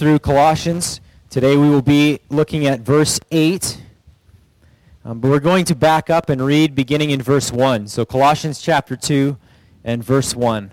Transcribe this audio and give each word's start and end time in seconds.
through 0.00 0.18
Colossians. 0.18 0.98
Today 1.28 1.58
we 1.58 1.68
will 1.68 1.82
be 1.82 2.20
looking 2.30 2.66
at 2.66 2.80
verse 2.80 3.20
8. 3.30 3.78
Um, 5.04 5.20
but 5.20 5.28
we're 5.28 5.40
going 5.40 5.66
to 5.66 5.74
back 5.74 6.08
up 6.08 6.30
and 6.30 6.42
read 6.42 6.74
beginning 6.74 7.10
in 7.10 7.20
verse 7.20 7.52
1. 7.52 7.86
So 7.88 8.06
Colossians 8.06 8.62
chapter 8.62 8.96
2 8.96 9.36
and 9.84 10.02
verse 10.02 10.34
1. 10.34 10.72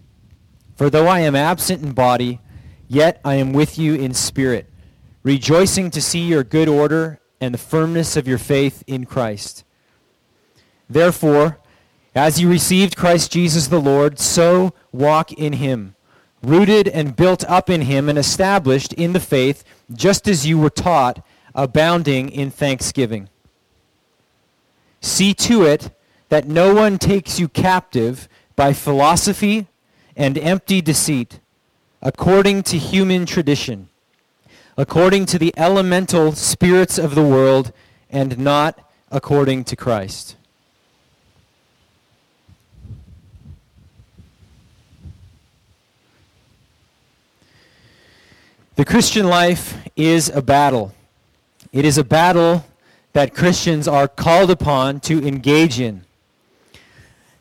For 0.75 0.89
though 0.89 1.07
I 1.07 1.19
am 1.19 1.35
absent 1.35 1.83
in 1.83 1.91
body, 1.91 2.39
yet 2.87 3.21
I 3.23 3.35
am 3.35 3.53
with 3.53 3.77
you 3.77 3.95
in 3.95 4.13
spirit, 4.13 4.69
rejoicing 5.23 5.91
to 5.91 6.01
see 6.01 6.21
your 6.21 6.43
good 6.43 6.67
order 6.67 7.19
and 7.39 7.53
the 7.53 7.59
firmness 7.59 8.17
of 8.17 8.27
your 8.27 8.37
faith 8.37 8.83
in 8.87 9.05
Christ. 9.05 9.63
Therefore, 10.89 11.59
as 12.13 12.41
you 12.41 12.49
received 12.49 12.97
Christ 12.97 13.31
Jesus 13.31 13.67
the 13.67 13.79
Lord, 13.79 14.19
so 14.19 14.73
walk 14.91 15.31
in 15.31 15.53
him, 15.53 15.95
rooted 16.43 16.87
and 16.87 17.15
built 17.15 17.45
up 17.45 17.69
in 17.69 17.81
him 17.81 18.09
and 18.09 18.17
established 18.17 18.91
in 18.93 19.13
the 19.13 19.19
faith, 19.19 19.63
just 19.93 20.27
as 20.27 20.45
you 20.45 20.57
were 20.57 20.69
taught, 20.69 21.25
abounding 21.55 22.29
in 22.29 22.51
thanksgiving. 22.51 23.29
See 24.99 25.33
to 25.35 25.63
it 25.63 25.91
that 26.29 26.47
no 26.47 26.73
one 26.73 26.97
takes 26.97 27.39
you 27.39 27.47
captive 27.47 28.27
by 28.55 28.73
philosophy 28.73 29.67
and 30.21 30.37
empty 30.37 30.81
deceit, 30.81 31.39
according 31.99 32.61
to 32.61 32.77
human 32.77 33.25
tradition, 33.25 33.89
according 34.77 35.25
to 35.25 35.39
the 35.39 35.51
elemental 35.57 36.33
spirits 36.33 36.99
of 36.99 37.15
the 37.15 37.23
world, 37.23 37.73
and 38.11 38.37
not 38.37 38.87
according 39.09 39.63
to 39.63 39.75
Christ. 39.75 40.35
The 48.75 48.85
Christian 48.85 49.25
life 49.25 49.75
is 49.95 50.29
a 50.29 50.43
battle. 50.43 50.93
It 51.73 51.83
is 51.83 51.97
a 51.97 52.03
battle 52.03 52.63
that 53.13 53.33
Christians 53.33 53.87
are 53.87 54.07
called 54.07 54.51
upon 54.51 54.99
to 54.99 55.27
engage 55.27 55.79
in. 55.79 56.03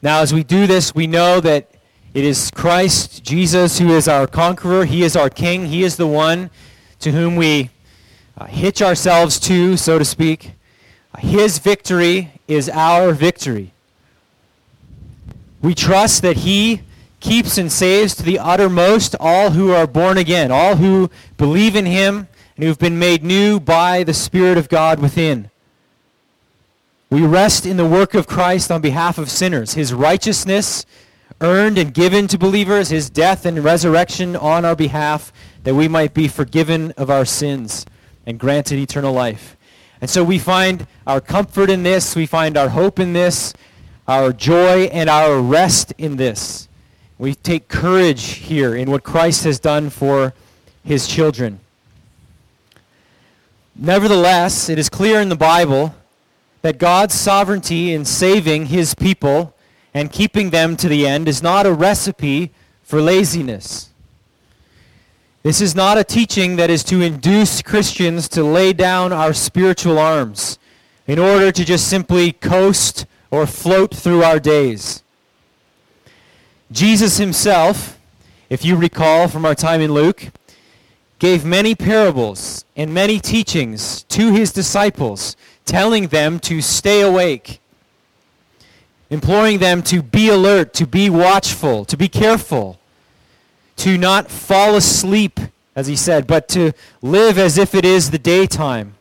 Now, 0.00 0.22
as 0.22 0.32
we 0.32 0.42
do 0.42 0.66
this, 0.66 0.94
we 0.94 1.06
know 1.06 1.40
that 1.40 1.69
it 2.12 2.24
is 2.24 2.50
Christ, 2.50 3.22
Jesus, 3.22 3.78
who 3.78 3.90
is 3.90 4.08
our 4.08 4.26
conqueror. 4.26 4.84
He 4.84 5.04
is 5.04 5.14
our 5.14 5.30
king. 5.30 5.66
He 5.66 5.84
is 5.84 5.96
the 5.96 6.08
one 6.08 6.50
to 6.98 7.12
whom 7.12 7.36
we 7.36 7.70
uh, 8.36 8.46
hitch 8.46 8.82
ourselves 8.82 9.38
to, 9.40 9.76
so 9.76 9.98
to 9.98 10.04
speak. 10.04 10.52
His 11.18 11.58
victory 11.58 12.32
is 12.48 12.68
our 12.68 13.12
victory. 13.12 13.72
We 15.62 15.74
trust 15.74 16.22
that 16.22 16.38
He 16.38 16.82
keeps 17.20 17.58
and 17.58 17.70
saves 17.70 18.16
to 18.16 18.22
the 18.24 18.38
uttermost 18.38 19.14
all 19.20 19.50
who 19.50 19.72
are 19.72 19.86
born 19.86 20.18
again, 20.18 20.50
all 20.50 20.76
who 20.76 21.10
believe 21.36 21.76
in 21.76 21.86
Him 21.86 22.28
and 22.56 22.64
who 22.64 22.68
have 22.68 22.78
been 22.78 22.98
made 22.98 23.22
new 23.22 23.60
by 23.60 24.02
the 24.02 24.14
Spirit 24.14 24.58
of 24.58 24.68
God 24.68 24.98
within. 24.98 25.50
We 27.08 27.24
rest 27.24 27.66
in 27.66 27.76
the 27.76 27.86
work 27.86 28.14
of 28.14 28.26
Christ 28.26 28.70
on 28.70 28.80
behalf 28.80 29.18
of 29.18 29.30
sinners. 29.30 29.74
His 29.74 29.92
righteousness 29.92 30.86
earned 31.40 31.78
and 31.78 31.94
given 31.94 32.26
to 32.28 32.38
believers, 32.38 32.90
his 32.90 33.08
death 33.10 33.46
and 33.46 33.62
resurrection 33.64 34.36
on 34.36 34.64
our 34.64 34.76
behalf, 34.76 35.32
that 35.64 35.74
we 35.74 35.88
might 35.88 36.14
be 36.14 36.28
forgiven 36.28 36.92
of 36.92 37.10
our 37.10 37.24
sins 37.24 37.86
and 38.26 38.38
granted 38.38 38.78
eternal 38.78 39.12
life. 39.12 39.56
And 40.00 40.08
so 40.08 40.24
we 40.24 40.38
find 40.38 40.86
our 41.06 41.20
comfort 41.20 41.70
in 41.70 41.82
this, 41.82 42.16
we 42.16 42.26
find 42.26 42.56
our 42.56 42.70
hope 42.70 42.98
in 42.98 43.12
this, 43.12 43.52
our 44.08 44.32
joy 44.32 44.84
and 44.84 45.10
our 45.10 45.40
rest 45.40 45.92
in 45.98 46.16
this. 46.16 46.68
We 47.18 47.34
take 47.34 47.68
courage 47.68 48.24
here 48.24 48.74
in 48.74 48.90
what 48.90 49.02
Christ 49.02 49.44
has 49.44 49.60
done 49.60 49.90
for 49.90 50.32
his 50.82 51.06
children. 51.06 51.60
Nevertheless, 53.76 54.68
it 54.68 54.78
is 54.78 54.88
clear 54.88 55.20
in 55.20 55.28
the 55.28 55.36
Bible 55.36 55.94
that 56.62 56.78
God's 56.78 57.14
sovereignty 57.14 57.92
in 57.92 58.04
saving 58.04 58.66
his 58.66 58.94
people 58.94 59.54
and 59.92 60.12
keeping 60.12 60.50
them 60.50 60.76
to 60.76 60.88
the 60.88 61.06
end 61.06 61.28
is 61.28 61.42
not 61.42 61.66
a 61.66 61.72
recipe 61.72 62.52
for 62.82 63.00
laziness. 63.00 63.90
This 65.42 65.60
is 65.60 65.74
not 65.74 65.96
a 65.96 66.04
teaching 66.04 66.56
that 66.56 66.70
is 66.70 66.84
to 66.84 67.00
induce 67.00 67.62
Christians 67.62 68.28
to 68.30 68.44
lay 68.44 68.72
down 68.72 69.12
our 69.12 69.32
spiritual 69.32 69.98
arms 69.98 70.58
in 71.06 71.18
order 71.18 71.50
to 71.50 71.64
just 71.64 71.88
simply 71.88 72.32
coast 72.32 73.06
or 73.30 73.46
float 73.46 73.94
through 73.94 74.22
our 74.22 74.38
days. 74.38 75.02
Jesus 76.70 77.16
himself, 77.16 77.98
if 78.48 78.64
you 78.64 78.76
recall 78.76 79.28
from 79.28 79.44
our 79.44 79.54
time 79.54 79.80
in 79.80 79.92
Luke, 79.92 80.26
gave 81.18 81.44
many 81.44 81.74
parables 81.74 82.64
and 82.76 82.92
many 82.92 83.18
teachings 83.18 84.04
to 84.04 84.32
his 84.32 84.52
disciples, 84.52 85.36
telling 85.64 86.08
them 86.08 86.38
to 86.40 86.60
stay 86.60 87.00
awake 87.00 87.60
imploring 89.10 89.58
them 89.58 89.82
to 89.82 90.02
be 90.02 90.28
alert, 90.28 90.72
to 90.74 90.86
be 90.86 91.10
watchful, 91.10 91.84
to 91.84 91.96
be 91.96 92.08
careful, 92.08 92.78
to 93.76 93.98
not 93.98 94.30
fall 94.30 94.76
asleep, 94.76 95.40
as 95.74 95.88
he 95.88 95.96
said, 95.96 96.26
but 96.26 96.48
to 96.48 96.72
live 97.02 97.36
as 97.36 97.58
if 97.58 97.74
it 97.74 97.84
is 97.84 98.10
the 98.10 98.18
daytime. 98.18 98.94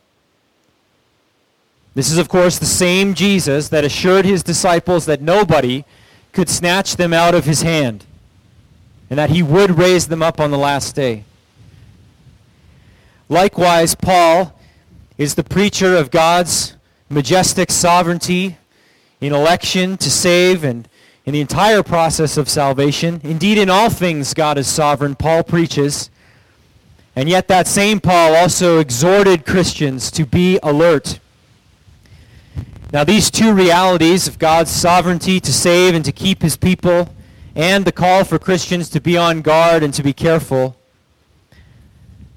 This 1.94 2.10
is, 2.10 2.18
of 2.18 2.28
course, 2.28 2.58
the 2.58 2.66
same 2.66 3.14
Jesus 3.14 3.68
that 3.68 3.84
assured 3.84 4.24
his 4.24 4.42
disciples 4.42 5.06
that 5.06 5.20
nobody 5.20 5.84
could 6.32 6.48
snatch 6.48 6.96
them 6.96 7.12
out 7.12 7.34
of 7.34 7.44
his 7.44 7.62
hand 7.62 8.04
and 9.08 9.18
that 9.18 9.30
he 9.30 9.42
would 9.42 9.76
raise 9.76 10.06
them 10.06 10.22
up 10.22 10.40
on 10.40 10.50
the 10.50 10.58
last 10.58 10.94
day. 10.94 11.24
Likewise, 13.28 13.94
Paul 13.94 14.58
is 15.18 15.34
the 15.34 15.44
preacher 15.44 15.96
of 15.96 16.10
God's 16.10 16.76
majestic 17.08 17.70
sovereignty 17.70 18.56
in 19.20 19.32
election 19.32 19.96
to 19.98 20.10
save 20.10 20.64
and 20.64 20.88
in 21.26 21.32
the 21.34 21.40
entire 21.40 21.82
process 21.82 22.36
of 22.36 22.48
salvation. 22.48 23.20
Indeed, 23.22 23.58
in 23.58 23.70
all 23.70 23.90
things, 23.90 24.34
God 24.34 24.58
is 24.58 24.66
sovereign, 24.66 25.14
Paul 25.14 25.42
preaches. 25.42 26.10
And 27.14 27.28
yet, 27.28 27.48
that 27.48 27.66
same 27.66 28.00
Paul 28.00 28.34
also 28.34 28.78
exhorted 28.78 29.44
Christians 29.44 30.10
to 30.12 30.24
be 30.24 30.58
alert. 30.62 31.20
Now, 32.92 33.04
these 33.04 33.30
two 33.30 33.52
realities 33.52 34.26
of 34.26 34.38
God's 34.38 34.70
sovereignty 34.70 35.38
to 35.40 35.52
save 35.52 35.94
and 35.94 36.04
to 36.04 36.12
keep 36.12 36.42
his 36.42 36.56
people, 36.56 37.08
and 37.54 37.84
the 37.84 37.92
call 37.92 38.24
for 38.24 38.38
Christians 38.38 38.88
to 38.90 39.00
be 39.00 39.16
on 39.16 39.42
guard 39.42 39.82
and 39.82 39.92
to 39.94 40.02
be 40.02 40.12
careful, 40.12 40.76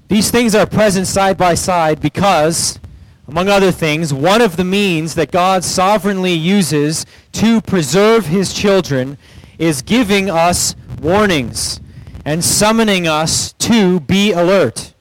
these 0.08 0.30
things 0.30 0.54
are 0.54 0.66
present 0.66 1.06
side 1.06 1.36
by 1.36 1.54
side 1.54 2.00
because 2.00 2.78
among 3.26 3.48
other 3.48 3.72
things, 3.72 4.12
one 4.12 4.42
of 4.42 4.56
the 4.56 4.64
means 4.64 5.14
that 5.14 5.30
God 5.30 5.64
sovereignly 5.64 6.34
uses 6.34 7.06
to 7.32 7.60
preserve 7.60 8.26
his 8.26 8.52
children 8.52 9.16
is 9.58 9.82
giving 9.82 10.28
us 10.28 10.74
warnings 11.00 11.80
and 12.24 12.44
summoning 12.44 13.06
us 13.08 13.52
to 13.54 14.00
be 14.00 14.32
alert. 14.32 14.92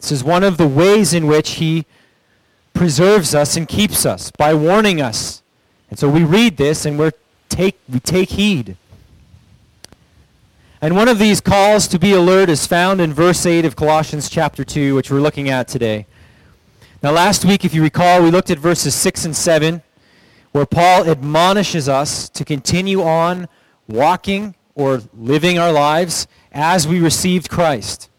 This 0.00 0.12
is 0.12 0.24
one 0.24 0.44
of 0.44 0.56
the 0.56 0.68
ways 0.68 1.14
in 1.14 1.26
which 1.26 1.52
he 1.52 1.86
preserves 2.74 3.34
us 3.34 3.56
and 3.56 3.66
keeps 3.66 4.04
us 4.04 4.30
by 4.30 4.52
warning 4.52 5.00
us. 5.00 5.42
And 5.88 5.98
so 5.98 6.08
we 6.08 6.24
read 6.24 6.56
this 6.56 6.84
and 6.84 6.98
we 6.98 7.10
take, 7.48 7.78
we 7.88 8.00
take 8.00 8.30
heed. 8.30 8.76
And 10.84 10.94
one 10.94 11.08
of 11.08 11.18
these 11.18 11.40
calls 11.40 11.88
to 11.88 11.98
be 11.98 12.12
alert 12.12 12.50
is 12.50 12.66
found 12.66 13.00
in 13.00 13.14
verse 13.14 13.46
8 13.46 13.64
of 13.64 13.74
Colossians 13.74 14.28
chapter 14.28 14.64
2, 14.64 14.94
which 14.94 15.10
we're 15.10 15.18
looking 15.18 15.48
at 15.48 15.66
today. 15.66 16.04
Now, 17.02 17.12
last 17.12 17.42
week, 17.42 17.64
if 17.64 17.72
you 17.72 17.82
recall, 17.82 18.22
we 18.22 18.30
looked 18.30 18.50
at 18.50 18.58
verses 18.58 18.94
6 18.94 19.24
and 19.24 19.34
7, 19.34 19.82
where 20.52 20.66
Paul 20.66 21.08
admonishes 21.08 21.88
us 21.88 22.28
to 22.28 22.44
continue 22.44 23.00
on 23.00 23.48
walking 23.88 24.56
or 24.74 25.00
living 25.14 25.58
our 25.58 25.72
lives 25.72 26.26
as 26.52 26.86
we 26.86 27.00
received 27.00 27.48
Christ. 27.48 28.10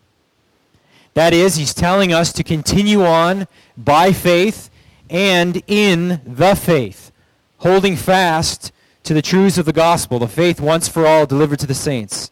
That 1.13 1.35
is, 1.35 1.57
he's 1.57 1.75
telling 1.75 2.13
us 2.13 2.33
to 2.33 2.43
continue 2.43 3.03
on 3.03 3.47
by 3.77 4.11
faith 4.11 4.71
and 5.07 5.61
in 5.67 6.19
the 6.25 6.55
faith, 6.55 7.11
holding 7.59 7.95
fast 7.95 8.71
to 9.03 9.13
the 9.13 9.21
truths 9.21 9.59
of 9.59 9.67
the 9.67 9.71
gospel, 9.71 10.17
the 10.17 10.27
faith 10.27 10.59
once 10.59 10.87
for 10.87 11.05
all 11.05 11.27
delivered 11.27 11.59
to 11.59 11.67
the 11.67 11.75
saints. 11.75 12.31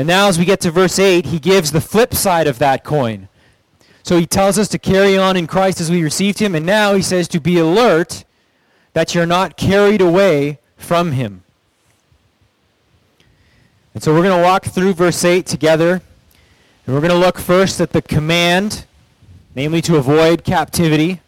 And 0.00 0.06
now, 0.06 0.28
as 0.28 0.38
we 0.38 0.46
get 0.46 0.62
to 0.62 0.70
verse 0.70 0.98
8, 0.98 1.26
he 1.26 1.38
gives 1.38 1.72
the 1.72 1.80
flip 1.82 2.14
side 2.14 2.46
of 2.46 2.58
that 2.58 2.84
coin. 2.84 3.28
So 4.02 4.16
he 4.16 4.24
tells 4.24 4.58
us 4.58 4.66
to 4.68 4.78
carry 4.78 5.18
on 5.18 5.36
in 5.36 5.46
Christ 5.46 5.78
as 5.78 5.90
we 5.90 6.02
received 6.02 6.38
him, 6.38 6.54
and 6.54 6.64
now 6.64 6.94
he 6.94 7.02
says 7.02 7.28
to 7.28 7.38
be 7.38 7.58
alert 7.58 8.24
that 8.94 9.14
you're 9.14 9.26
not 9.26 9.58
carried 9.58 10.00
away 10.00 10.58
from 10.78 11.12
him. 11.12 11.42
And 13.92 14.02
so 14.02 14.14
we're 14.14 14.22
going 14.22 14.38
to 14.38 14.42
walk 14.42 14.64
through 14.64 14.94
verse 14.94 15.22
8 15.22 15.44
together. 15.44 16.00
And 16.86 16.94
we're 16.94 17.02
going 17.02 17.10
to 17.10 17.18
look 17.18 17.36
first 17.36 17.78
at 17.78 17.92
the 17.92 18.00
command, 18.00 18.86
namely 19.54 19.82
to 19.82 19.96
avoid 19.96 20.44
captivity. 20.44 21.20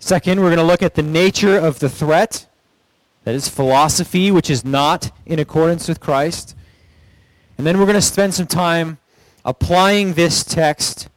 Second, 0.00 0.40
we're 0.40 0.48
going 0.48 0.56
to 0.56 0.64
look 0.64 0.82
at 0.82 0.96
the 0.96 1.02
nature 1.04 1.56
of 1.56 1.78
the 1.78 1.88
threat. 1.88 2.48
That 3.22 3.36
is 3.36 3.48
philosophy, 3.48 4.32
which 4.32 4.50
is 4.50 4.64
not 4.64 5.12
in 5.26 5.38
accordance 5.38 5.86
with 5.86 6.00
Christ. 6.00 6.56
And 7.56 7.66
then 7.66 7.78
we're 7.78 7.86
going 7.86 7.94
to 7.94 8.02
spend 8.02 8.34
some 8.34 8.46
time 8.46 8.98
applying 9.44 10.14
this 10.14 10.42
text 10.42 11.08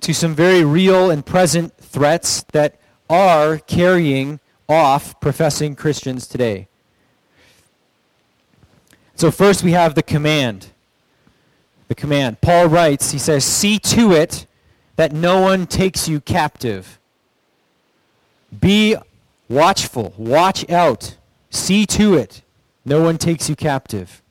to 0.00 0.14
some 0.14 0.34
very 0.34 0.64
real 0.64 1.10
and 1.10 1.24
present 1.24 1.76
threats 1.76 2.42
that 2.52 2.80
are 3.08 3.58
carrying 3.58 4.40
off 4.68 5.18
professing 5.20 5.74
Christians 5.74 6.26
today. 6.26 6.68
So 9.14 9.30
first 9.30 9.62
we 9.62 9.72
have 9.72 9.94
the 9.94 10.02
command. 10.02 10.68
The 11.88 11.94
command. 11.94 12.40
Paul 12.40 12.68
writes, 12.68 13.10
he 13.10 13.18
says, 13.18 13.44
See 13.44 13.78
to 13.80 14.12
it 14.12 14.46
that 14.96 15.12
no 15.12 15.40
one 15.40 15.66
takes 15.66 16.08
you 16.08 16.20
captive. 16.20 16.98
Be 18.58 18.96
watchful. 19.48 20.14
Watch 20.16 20.68
out. 20.70 21.16
See 21.50 21.84
to 21.86 22.14
it. 22.14 22.42
No 22.84 23.02
one 23.02 23.18
takes 23.18 23.48
you 23.48 23.56
captive. 23.56 24.22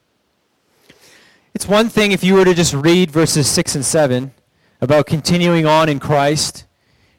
It's 1.59 1.67
one 1.67 1.89
thing 1.89 2.13
if 2.13 2.23
you 2.23 2.35
were 2.35 2.45
to 2.45 2.53
just 2.53 2.73
read 2.73 3.11
verses 3.11 3.45
6 3.45 3.75
and 3.75 3.85
7 3.85 4.31
about 4.79 5.07
continuing 5.07 5.65
on 5.65 5.89
in 5.89 5.99
Christ 5.99 6.63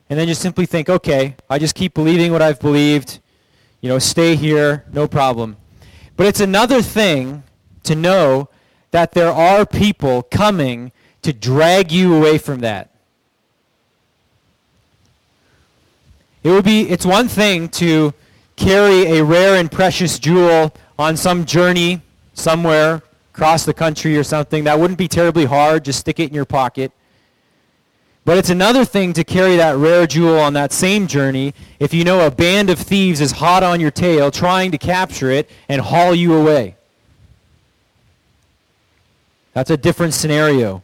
and 0.08 0.18
then 0.18 0.28
just 0.28 0.40
simply 0.40 0.64
think, 0.64 0.88
okay, 0.88 1.36
I 1.50 1.58
just 1.58 1.74
keep 1.74 1.92
believing 1.92 2.32
what 2.32 2.40
I've 2.40 2.58
believed, 2.58 3.18
you 3.82 3.90
know, 3.90 3.98
stay 3.98 4.36
here, 4.36 4.86
no 4.94 5.06
problem. 5.06 5.58
But 6.16 6.26
it's 6.26 6.40
another 6.40 6.80
thing 6.80 7.42
to 7.82 7.94
know 7.94 8.48
that 8.92 9.12
there 9.12 9.30
are 9.30 9.66
people 9.66 10.22
coming 10.22 10.90
to 11.20 11.34
drag 11.34 11.92
you 11.92 12.14
away 12.14 12.38
from 12.38 12.60
that. 12.60 12.88
It 16.42 16.50
would 16.50 16.64
be 16.64 16.88
it's 16.88 17.04
one 17.04 17.28
thing 17.28 17.68
to 17.72 18.14
carry 18.56 19.18
a 19.18 19.22
rare 19.22 19.56
and 19.56 19.70
precious 19.70 20.18
jewel 20.18 20.74
on 20.98 21.18
some 21.18 21.44
journey 21.44 22.00
somewhere 22.32 23.02
across 23.40 23.64
the 23.64 23.72
country 23.72 24.18
or 24.18 24.22
something. 24.22 24.64
That 24.64 24.78
wouldn't 24.78 24.98
be 24.98 25.08
terribly 25.08 25.46
hard. 25.46 25.86
Just 25.86 26.00
stick 26.00 26.20
it 26.20 26.28
in 26.28 26.34
your 26.34 26.44
pocket. 26.44 26.92
But 28.26 28.36
it's 28.36 28.50
another 28.50 28.84
thing 28.84 29.14
to 29.14 29.24
carry 29.24 29.56
that 29.56 29.76
rare 29.76 30.06
jewel 30.06 30.38
on 30.38 30.52
that 30.52 30.74
same 30.74 31.06
journey 31.06 31.54
if 31.78 31.94
you 31.94 32.04
know 32.04 32.26
a 32.26 32.30
band 32.30 32.68
of 32.68 32.78
thieves 32.78 33.18
is 33.18 33.32
hot 33.32 33.62
on 33.62 33.80
your 33.80 33.90
tail 33.90 34.30
trying 34.30 34.72
to 34.72 34.76
capture 34.76 35.30
it 35.30 35.48
and 35.70 35.80
haul 35.80 36.14
you 36.14 36.34
away. 36.34 36.76
That's 39.54 39.70
a 39.70 39.76
different 39.78 40.12
scenario. 40.12 40.82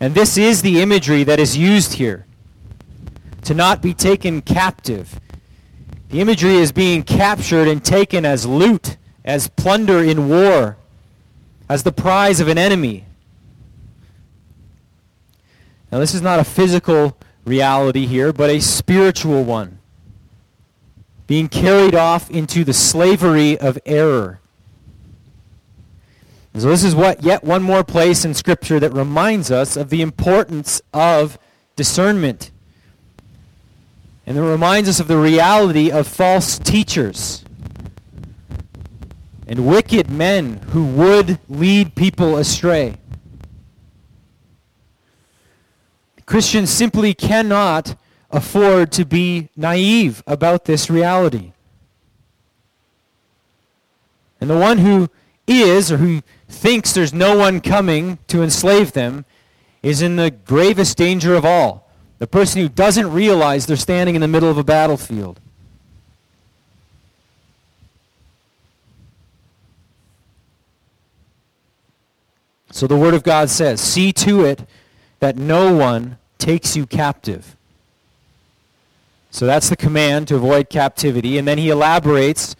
And 0.00 0.12
this 0.12 0.36
is 0.36 0.62
the 0.62 0.82
imagery 0.82 1.22
that 1.22 1.38
is 1.38 1.56
used 1.56 1.92
here. 1.92 2.26
To 3.44 3.54
not 3.54 3.80
be 3.80 3.94
taken 3.94 4.42
captive. 4.42 5.20
The 6.08 6.20
imagery 6.20 6.56
is 6.56 6.72
being 6.72 7.04
captured 7.04 7.68
and 7.68 7.84
taken 7.84 8.24
as 8.24 8.44
loot, 8.44 8.96
as 9.24 9.46
plunder 9.46 10.02
in 10.02 10.28
war, 10.28 10.78
as 11.68 11.82
the 11.82 11.92
prize 11.92 12.40
of 12.40 12.48
an 12.48 12.58
enemy. 12.58 13.04
Now, 15.90 15.98
this 15.98 16.14
is 16.14 16.22
not 16.22 16.38
a 16.38 16.44
physical 16.44 17.16
reality 17.44 18.06
here, 18.06 18.32
but 18.32 18.50
a 18.50 18.60
spiritual 18.60 19.44
one. 19.44 19.78
Being 21.26 21.48
carried 21.48 21.94
off 21.94 22.30
into 22.30 22.64
the 22.64 22.72
slavery 22.72 23.58
of 23.58 23.78
error. 23.86 24.40
And 26.52 26.62
so 26.62 26.68
this 26.68 26.84
is 26.84 26.94
what 26.94 27.22
yet 27.22 27.44
one 27.44 27.62
more 27.62 27.84
place 27.84 28.24
in 28.24 28.34
Scripture 28.34 28.80
that 28.80 28.92
reminds 28.92 29.50
us 29.50 29.76
of 29.76 29.90
the 29.90 30.02
importance 30.02 30.80
of 30.92 31.38
discernment. 31.74 32.50
And 34.26 34.38
it 34.38 34.42
reminds 34.42 34.88
us 34.88 34.98
of 34.98 35.08
the 35.08 35.18
reality 35.18 35.90
of 35.90 36.06
false 36.06 36.58
teachers 36.58 37.44
and 39.46 39.66
wicked 39.66 40.10
men 40.10 40.56
who 40.70 40.84
would 40.84 41.38
lead 41.48 41.94
people 41.94 42.36
astray. 42.36 42.96
Christians 46.26 46.70
simply 46.70 47.14
cannot 47.14 47.96
afford 48.30 48.90
to 48.92 49.04
be 49.04 49.48
naive 49.56 50.22
about 50.26 50.64
this 50.64 50.90
reality. 50.90 51.52
And 54.40 54.50
the 54.50 54.58
one 54.58 54.78
who 54.78 55.08
is, 55.46 55.92
or 55.92 55.98
who 55.98 56.22
thinks 56.48 56.92
there's 56.92 57.14
no 57.14 57.38
one 57.38 57.60
coming 57.60 58.18
to 58.26 58.42
enslave 58.42 58.92
them, 58.92 59.24
is 59.82 60.02
in 60.02 60.16
the 60.16 60.32
gravest 60.32 60.98
danger 60.98 61.34
of 61.34 61.44
all. 61.44 61.88
The 62.18 62.26
person 62.26 62.60
who 62.60 62.68
doesn't 62.68 63.12
realize 63.12 63.66
they're 63.66 63.76
standing 63.76 64.16
in 64.16 64.20
the 64.20 64.28
middle 64.28 64.50
of 64.50 64.58
a 64.58 64.64
battlefield. 64.64 65.40
So 72.76 72.86
the 72.86 72.94
Word 72.94 73.14
of 73.14 73.22
God 73.22 73.48
says, 73.48 73.80
See 73.80 74.12
to 74.12 74.44
it 74.44 74.68
that 75.20 75.38
no 75.38 75.74
one 75.74 76.18
takes 76.36 76.76
you 76.76 76.84
captive. 76.84 77.56
So 79.30 79.46
that's 79.46 79.70
the 79.70 79.76
command 79.76 80.28
to 80.28 80.34
avoid 80.34 80.68
captivity. 80.68 81.38
And 81.38 81.48
then 81.48 81.56
he 81.56 81.70
elaborates 81.70 82.54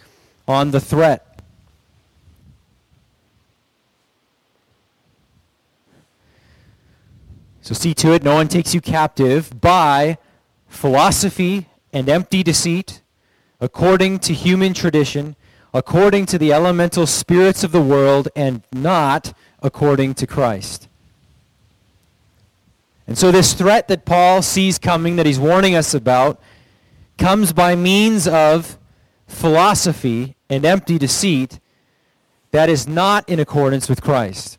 on 0.49 0.71
the 0.71 0.81
threat. 0.81 1.43
So 7.61 7.75
see 7.75 7.93
to 7.93 8.15
it 8.15 8.23
no 8.23 8.37
one 8.37 8.49
takes 8.49 8.73
you 8.73 8.81
captive 8.81 9.61
by 9.61 10.17
philosophy 10.67 11.67
and 11.93 12.09
empty 12.09 12.43
deceit, 12.43 13.02
according 13.61 14.21
to 14.21 14.33
human 14.33 14.73
tradition, 14.73 15.37
according 15.75 16.25
to 16.25 16.38
the 16.38 16.55
elemental 16.55 17.07
spirits 17.07 17.62
of 17.62 17.71
the 17.71 17.83
world, 17.83 18.31
and 18.35 18.62
not 18.73 19.35
according 19.66 20.14
to 20.14 20.26
Christ. 20.26 20.88
And 23.06 23.18
so 23.18 23.30
this 23.30 23.52
threat 23.52 23.88
that 23.88 24.04
Paul 24.04 24.42
sees 24.42 24.78
coming, 24.78 25.16
that 25.16 25.26
he's 25.26 25.38
warning 25.38 25.75
us 25.75 25.94
about, 25.94 26.40
comes 27.18 27.52
by 27.52 27.76
means 27.76 28.26
of 28.26 28.78
philosophy 29.26 30.37
and 30.49 30.64
empty 30.64 30.99
deceit 30.99 31.61
that 32.50 32.68
is 32.68 32.88
not 32.88 33.28
in 33.28 33.38
accordance 33.38 33.88
with 33.88 34.00
Christ. 34.02 34.58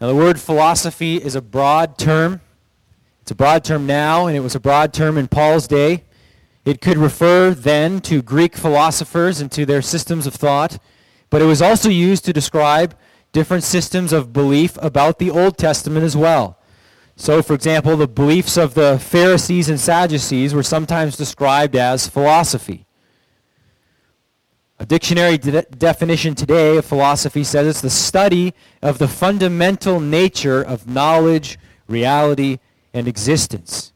Now, 0.00 0.08
the 0.08 0.14
word 0.14 0.40
philosophy 0.40 1.16
is 1.16 1.34
a 1.34 1.40
broad 1.40 1.96
term. 1.96 2.40
It's 3.22 3.30
a 3.30 3.34
broad 3.34 3.64
term 3.64 3.86
now, 3.86 4.26
and 4.26 4.36
it 4.36 4.40
was 4.40 4.54
a 4.54 4.60
broad 4.60 4.92
term 4.92 5.16
in 5.16 5.28
Paul's 5.28 5.66
day. 5.66 6.04
It 6.64 6.80
could 6.80 6.98
refer 6.98 7.52
then 7.52 8.00
to 8.02 8.22
Greek 8.22 8.56
philosophers 8.56 9.40
and 9.40 9.50
to 9.52 9.64
their 9.64 9.82
systems 9.82 10.26
of 10.26 10.34
thought, 10.34 10.78
but 11.34 11.42
it 11.42 11.46
was 11.46 11.60
also 11.60 11.88
used 11.88 12.24
to 12.24 12.32
describe 12.32 12.96
different 13.32 13.64
systems 13.64 14.12
of 14.12 14.32
belief 14.32 14.78
about 14.80 15.18
the 15.18 15.32
Old 15.32 15.58
Testament 15.58 16.04
as 16.04 16.16
well. 16.16 16.60
So, 17.16 17.42
for 17.42 17.54
example, 17.54 17.96
the 17.96 18.06
beliefs 18.06 18.56
of 18.56 18.74
the 18.74 19.00
Pharisees 19.00 19.68
and 19.68 19.80
Sadducees 19.80 20.54
were 20.54 20.62
sometimes 20.62 21.16
described 21.16 21.74
as 21.74 22.06
philosophy. 22.06 22.86
A 24.78 24.86
dictionary 24.86 25.36
de- 25.36 25.62
definition 25.62 26.36
today 26.36 26.76
of 26.76 26.84
philosophy 26.84 27.42
says 27.42 27.66
it's 27.66 27.80
the 27.80 27.90
study 27.90 28.54
of 28.80 28.98
the 28.98 29.08
fundamental 29.08 29.98
nature 29.98 30.62
of 30.62 30.88
knowledge, 30.88 31.58
reality, 31.88 32.60
and 32.92 33.08
existence. 33.08 33.92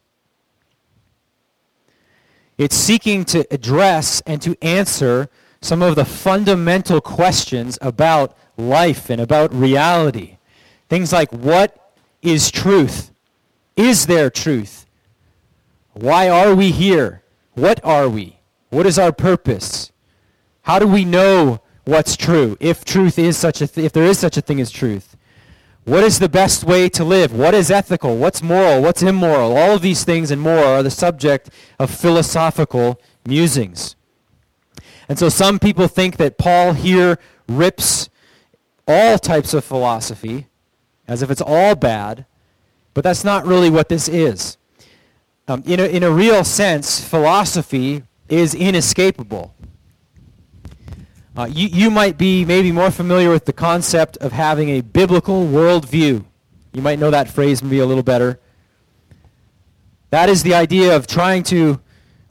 It's 2.58 2.74
seeking 2.74 3.24
to 3.26 3.46
address 3.54 4.22
and 4.22 4.42
to 4.42 4.56
answer 4.60 5.30
some 5.60 5.82
of 5.82 5.96
the 5.96 6.04
fundamental 6.04 7.00
questions 7.00 7.78
about 7.80 8.36
life 8.56 9.10
and 9.10 9.20
about 9.20 9.52
reality. 9.54 10.38
Things 10.88 11.12
like 11.12 11.32
what 11.32 11.94
is 12.22 12.50
truth? 12.50 13.10
Is 13.76 14.06
there 14.06 14.30
truth? 14.30 14.86
Why 15.92 16.28
are 16.28 16.54
we 16.54 16.70
here? 16.70 17.22
What 17.54 17.84
are 17.84 18.08
we? 18.08 18.38
What 18.70 18.86
is 18.86 18.98
our 18.98 19.12
purpose? 19.12 19.90
How 20.62 20.78
do 20.78 20.86
we 20.86 21.04
know 21.04 21.60
what's 21.84 22.16
true? 22.16 22.56
If 22.60 22.84
truth 22.84 23.18
is 23.18 23.36
such 23.36 23.60
a 23.60 23.66
th- 23.66 23.84
if 23.84 23.92
there 23.92 24.04
is 24.04 24.18
such 24.18 24.36
a 24.36 24.40
thing 24.40 24.60
as 24.60 24.70
truth. 24.70 25.16
What 25.84 26.04
is 26.04 26.18
the 26.18 26.28
best 26.28 26.64
way 26.64 26.90
to 26.90 27.02
live? 27.02 27.32
What 27.32 27.54
is 27.54 27.70
ethical? 27.70 28.18
What's 28.18 28.42
moral? 28.42 28.82
What's 28.82 29.02
immoral? 29.02 29.56
All 29.56 29.76
of 29.76 29.80
these 29.80 30.04
things 30.04 30.30
and 30.30 30.40
more 30.40 30.62
are 30.62 30.82
the 30.82 30.90
subject 30.90 31.48
of 31.78 31.90
philosophical 31.90 33.00
musings. 33.24 33.96
And 35.08 35.18
so 35.18 35.28
some 35.28 35.58
people 35.58 35.88
think 35.88 36.16
that 36.18 36.36
Paul 36.36 36.74
here 36.74 37.18
rips 37.48 38.08
all 38.86 39.18
types 39.18 39.54
of 39.54 39.64
philosophy 39.64 40.46
as 41.06 41.22
if 41.22 41.30
it's 41.30 41.40
all 41.40 41.74
bad, 41.74 42.26
but 42.92 43.02
that's 43.04 43.24
not 43.24 43.46
really 43.46 43.70
what 43.70 43.88
this 43.88 44.08
is. 44.08 44.58
Um, 45.46 45.62
in, 45.66 45.80
a, 45.80 45.84
in 45.84 46.02
a 46.02 46.10
real 46.10 46.44
sense, 46.44 47.02
philosophy 47.02 48.02
is 48.28 48.54
inescapable. 48.54 49.54
Uh, 51.34 51.46
you, 51.46 51.68
you 51.68 51.90
might 51.90 52.18
be 52.18 52.44
maybe 52.44 52.72
more 52.72 52.90
familiar 52.90 53.30
with 53.30 53.46
the 53.46 53.52
concept 53.52 54.16
of 54.18 54.32
having 54.32 54.70
a 54.70 54.80
biblical 54.82 55.46
worldview. 55.46 56.24
You 56.74 56.82
might 56.82 56.98
know 56.98 57.10
that 57.10 57.30
phrase 57.30 57.62
maybe 57.62 57.78
a 57.78 57.86
little 57.86 58.02
better. 58.02 58.38
That 60.10 60.28
is 60.28 60.42
the 60.42 60.54
idea 60.54 60.94
of 60.96 61.06
trying 61.06 61.44
to 61.44 61.80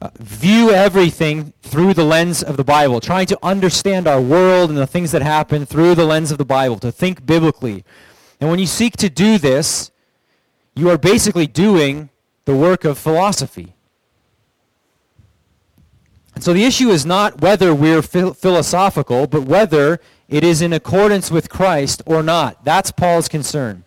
uh, 0.00 0.10
view 0.18 0.70
everything 0.70 1.52
through 1.62 1.94
the 1.94 2.04
lens 2.04 2.42
of 2.42 2.56
the 2.56 2.64
Bible, 2.64 3.00
trying 3.00 3.26
to 3.26 3.38
understand 3.42 4.06
our 4.06 4.20
world 4.20 4.70
and 4.70 4.78
the 4.78 4.86
things 4.86 5.10
that 5.12 5.22
happen 5.22 5.66
through 5.66 5.94
the 5.94 6.04
lens 6.04 6.30
of 6.30 6.38
the 6.38 6.44
Bible, 6.44 6.78
to 6.78 6.92
think 6.92 7.26
biblically. 7.26 7.84
And 8.40 8.48
when 8.48 8.58
you 8.58 8.66
seek 8.66 8.96
to 8.98 9.10
do 9.10 9.38
this, 9.38 9.90
you 10.74 10.88
are 10.88 10.98
basically 10.98 11.48
doing 11.48 12.10
the 12.44 12.54
work 12.54 12.84
of 12.84 12.96
philosophy. 12.96 13.74
And 16.34 16.44
so 16.44 16.52
the 16.52 16.64
issue 16.64 16.90
is 16.90 17.04
not 17.04 17.40
whether 17.40 17.74
we're 17.74 18.00
philosophical, 18.00 19.26
but 19.26 19.42
whether 19.42 20.00
it 20.28 20.44
is 20.44 20.62
in 20.62 20.72
accordance 20.72 21.32
with 21.32 21.48
Christ 21.48 22.00
or 22.06 22.22
not. 22.22 22.64
That's 22.64 22.92
Paul's 22.92 23.26
concern. 23.26 23.82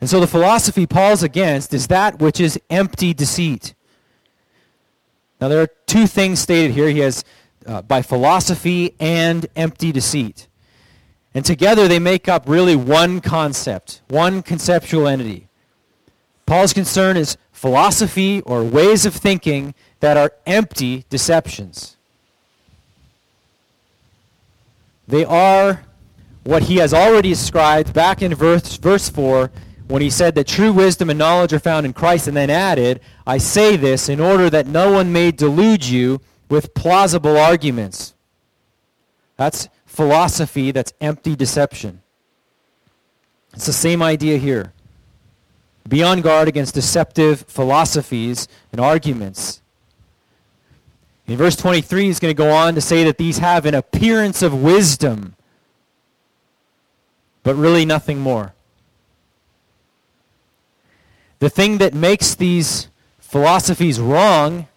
And 0.00 0.10
so 0.10 0.20
the 0.20 0.26
philosophy 0.26 0.86
Paul's 0.86 1.22
against 1.22 1.72
is 1.72 1.86
that 1.86 2.18
which 2.18 2.40
is 2.40 2.60
empty 2.68 3.14
deceit. 3.14 3.74
Now 5.40 5.48
there 5.48 5.62
are 5.62 5.68
two 5.86 6.06
things 6.06 6.40
stated 6.40 6.72
here. 6.72 6.88
He 6.88 7.00
has 7.00 7.24
uh, 7.66 7.82
by 7.82 8.02
philosophy 8.02 8.94
and 9.00 9.46
empty 9.56 9.92
deceit. 9.92 10.48
And 11.34 11.44
together 11.44 11.88
they 11.88 11.98
make 11.98 12.28
up 12.28 12.48
really 12.48 12.76
one 12.76 13.20
concept, 13.20 14.00
one 14.08 14.42
conceptual 14.42 15.06
entity. 15.06 15.48
Paul's 16.46 16.72
concern 16.72 17.16
is 17.16 17.36
philosophy 17.52 18.40
or 18.42 18.62
ways 18.62 19.04
of 19.04 19.14
thinking 19.14 19.74
that 20.00 20.16
are 20.16 20.32
empty 20.46 21.04
deceptions. 21.10 21.96
They 25.08 25.24
are 25.24 25.82
what 26.44 26.64
he 26.64 26.76
has 26.76 26.94
already 26.94 27.30
described 27.30 27.92
back 27.92 28.22
in 28.22 28.34
verse, 28.34 28.76
verse 28.76 29.08
4 29.08 29.50
when 29.88 30.02
he 30.02 30.10
said 30.10 30.34
that 30.34 30.46
true 30.46 30.72
wisdom 30.72 31.10
and 31.10 31.18
knowledge 31.18 31.52
are 31.52 31.58
found 31.58 31.86
in 31.86 31.92
Christ, 31.92 32.26
and 32.26 32.36
then 32.36 32.50
added, 32.50 33.00
I 33.26 33.38
say 33.38 33.76
this 33.76 34.08
in 34.08 34.20
order 34.20 34.50
that 34.50 34.66
no 34.66 34.92
one 34.92 35.12
may 35.12 35.30
delude 35.30 35.84
you 35.86 36.20
with 36.48 36.74
plausible 36.74 37.36
arguments. 37.36 38.14
That's 39.36 39.68
philosophy, 39.84 40.72
that's 40.72 40.92
empty 41.00 41.36
deception. 41.36 42.02
It's 43.54 43.66
the 43.66 43.72
same 43.72 44.02
idea 44.02 44.38
here. 44.38 44.72
Be 45.88 46.02
on 46.02 46.20
guard 46.20 46.48
against 46.48 46.74
deceptive 46.74 47.44
philosophies 47.46 48.48
and 48.72 48.80
arguments. 48.80 49.62
In 51.26 51.36
verse 51.36 51.56
23, 51.56 52.04
he's 52.04 52.20
going 52.20 52.34
to 52.34 52.36
go 52.36 52.50
on 52.50 52.74
to 52.74 52.80
say 52.80 53.04
that 53.04 53.18
these 53.18 53.38
have 53.38 53.66
an 53.66 53.74
appearance 53.74 54.42
of 54.42 54.52
wisdom, 54.52 55.36
but 57.42 57.54
really 57.54 57.84
nothing 57.84 58.18
more. 58.18 58.52
The 61.38 61.50
thing 61.50 61.78
that 61.78 61.94
makes 61.94 62.34
these 62.34 62.88
philosophies 63.18 64.00
wrong 64.00 64.68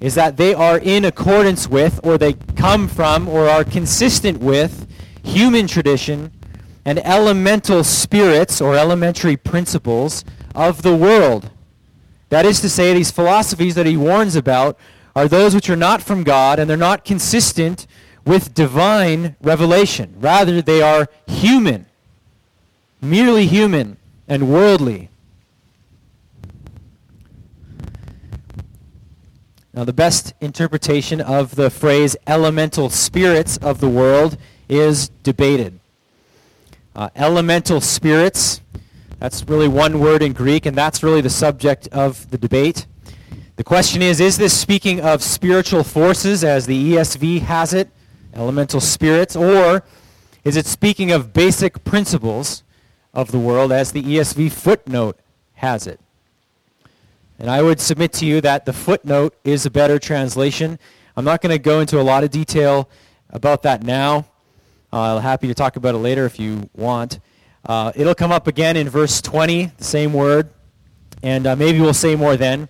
is 0.00 0.14
that 0.14 0.36
they 0.36 0.54
are 0.54 0.78
in 0.78 1.04
accordance 1.04 1.68
with, 1.68 2.00
or 2.02 2.18
they 2.18 2.34
come 2.56 2.88
from, 2.88 3.28
or 3.28 3.48
are 3.48 3.64
consistent 3.64 4.38
with 4.40 4.86
human 5.22 5.66
tradition 5.66 6.32
and 6.84 6.98
elemental 7.06 7.84
spirits 7.84 8.60
or 8.60 8.76
elementary 8.76 9.36
principles 9.36 10.24
of 10.54 10.82
the 10.82 10.96
world. 10.96 11.50
That 12.30 12.46
is 12.46 12.60
to 12.60 12.68
say, 12.68 12.94
these 12.94 13.10
philosophies 13.10 13.74
that 13.74 13.86
he 13.86 13.96
warns 13.96 14.36
about 14.36 14.78
are 15.14 15.28
those 15.28 15.54
which 15.54 15.68
are 15.68 15.76
not 15.76 16.02
from 16.02 16.24
God 16.24 16.58
and 16.58 16.68
they're 16.68 16.76
not 16.76 17.04
consistent 17.04 17.86
with 18.24 18.54
divine 18.54 19.36
revelation. 19.42 20.14
Rather, 20.18 20.62
they 20.62 20.80
are 20.80 21.08
human, 21.26 21.86
merely 23.00 23.46
human 23.46 23.96
and 24.28 24.48
worldly. 24.50 25.10
Now, 29.72 29.84
the 29.84 29.92
best 29.92 30.34
interpretation 30.40 31.20
of 31.20 31.54
the 31.54 31.70
phrase 31.70 32.16
elemental 32.26 32.90
spirits 32.90 33.56
of 33.58 33.78
the 33.78 33.88
world 33.88 34.36
is 34.68 35.10
debated. 35.22 35.78
Uh, 36.96 37.08
elemental 37.14 37.80
spirits, 37.80 38.62
that's 39.20 39.48
really 39.48 39.68
one 39.68 40.00
word 40.00 40.22
in 40.22 40.32
Greek, 40.32 40.66
and 40.66 40.76
that's 40.76 41.04
really 41.04 41.20
the 41.20 41.30
subject 41.30 41.86
of 41.92 42.28
the 42.30 42.38
debate. 42.38 42.86
The 43.54 43.62
question 43.62 44.02
is 44.02 44.18
is 44.18 44.38
this 44.38 44.58
speaking 44.58 45.00
of 45.02 45.22
spiritual 45.22 45.84
forces, 45.84 46.42
as 46.42 46.66
the 46.66 46.94
ESV 46.94 47.42
has 47.42 47.72
it, 47.72 47.90
elemental 48.34 48.80
spirits, 48.80 49.36
or 49.36 49.84
is 50.42 50.56
it 50.56 50.66
speaking 50.66 51.12
of 51.12 51.32
basic 51.32 51.84
principles 51.84 52.64
of 53.14 53.30
the 53.30 53.38
world, 53.38 53.70
as 53.70 53.92
the 53.92 54.02
ESV 54.02 54.50
footnote 54.50 55.20
has 55.54 55.86
it? 55.86 56.00
And 57.40 57.50
I 57.50 57.62
would 57.62 57.80
submit 57.80 58.12
to 58.14 58.26
you 58.26 58.42
that 58.42 58.66
the 58.66 58.74
footnote 58.74 59.34
is 59.44 59.64
a 59.64 59.70
better 59.70 59.98
translation. 59.98 60.78
I'm 61.16 61.24
not 61.24 61.40
going 61.40 61.52
to 61.52 61.58
go 61.58 61.80
into 61.80 61.98
a 61.98 62.02
lot 62.02 62.22
of 62.22 62.30
detail 62.30 62.90
about 63.30 63.62
that 63.62 63.82
now. 63.82 64.26
Uh, 64.92 65.16
I'm 65.16 65.22
happy 65.22 65.48
to 65.48 65.54
talk 65.54 65.76
about 65.76 65.94
it 65.94 65.98
later 65.98 66.26
if 66.26 66.38
you 66.38 66.68
want. 66.74 67.18
Uh, 67.64 67.92
it'll 67.94 68.14
come 68.14 68.30
up 68.30 68.46
again 68.46 68.76
in 68.76 68.90
verse 68.90 69.22
20, 69.22 69.72
the 69.78 69.84
same 69.84 70.12
word, 70.12 70.50
and 71.22 71.46
uh, 71.46 71.56
maybe 71.56 71.80
we'll 71.80 71.94
say 71.94 72.14
more 72.14 72.36
then. 72.36 72.68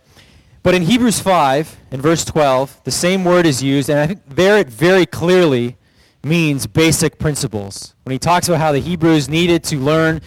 But 0.62 0.76
in 0.76 0.82
Hebrews 0.82 1.18
5, 1.18 1.76
in 1.90 2.00
verse 2.00 2.24
12, 2.24 2.82
the 2.84 2.92
same 2.92 3.24
word 3.24 3.46
is 3.46 3.60
used, 3.60 3.90
and 3.90 3.98
I 3.98 4.06
think 4.06 4.20
there 4.28 4.56
it 4.56 4.68
very 4.68 5.04
clearly 5.04 5.78
means 6.22 6.68
basic 6.68 7.18
principles. 7.18 7.96
When 8.04 8.12
he 8.12 8.20
talks 8.20 8.48
about 8.48 8.60
how 8.60 8.70
the 8.70 8.80
Hebrews 8.80 9.28
needed 9.28 9.64
to 9.64 9.78
learn 9.78 10.20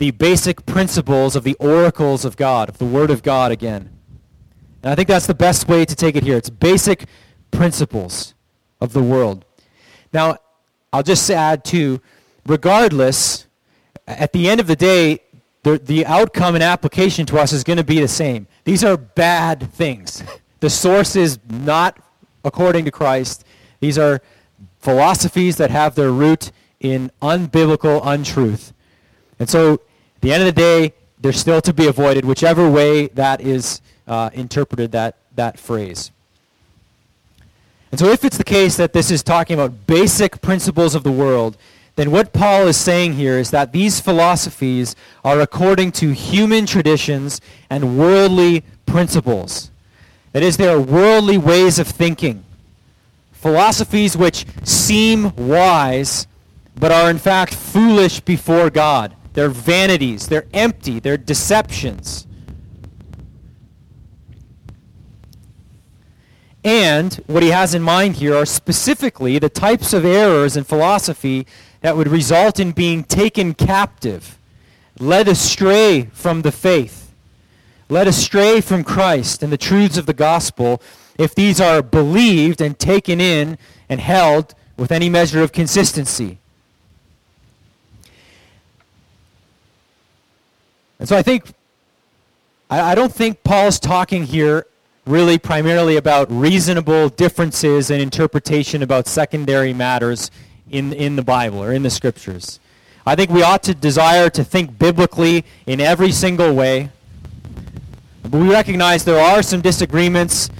the 0.00 0.10
basic 0.12 0.64
principles 0.64 1.36
of 1.36 1.44
the 1.44 1.54
oracles 1.56 2.24
of 2.24 2.34
God, 2.34 2.70
of 2.70 2.78
the 2.78 2.86
Word 2.86 3.10
of 3.10 3.22
God 3.22 3.52
again. 3.52 3.90
And 4.82 4.90
I 4.90 4.94
think 4.94 5.08
that's 5.08 5.26
the 5.26 5.34
best 5.34 5.68
way 5.68 5.84
to 5.84 5.94
take 5.94 6.16
it 6.16 6.22
here. 6.22 6.38
It's 6.38 6.48
basic 6.48 7.04
principles 7.50 8.34
of 8.80 8.94
the 8.94 9.02
world. 9.02 9.44
Now, 10.10 10.38
I'll 10.90 11.02
just 11.02 11.30
add 11.30 11.66
too, 11.66 12.00
regardless, 12.46 13.46
at 14.06 14.32
the 14.32 14.48
end 14.48 14.58
of 14.58 14.68
the 14.68 14.74
day, 14.74 15.20
the, 15.64 15.76
the 15.76 16.06
outcome 16.06 16.54
and 16.54 16.64
application 16.64 17.26
to 17.26 17.38
us 17.38 17.52
is 17.52 17.62
going 17.62 17.76
to 17.76 17.84
be 17.84 18.00
the 18.00 18.08
same. 18.08 18.46
These 18.64 18.82
are 18.82 18.96
bad 18.96 19.70
things. 19.72 20.24
The 20.60 20.68
source 20.68 21.16
is 21.16 21.38
not 21.48 21.98
according 22.44 22.84
to 22.84 22.90
Christ. 22.90 23.46
These 23.80 23.96
are 23.96 24.20
philosophies 24.78 25.56
that 25.56 25.70
have 25.70 25.94
their 25.94 26.10
root 26.10 26.52
in 26.80 27.10
unbiblical 27.22 28.02
untruth. 28.04 28.74
And 29.38 29.48
so, 29.48 29.80
the 30.20 30.32
end 30.32 30.42
of 30.42 30.46
the 30.46 30.60
day, 30.60 30.92
they're 31.20 31.32
still 31.32 31.60
to 31.62 31.72
be 31.72 31.86
avoided, 31.86 32.24
whichever 32.24 32.68
way 32.70 33.08
that 33.08 33.40
is 33.40 33.80
uh, 34.06 34.30
interpreted, 34.32 34.92
that, 34.92 35.16
that 35.36 35.58
phrase. 35.58 36.10
And 37.90 37.98
so 37.98 38.06
if 38.06 38.24
it's 38.24 38.38
the 38.38 38.44
case 38.44 38.76
that 38.76 38.92
this 38.92 39.10
is 39.10 39.22
talking 39.22 39.54
about 39.54 39.86
basic 39.86 40.40
principles 40.40 40.94
of 40.94 41.02
the 41.02 41.10
world, 41.12 41.56
then 41.96 42.10
what 42.10 42.32
Paul 42.32 42.66
is 42.68 42.76
saying 42.76 43.14
here 43.14 43.38
is 43.38 43.50
that 43.50 43.72
these 43.72 44.00
philosophies 44.00 44.94
are 45.24 45.40
according 45.40 45.92
to 45.92 46.12
human 46.12 46.66
traditions 46.66 47.40
and 47.68 47.98
worldly 47.98 48.64
principles. 48.86 49.70
That 50.32 50.42
is, 50.42 50.56
they 50.56 50.68
are 50.68 50.80
worldly 50.80 51.36
ways 51.36 51.78
of 51.78 51.88
thinking. 51.88 52.44
Philosophies 53.32 54.16
which 54.16 54.46
seem 54.62 55.34
wise, 55.34 56.26
but 56.76 56.92
are 56.92 57.10
in 57.10 57.18
fact 57.18 57.54
foolish 57.54 58.20
before 58.20 58.70
God. 58.70 59.14
They're 59.32 59.48
vanities. 59.48 60.28
They're 60.28 60.46
empty. 60.52 61.00
They're 61.00 61.16
deceptions. 61.16 62.26
And 66.62 67.14
what 67.26 67.42
he 67.42 67.50
has 67.50 67.74
in 67.74 67.82
mind 67.82 68.16
here 68.16 68.36
are 68.36 68.44
specifically 68.44 69.38
the 69.38 69.48
types 69.48 69.92
of 69.92 70.04
errors 70.04 70.56
in 70.56 70.64
philosophy 70.64 71.46
that 71.80 71.96
would 71.96 72.08
result 72.08 72.60
in 72.60 72.72
being 72.72 73.02
taken 73.04 73.54
captive, 73.54 74.38
led 74.98 75.26
astray 75.26 76.10
from 76.12 76.42
the 76.42 76.52
faith, 76.52 77.12
led 77.88 78.06
astray 78.06 78.60
from 78.60 78.84
Christ 78.84 79.42
and 79.42 79.50
the 79.50 79.56
truths 79.56 79.96
of 79.96 80.04
the 80.04 80.12
gospel 80.12 80.82
if 81.18 81.34
these 81.34 81.60
are 81.60 81.82
believed 81.82 82.60
and 82.60 82.78
taken 82.78 83.20
in 83.20 83.56
and 83.88 84.00
held 84.00 84.54
with 84.76 84.92
any 84.92 85.08
measure 85.08 85.42
of 85.42 85.52
consistency. 85.52 86.38
And 91.00 91.08
so 91.08 91.16
I 91.16 91.22
think, 91.22 91.54
I, 92.68 92.92
I 92.92 92.94
don't 92.94 93.12
think 93.12 93.42
Paul's 93.42 93.80
talking 93.80 94.24
here 94.24 94.66
really 95.06 95.38
primarily 95.38 95.96
about 95.96 96.30
reasonable 96.30 97.08
differences 97.08 97.90
in 97.90 98.00
interpretation 98.00 98.82
about 98.82 99.06
secondary 99.06 99.72
matters 99.72 100.30
in, 100.70 100.92
in 100.92 101.16
the 101.16 101.22
Bible 101.22 101.64
or 101.64 101.72
in 101.72 101.82
the 101.82 101.90
Scriptures. 101.90 102.60
I 103.06 103.16
think 103.16 103.30
we 103.30 103.42
ought 103.42 103.62
to 103.62 103.74
desire 103.74 104.28
to 104.28 104.44
think 104.44 104.78
biblically 104.78 105.46
in 105.66 105.80
every 105.80 106.12
single 106.12 106.54
way. 106.54 106.90
But 108.22 108.32
we 108.32 108.50
recognize 108.50 109.02
there 109.02 109.18
are 109.18 109.42
some 109.42 109.62
disagreements. 109.62 110.50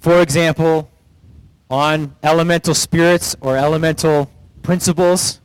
For 0.00 0.20
example, 0.20 0.90
on 1.70 2.14
elemental 2.22 2.74
spirits 2.74 3.34
or 3.40 3.56
elemental 3.56 4.30
principles. 4.62 5.40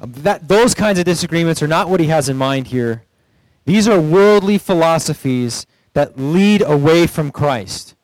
Um, 0.00 0.12
that, 0.18 0.48
those 0.48 0.74
kinds 0.74 0.98
of 0.98 1.04
disagreements 1.04 1.62
are 1.62 1.68
not 1.68 1.88
what 1.88 2.00
he 2.00 2.06
has 2.06 2.28
in 2.28 2.36
mind 2.36 2.68
here. 2.68 3.04
These 3.64 3.86
are 3.86 4.00
worldly 4.00 4.58
philosophies 4.58 5.66
that 5.94 6.18
lead 6.18 6.62
away 6.62 7.06
from 7.06 7.30
Christ, 7.30 7.94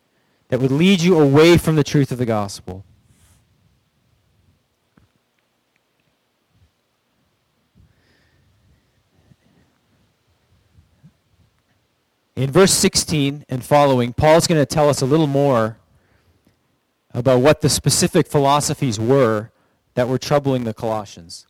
that 0.48 0.60
would 0.60 0.70
lead 0.70 1.00
you 1.00 1.18
away 1.18 1.56
from 1.56 1.76
the 1.76 1.84
truth 1.84 2.12
of 2.12 2.18
the 2.18 2.26
gospel. 2.26 2.84
In 12.36 12.52
verse 12.52 12.72
16 12.72 13.46
and 13.48 13.64
following, 13.64 14.12
Paul's 14.12 14.46
going 14.46 14.60
to 14.60 14.66
tell 14.66 14.88
us 14.88 15.02
a 15.02 15.06
little 15.06 15.26
more 15.26 15.77
about 17.18 17.40
what 17.40 17.60
the 17.60 17.68
specific 17.68 18.28
philosophies 18.28 18.98
were 18.98 19.50
that 19.94 20.08
were 20.08 20.18
troubling 20.18 20.62
the 20.62 20.72
Colossians. 20.72 21.46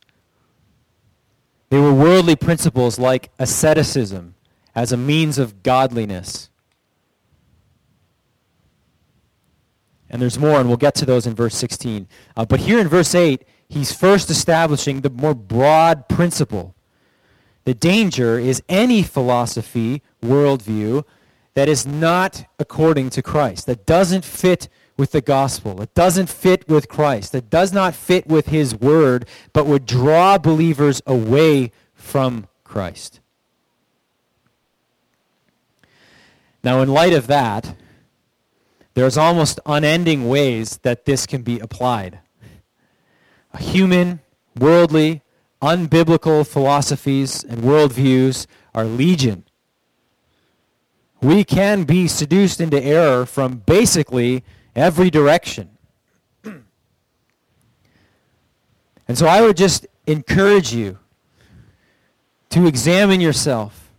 They 1.69 1.79
were 1.79 1.93
worldly 1.93 2.35
principles 2.35 2.97
like 2.97 3.29
asceticism 3.37 4.33
as 4.73 4.91
a 4.91 4.97
means 4.97 5.37
of 5.37 5.61
godliness. 5.61 6.49
And 10.09 10.19
there's 10.19 10.39
more, 10.39 10.59
and 10.59 10.67
we'll 10.67 10.77
get 10.77 10.95
to 10.95 11.05
those 11.05 11.27
in 11.27 11.35
verse 11.35 11.55
16. 11.55 12.07
Uh, 12.35 12.45
but 12.45 12.61
here 12.61 12.79
in 12.79 12.87
verse 12.87 13.13
8, 13.13 13.45
he's 13.67 13.93
first 13.93 14.31
establishing 14.31 15.01
the 15.01 15.11
more 15.11 15.35
broad 15.35 16.09
principle. 16.09 16.73
The 17.65 17.75
danger 17.75 18.39
is 18.39 18.63
any 18.67 19.03
philosophy, 19.03 20.01
worldview, 20.23 21.03
that 21.53 21.69
is 21.69 21.85
not 21.85 22.45
according 22.57 23.11
to 23.11 23.21
Christ, 23.21 23.67
that 23.67 23.85
doesn't 23.85 24.25
fit 24.25 24.67
with 24.99 25.11
the 25.13 25.21
gospel. 25.21 25.81
It 25.81 25.93
doesn't 25.93 26.27
fit 26.27 26.67
with 26.67 26.89
Christ. 26.89 27.33
It 27.33 27.49
does 27.49 27.71
not 27.71 27.95
fit 27.95 28.27
with 28.27 28.47
his 28.47 28.75
word, 28.75 29.25
but 29.53 29.65
would 29.65 29.85
draw 29.85 30.37
believers 30.37 31.01
away 31.07 31.71
from 31.95 32.47
Christ. 32.65 33.21
Now, 36.61 36.81
in 36.81 36.89
light 36.89 37.13
of 37.13 37.27
that, 37.27 37.75
there's 38.93 39.17
almost 39.17 39.61
unending 39.65 40.27
ways 40.27 40.79
that 40.83 41.05
this 41.05 41.25
can 41.25 41.43
be 41.43 41.59
applied. 41.59 42.19
Human, 43.57 44.19
worldly, 44.59 45.21
unbiblical 45.61 46.45
philosophies 46.45 47.45
and 47.45 47.61
worldviews 47.61 48.47
are 48.75 48.83
legion. 48.83 49.45
We 51.21 51.45
can 51.45 51.85
be 51.85 52.09
seduced 52.09 52.59
into 52.59 52.83
error 52.83 53.25
from 53.25 53.59
basically 53.65 54.43
every 54.79 55.09
direction. 55.09 55.69
And 59.07 59.17
so 59.17 59.25
I 59.25 59.41
would 59.41 59.57
just 59.57 59.87
encourage 60.05 60.73
you 60.73 60.99
to 62.49 62.67
examine 62.67 63.21
yourself 63.21 63.91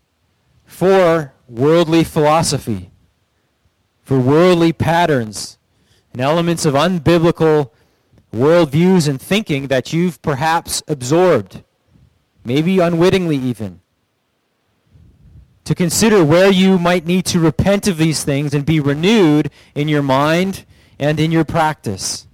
for 0.65 1.33
worldly 1.49 2.05
philosophy, 2.05 2.91
for 4.03 4.21
worldly 4.21 4.73
patterns 4.73 5.59
and 6.13 6.21
elements 6.21 6.65
of 6.65 6.75
unbiblical 6.75 7.71
worldviews 8.33 9.09
and 9.09 9.21
thinking 9.21 9.67
that 9.67 9.93
you've 9.93 10.23
perhaps 10.23 10.83
absorbed, 10.87 11.65
maybe 12.45 12.79
unwittingly 12.79 13.37
even 13.37 13.81
to 15.71 15.75
consider 15.77 16.25
where 16.25 16.51
you 16.51 16.81
might 16.81 17.07
need 17.07 17.25
to 17.25 17.39
repent 17.39 17.87
of 17.87 17.97
these 17.97 18.25
things 18.25 18.55
and 18.55 18.67
be 18.67 18.81
renewed 18.81 19.49
in 19.73 19.87
your 19.87 20.03
mind 20.03 20.65
and 21.01 21.19
in 21.19 21.33
your 21.33 21.45
practice. 21.45 22.27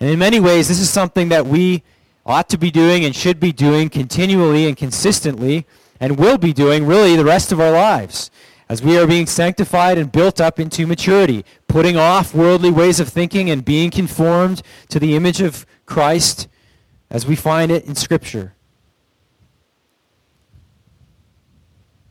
And 0.00 0.08
in 0.08 0.18
many 0.18 0.40
ways, 0.40 0.68
this 0.68 0.80
is 0.80 0.88
something 0.88 1.28
that 1.28 1.46
we 1.46 1.82
ought 2.24 2.48
to 2.48 2.58
be 2.58 2.70
doing 2.70 3.04
and 3.04 3.14
should 3.14 3.38
be 3.38 3.52
doing 3.52 3.90
continually 3.90 4.66
and 4.66 4.76
consistently 4.76 5.66
and 6.00 6.18
will 6.18 6.38
be 6.38 6.52
doing 6.52 6.86
really 6.86 7.14
the 7.14 7.24
rest 7.24 7.52
of 7.52 7.60
our 7.60 7.72
lives 7.72 8.30
as 8.70 8.82
we 8.82 8.98
are 8.98 9.06
being 9.06 9.26
sanctified 9.26 9.98
and 9.98 10.12
built 10.12 10.40
up 10.40 10.60
into 10.60 10.86
maturity, 10.86 11.44
putting 11.66 11.96
off 11.96 12.34
worldly 12.34 12.70
ways 12.70 13.00
of 13.00 13.08
thinking 13.08 13.50
and 13.50 13.64
being 13.64 13.90
conformed 13.90 14.62
to 14.88 14.98
the 14.98 15.16
image 15.16 15.40
of 15.40 15.66
Christ 15.86 16.48
as 17.10 17.26
we 17.26 17.34
find 17.34 17.70
it 17.70 17.84
in 17.86 17.94
Scripture. 17.94 18.54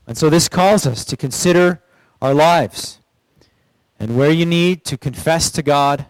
And 0.08 0.16
so 0.16 0.30
this 0.30 0.48
calls 0.48 0.86
us 0.86 1.04
to 1.04 1.18
consider 1.18 1.82
our 2.22 2.32
lives 2.32 2.98
and 4.00 4.16
where 4.16 4.30
you 4.30 4.46
need 4.46 4.82
to 4.86 4.96
confess 4.96 5.50
to 5.50 5.62
God, 5.62 6.06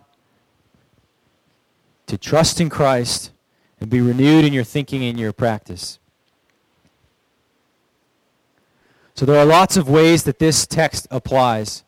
to 2.07 2.17
trust 2.17 2.61
in 2.61 2.71
Christ, 2.71 3.33
and 3.81 3.91
be 3.91 4.01
renewed 4.01 4.45
in 4.45 4.53
your 4.53 4.63
thinking 4.63 5.03
and 5.03 5.19
your 5.19 5.33
practice. 5.33 5.99
So 9.17 9.27
there 9.27 9.37
are 9.37 9.45
lots 9.45 9.77
of 9.77 9.89
ways 9.89 10.23
that 10.23 10.39
this 10.39 10.65
text 10.65 11.09
applies. 11.11 11.83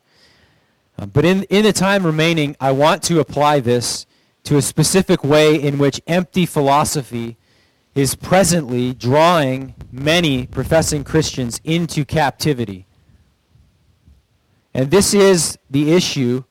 Um, 0.97 1.11
but 1.11 1.23
in, 1.23 1.43
in 1.43 1.63
the 1.63 1.71
time 1.71 2.05
remaining, 2.05 2.57
I 2.59 2.73
want 2.73 3.03
to 3.03 3.21
apply 3.21 3.61
this 3.61 4.05
to 4.43 4.57
a 4.57 4.61
specific 4.61 5.23
way 5.23 5.55
in 5.55 5.77
which 5.77 6.01
empty 6.07 6.45
philosophy 6.45 7.37
is 7.93 8.15
presently 8.15 8.93
drawing 8.93 9.75
many 9.91 10.47
professing 10.47 11.03
Christians 11.03 11.59
into 11.63 12.05
captivity. 12.05 12.85
And 14.73 14.89
this 14.89 15.13
is 15.13 15.57
the 15.69 15.91
issue 15.91 16.43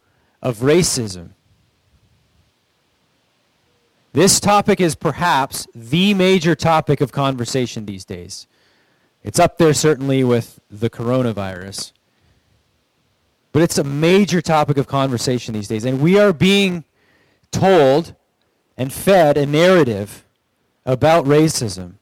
of 0.42 0.58
racism. 0.58 1.30
This 4.12 4.40
topic 4.40 4.80
is 4.80 4.94
perhaps 4.94 5.66
the 5.74 6.14
major 6.14 6.54
topic 6.54 7.00
of 7.00 7.12
conversation 7.12 7.86
these 7.86 8.04
days. 8.04 8.46
It's 9.22 9.38
up 9.38 9.58
there 9.58 9.72
certainly 9.72 10.24
with 10.24 10.58
the 10.70 10.90
coronavirus. 10.90 11.92
But 13.52 13.62
it's 13.62 13.78
a 13.78 13.84
major 13.84 14.40
topic 14.40 14.76
of 14.76 14.86
conversation 14.86 15.54
these 15.54 15.68
days. 15.68 15.84
And 15.84 16.00
we 16.00 16.18
are 16.18 16.32
being 16.32 16.84
told 17.50 18.14
and 18.76 18.92
fed 18.92 19.36
a 19.36 19.46
narrative 19.46 20.24
about 20.84 21.24
racism. 21.24 21.94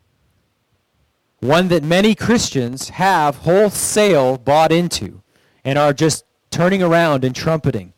One 1.40 1.68
that 1.68 1.84
many 1.84 2.14
Christians 2.14 2.90
have 2.90 3.36
wholesale 3.36 4.38
bought 4.38 4.72
into 4.72 5.22
and 5.64 5.78
are 5.78 5.92
just 5.92 6.24
turning 6.50 6.82
around 6.82 7.24
and 7.24 7.34
trumpeting. 7.34 7.92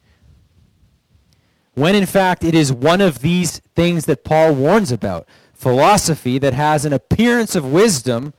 When 1.75 1.95
in 1.95 2.07
fact 2.07 2.45
it 2.45 2.55
is 2.55 2.73
one 2.73 3.01
of 3.01 3.21
these 3.21 3.61
things 3.75 4.07
that 4.07 4.25
Paul 4.25 4.55
warns 4.55 4.93
about 4.93 5.27
philosophy 5.55 6.39
that 6.39 6.55
has 6.55 6.85
an 6.85 6.93
appearance 6.93 7.55
of 7.55 7.73
wisdom 7.73 8.35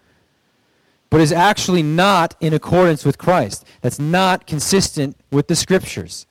but 1.11 1.19
is 1.19 1.31
actually 1.31 1.83
not 1.83 2.35
in 2.39 2.53
accordance 2.53 3.05
with 3.05 3.17
Christ. 3.17 3.65
That's 3.81 3.99
not 3.99 4.47
consistent 4.47 5.17
with 5.29 5.47
the 5.47 5.55
scriptures. 5.55 6.25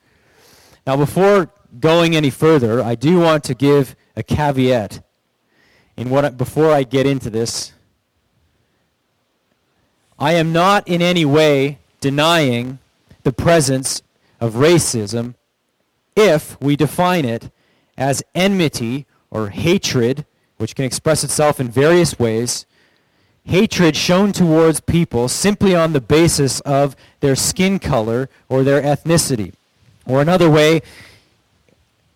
Now, 0.85 0.97
before 0.97 1.51
going 1.79 2.15
any 2.15 2.31
further, 2.31 2.81
I 2.83 2.95
do 2.95 3.19
want 3.19 3.43
to 3.45 3.53
give 3.53 3.95
a 4.15 4.23
caveat 4.23 5.03
in 6.01 6.09
what 6.09 6.35
before 6.35 6.71
I 6.71 6.81
get 6.81 7.05
into 7.05 7.29
this. 7.29 7.73
I 10.17 10.33
am 10.33 10.51
not 10.51 10.87
in 10.87 11.01
any 11.01 11.25
way 11.25 11.77
denying 11.99 12.79
the 13.21 13.31
presence 13.31 14.01
of 14.39 14.55
racism 14.55 15.35
if 16.15 16.59
we 16.59 16.75
define 16.75 17.23
it 17.23 17.51
as 17.97 18.23
enmity 18.33 19.05
or 19.29 19.49
hatred, 19.49 20.25
which 20.57 20.75
can 20.75 20.85
express 20.85 21.23
itself 21.23 21.59
in 21.59 21.69
various 21.69 22.17
ways, 22.17 22.65
hatred 23.43 23.95
shown 23.95 24.31
towards 24.31 24.79
people 24.79 25.27
simply 25.27 25.75
on 25.75 25.93
the 25.93 26.01
basis 26.01 26.61
of 26.61 26.95
their 27.19 27.35
skin 27.35 27.77
color 27.77 28.27
or 28.49 28.63
their 28.63 28.81
ethnicity. 28.81 29.53
Or 30.07 30.19
another 30.19 30.49
way, 30.49 30.81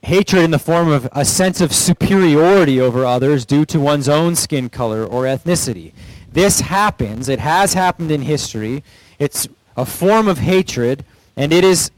hatred 0.06 0.44
in 0.44 0.52
the 0.52 0.60
form 0.60 0.88
of 0.88 1.10
a 1.14 1.26
sense 1.26 1.62
of 1.62 1.74
superiority 1.74 2.80
over 2.80 3.04
others 3.06 3.44
due 3.44 3.66
to 3.66 3.80
one's 3.80 4.08
own 4.08 4.36
skin 4.36 4.70
color 4.70 5.04
or 5.04 5.24
ethnicity. 5.24 5.94
This 6.32 6.60
happens. 6.60 7.28
It 7.28 7.40
has 7.40 7.74
happened 7.74 8.12
in 8.12 8.22
history. 8.22 8.84
It's 9.18 9.48
a 9.76 9.84
form 9.84 10.28
of 10.28 10.38
hatred, 10.38 11.04
and 11.36 11.52
it 11.52 11.64
is 11.64 11.90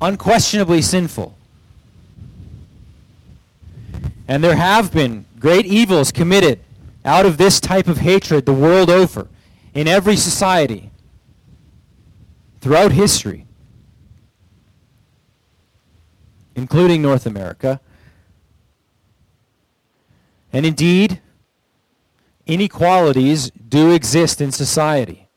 unquestionably 0.00 0.82
sinful. 0.82 1.34
And 4.28 4.44
there 4.44 4.54
have 4.54 4.92
been 4.92 5.24
great 5.40 5.66
evils 5.66 6.12
committed 6.12 6.60
out 7.04 7.26
of 7.26 7.38
this 7.38 7.58
type 7.58 7.88
of 7.88 7.98
hatred 7.98 8.46
the 8.46 8.52
world 8.52 8.88
over 8.88 9.26
in 9.74 9.88
every 9.88 10.16
society 10.16 10.90
throughout 12.60 12.92
history, 12.92 13.46
including 16.58 17.00
North 17.00 17.24
America. 17.24 17.80
And 20.52 20.66
indeed, 20.66 21.20
inequalities 22.46 23.50
do 23.50 23.92
exist 23.92 24.40
in 24.40 24.50
society. 24.50 25.28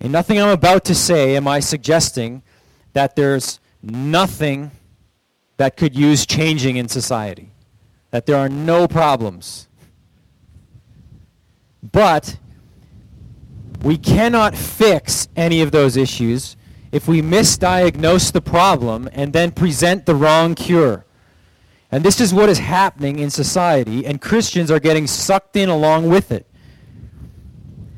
In 0.00 0.12
nothing 0.12 0.40
I'm 0.40 0.50
about 0.50 0.84
to 0.86 0.94
say 0.94 1.36
am 1.36 1.48
I 1.48 1.60
suggesting 1.60 2.42
that 2.92 3.16
there's 3.16 3.60
nothing 3.82 4.70
that 5.56 5.76
could 5.76 5.96
use 5.96 6.26
changing 6.26 6.76
in 6.76 6.88
society, 6.88 7.52
that 8.10 8.26
there 8.26 8.36
are 8.36 8.48
no 8.48 8.86
problems. 8.86 9.68
But 11.92 12.36
we 13.82 13.96
cannot 13.96 14.56
fix 14.56 15.28
any 15.36 15.62
of 15.62 15.70
those 15.70 15.96
issues 15.96 16.56
if 16.94 17.08
we 17.08 17.20
misdiagnose 17.20 18.30
the 18.30 18.40
problem 18.40 19.08
and 19.12 19.32
then 19.32 19.50
present 19.50 20.06
the 20.06 20.14
wrong 20.14 20.54
cure. 20.54 21.04
And 21.90 22.04
this 22.04 22.20
is 22.20 22.32
what 22.32 22.48
is 22.48 22.60
happening 22.60 23.18
in 23.18 23.30
society, 23.30 24.06
and 24.06 24.20
Christians 24.20 24.70
are 24.70 24.78
getting 24.78 25.08
sucked 25.08 25.56
in 25.56 25.68
along 25.68 26.08
with 26.08 26.30
it. 26.30 26.46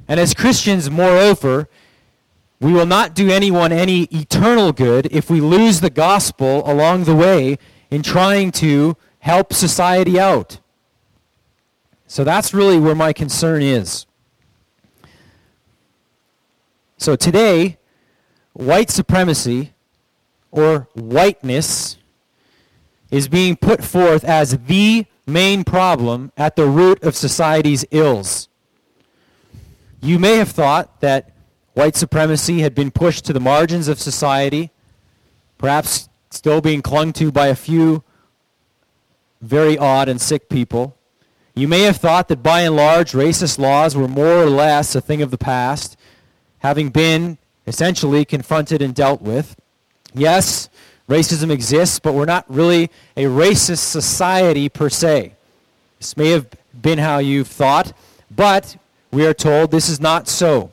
And 0.09 0.19
as 0.19 0.33
Christians, 0.33 0.91
moreover, 0.91 1.69
we 2.59 2.73
will 2.73 2.87
not 2.87 3.15
do 3.15 3.29
anyone 3.31 3.71
any 3.71 4.05
eternal 4.05 4.73
good 4.73 5.09
if 5.13 5.29
we 5.29 5.43
lose 5.43 5.81
the 5.81 5.91
gospel 5.91 6.63
along 6.65 7.05
the 7.05 7.15
way 7.15 7.59
in 7.91 8.03
trying 8.03 8.51
to 8.53 8.97
help 9.19 9.53
society 9.53 10.19
out. 10.19 10.59
So 12.07 12.25
that's 12.25 12.55
really 12.55 12.81
where 12.81 12.95
my 12.95 13.13
concern 13.13 13.61
is. 13.61 14.07
So 16.97 17.15
today, 17.15 17.77
white 18.57 18.91
supremacy 18.91 19.75
or 20.51 20.89
whiteness 20.95 21.99
is 23.11 23.29
being 23.29 23.55
put 23.55 23.85
forth 23.85 24.25
as 24.25 24.59
the 24.67 25.05
main 25.27 25.63
problem 25.63 26.33
at 26.37 26.57
the 26.57 26.65
root 26.65 27.03
of 27.03 27.15
society's 27.15 27.85
ills. 27.91 28.49
You 30.01 30.19
may 30.19 30.37
have 30.37 30.51
thought 30.51 31.01
that 31.01 31.33
white 31.75 31.97
supremacy 31.97 32.61
had 32.61 32.75
been 32.75 32.91
pushed 32.91 33.27
to 33.27 33.33
the 33.33 33.41
margins 33.41 33.89
of 33.89 34.01
society, 34.01 34.71
perhaps 35.59 36.09
still 36.31 36.61
being 36.61 36.81
clung 36.81 37.13
to 37.15 37.31
by 37.31 37.49
a 37.49 37.55
few 37.55 38.03
very 39.43 39.77
odd 39.77 40.09
and 40.09 40.21
sick 40.21 40.49
people. 40.49 40.97
You 41.55 41.69
may 41.69 41.83
have 41.83 41.99
thought 41.99 42.29
that 42.29 42.43
by 42.43 42.63
and 42.63 42.75
large 42.75 43.13
racist 43.13 43.59
laws 43.59 43.95
were 43.95 44.09
more 44.09 44.43
or 44.43 44.47
less 44.47 44.95
a 44.95 45.01
thing 45.01 45.21
of 45.21 45.31
the 45.31 45.39
past, 45.39 45.97
having 46.59 46.89
been 46.89 47.39
essentially 47.67 48.25
confronted 48.25 48.83
and 48.83 48.95
dealt 48.95 49.23
with. 49.23 49.57
Yes, 50.15 50.69
Racism 51.09 51.51
exists, 51.51 52.01
but 52.01 52.15
we're 52.15 52.25
not 52.25 52.45
really 52.49 52.91
a 53.17 53.25
racist 53.25 53.79
society 53.79 54.69
per 54.69 54.89
se. 54.89 55.35
This 55.99 56.17
may 56.17 56.31
have 56.31 56.49
been 56.81 56.99
how 56.99 57.19
you've 57.19 57.47
thought, 57.47 57.93
but 58.35 58.77
we 59.13 59.25
are 59.25 59.35
told 59.35 59.71
this 59.71 59.89
is 59.89 60.01
not 60.01 60.27
so. 60.27 60.73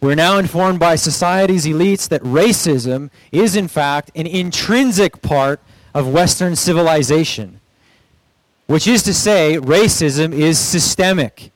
We're 0.00 0.14
now 0.14 0.38
informed 0.38 0.78
by 0.78 0.94
society's 0.94 1.66
elites 1.66 2.08
that 2.08 2.22
racism 2.22 3.10
is, 3.32 3.56
in 3.56 3.66
fact, 3.66 4.12
an 4.14 4.26
intrinsic 4.26 5.22
part 5.22 5.60
of 5.92 6.08
Western 6.08 6.54
civilization, 6.54 7.60
which 8.66 8.86
is 8.86 9.02
to 9.02 9.14
say, 9.14 9.58
racism 9.58 10.32
is 10.32 10.58
systemic. 10.58 11.50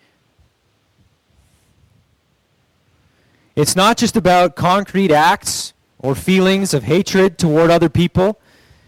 It's 3.57 3.77
not 3.77 3.97
just 3.97 4.17
about 4.17 4.57
concrete 4.57 5.11
acts 5.11 5.73
or 5.99 6.15
feelings 6.15 6.73
of 6.73 6.85
hatred 6.85 7.39
toward 7.39 7.71
other 7.71 7.89
people, 7.89 8.41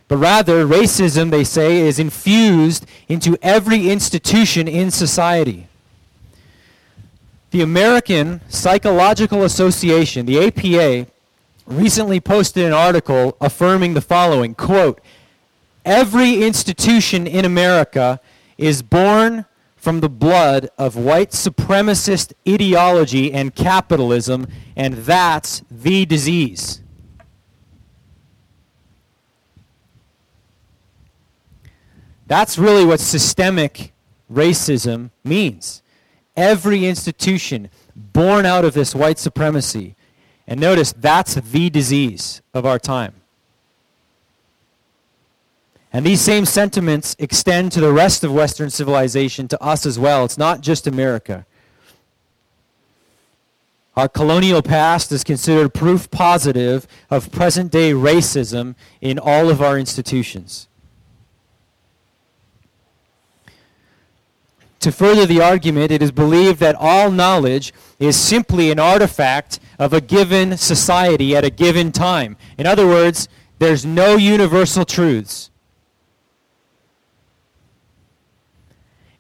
but 0.09 0.16
rather 0.18 0.66
racism, 0.66 1.31
they 1.31 1.44
say, 1.44 1.79
is 1.81 1.98
infused 1.98 2.87
into 3.09 3.37
every 3.42 3.90
institution 3.90 4.68
in 4.68 4.90
society. 4.90 5.68
The 7.51 7.62
American 7.62 8.40
Psychological 8.48 9.42
Association, 9.42 10.27
the 10.27 10.46
APA, 10.46 11.11
recently 11.66 12.20
posted 12.20 12.64
an 12.64 12.72
article 12.72 13.37
affirming 13.40 13.94
the 13.94 14.01
following, 14.01 14.55
quote, 14.55 15.01
Every 15.85 16.42
institution 16.42 17.27
in 17.27 17.44
America 17.44 18.20
is 18.57 18.83
born 18.83 19.44
from 19.82 19.98
the 19.98 20.08
blood 20.08 20.70
of 20.78 20.94
white 20.94 21.32
supremacist 21.32 22.32
ideology 22.48 23.32
and 23.32 23.52
capitalism, 23.52 24.46
and 24.76 24.94
that's 24.94 25.64
the 25.72 26.06
disease. 26.06 26.80
That's 32.28 32.56
really 32.58 32.84
what 32.84 33.00
systemic 33.00 33.92
racism 34.32 35.10
means. 35.24 35.82
Every 36.36 36.86
institution 36.86 37.68
born 37.96 38.46
out 38.46 38.64
of 38.64 38.74
this 38.74 38.94
white 38.94 39.18
supremacy. 39.18 39.96
And 40.46 40.60
notice, 40.60 40.92
that's 40.92 41.34
the 41.34 41.70
disease 41.70 42.40
of 42.54 42.64
our 42.64 42.78
time. 42.78 43.21
And 45.92 46.07
these 46.07 46.22
same 46.22 46.46
sentiments 46.46 47.14
extend 47.18 47.72
to 47.72 47.81
the 47.81 47.92
rest 47.92 48.24
of 48.24 48.33
Western 48.33 48.70
civilization, 48.70 49.46
to 49.48 49.62
us 49.62 49.85
as 49.85 49.98
well. 49.98 50.24
It's 50.24 50.38
not 50.38 50.62
just 50.62 50.87
America. 50.87 51.44
Our 53.94 54.09
colonial 54.09 54.62
past 54.62 55.12
is 55.12 55.22
considered 55.22 55.74
proof 55.74 56.11
positive 56.11 56.87
of 57.11 57.31
present 57.31 57.70
day 57.70 57.92
racism 57.92 58.74
in 59.02 59.18
all 59.18 59.50
of 59.50 59.61
our 59.61 59.78
institutions. 59.78 60.66
To 64.81 64.90
further 64.90 65.26
the 65.26 65.42
argument, 65.42 65.92
it 65.92 66.02
is 66.02 66.11
believed 66.11 66.59
that 66.61 66.74
all 66.74 67.11
knowledge 67.11 67.72
is 68.00 68.16
simply 68.16 68.70
an 68.70 68.81
artifact 68.81 69.61
of 69.78 69.92
a 69.92 70.00
given 70.00 70.57
society 70.57 71.37
at 71.37 71.44
a 71.44 71.50
given 71.50 71.92
time. 71.92 72.37
In 72.57 72.66
other 72.66 72.87
words, 72.87 73.28
there's 73.59 73.85
no 73.85 74.16
universal 74.16 74.85
truths. 74.85 75.51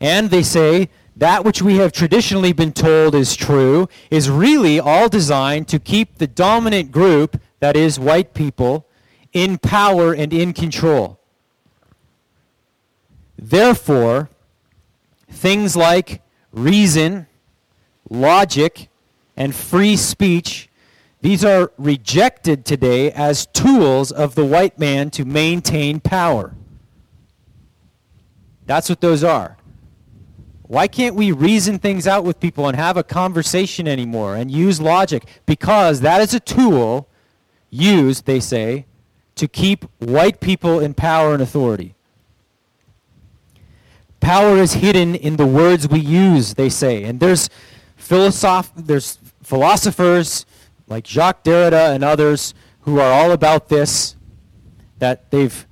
And 0.02 0.28
they 0.28 0.42
say 0.42 0.90
that 1.16 1.46
which 1.46 1.62
we 1.62 1.76
have 1.76 1.92
traditionally 1.92 2.52
been 2.52 2.72
told 2.72 3.14
is 3.14 3.34
true 3.34 3.88
is 4.10 4.28
really 4.28 4.78
all 4.78 5.08
designed 5.08 5.68
to 5.68 5.78
keep 5.78 6.18
the 6.18 6.26
dominant 6.26 6.92
group, 6.92 7.40
that 7.60 7.74
is, 7.74 7.98
white 7.98 8.34
people, 8.34 8.86
in 9.32 9.56
power 9.56 10.12
and 10.12 10.34
in 10.34 10.52
control. 10.52 11.18
Therefore, 13.38 14.28
Things 15.32 15.74
like 15.74 16.22
reason, 16.52 17.26
logic, 18.08 18.88
and 19.36 19.54
free 19.54 19.96
speech, 19.96 20.68
these 21.22 21.44
are 21.44 21.72
rejected 21.78 22.64
today 22.64 23.10
as 23.10 23.46
tools 23.46 24.12
of 24.12 24.34
the 24.34 24.44
white 24.44 24.78
man 24.78 25.10
to 25.10 25.24
maintain 25.24 26.00
power. 26.00 26.54
That's 28.66 28.88
what 28.88 29.00
those 29.00 29.24
are. 29.24 29.56
Why 30.62 30.88
can't 30.88 31.14
we 31.14 31.32
reason 31.32 31.78
things 31.78 32.06
out 32.06 32.24
with 32.24 32.40
people 32.40 32.66
and 32.66 32.76
have 32.76 32.96
a 32.96 33.02
conversation 33.02 33.86
anymore 33.86 34.36
and 34.36 34.50
use 34.50 34.80
logic? 34.80 35.28
Because 35.44 36.00
that 36.00 36.20
is 36.20 36.32
a 36.32 36.40
tool 36.40 37.08
used, 37.70 38.26
they 38.26 38.40
say, 38.40 38.86
to 39.34 39.48
keep 39.48 39.84
white 39.98 40.40
people 40.40 40.80
in 40.80 40.94
power 40.94 41.32
and 41.32 41.42
authority. 41.42 41.94
Power 44.20 44.56
is 44.58 44.74
hidden 44.74 45.14
in 45.14 45.36
the 45.36 45.46
words 45.46 45.88
we 45.88 45.98
use, 45.98 46.54
they 46.54 46.68
say. 46.68 47.02
And 47.04 47.18
there's, 47.18 47.50
philosoph- 47.98 48.70
there's 48.76 49.18
philosophers 49.42 50.46
like 50.86 51.06
Jacques 51.06 51.42
Derrida 51.42 51.94
and 51.94 52.04
others 52.04 52.54
who 52.82 52.98
are 53.00 53.12
all 53.12 53.32
about 53.32 53.68
this, 53.68 54.16
that 54.98 55.30
they've 55.30 55.66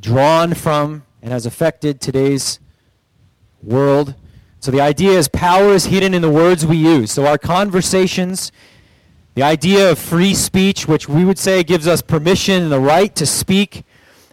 drawn 0.00 0.54
from 0.54 1.04
and 1.22 1.32
has 1.32 1.46
affected 1.46 2.00
today's 2.00 2.60
world. 3.64 4.14
So 4.60 4.70
the 4.70 4.80
idea 4.80 5.12
is 5.12 5.28
power 5.28 5.72
is 5.72 5.86
hidden 5.86 6.14
in 6.14 6.22
the 6.22 6.30
words 6.30 6.64
we 6.64 6.76
use. 6.76 7.12
So 7.12 7.26
our 7.26 7.38
conversations, 7.38 8.52
the 9.34 9.42
idea 9.42 9.90
of 9.90 9.98
free 9.98 10.34
speech, 10.34 10.88
which 10.88 11.08
we 11.08 11.24
would 11.24 11.38
say 11.38 11.62
gives 11.62 11.86
us 11.86 12.00
permission 12.02 12.62
and 12.62 12.72
the 12.72 12.80
right 12.80 13.14
to 13.16 13.26
speak, 13.26 13.84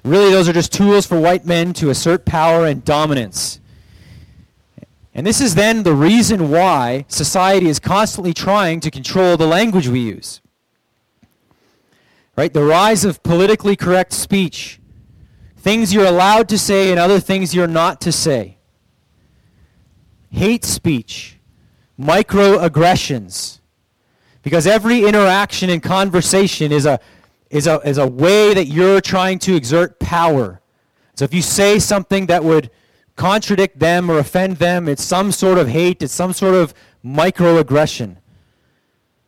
Really, 0.04 0.32
those 0.32 0.50
are 0.50 0.54
just 0.54 0.74
tools 0.74 1.06
for 1.06 1.20
white 1.20 1.46
men 1.46 1.74
to 1.74 1.90
assert 1.90 2.26
power 2.26 2.66
and 2.66 2.84
dominance. 2.84 3.60
And 5.14 5.28
this 5.28 5.42
is 5.42 5.56
then 5.56 5.84
the 5.84 5.94
reason 5.94 6.50
why 6.50 7.06
society 7.08 7.68
is 7.68 7.80
constantly 7.80 8.34
trying 8.34 8.80
to 8.80 8.90
control 8.90 9.38
the 9.38 9.46
language 9.46 9.88
we 9.88 10.00
use. 10.00 10.42
right? 12.36 12.52
The 12.52 12.64
rise 12.64 13.06
of 13.06 13.22
politically 13.22 13.76
correct 13.76 14.14
speech. 14.14 14.80
Things 15.58 15.94
you're 15.94 16.06
allowed 16.06 16.50
to 16.50 16.58
say 16.58 16.90
and 16.90 17.00
other 17.00 17.20
things 17.20 17.54
you're 17.54 17.68
not 17.68 18.02
to 18.02 18.12
say. 18.12 18.58
Hate 20.32 20.66
speech. 20.66 21.38
Microaggressions. 22.00 23.60
Because 24.42 24.66
every 24.66 25.06
interaction 25.06 25.70
and 25.70 25.84
conversation 25.84 26.72
is 26.72 26.86
a, 26.86 27.00
is, 27.50 27.68
a, 27.68 27.80
is 27.88 27.98
a 27.98 28.08
way 28.08 28.54
that 28.54 28.66
you're 28.66 29.02
trying 29.02 29.38
to 29.40 29.56
exert 29.56 30.00
power. 30.00 30.62
So 31.16 31.26
if 31.26 31.34
you 31.34 31.42
say 31.42 31.78
something 31.78 32.26
that 32.28 32.44
would 32.44 32.72
contradict 33.16 33.78
them 33.78 34.10
or 34.10 34.18
offend 34.18 34.58
them, 34.58 34.88
it's 34.88 35.04
some 35.04 35.32
sort 35.32 35.58
of 35.58 35.68
hate, 35.68 36.02
it's 36.02 36.14
some 36.14 36.34
sort 36.34 36.56
of 36.56 36.74
microaggression. 37.06 38.18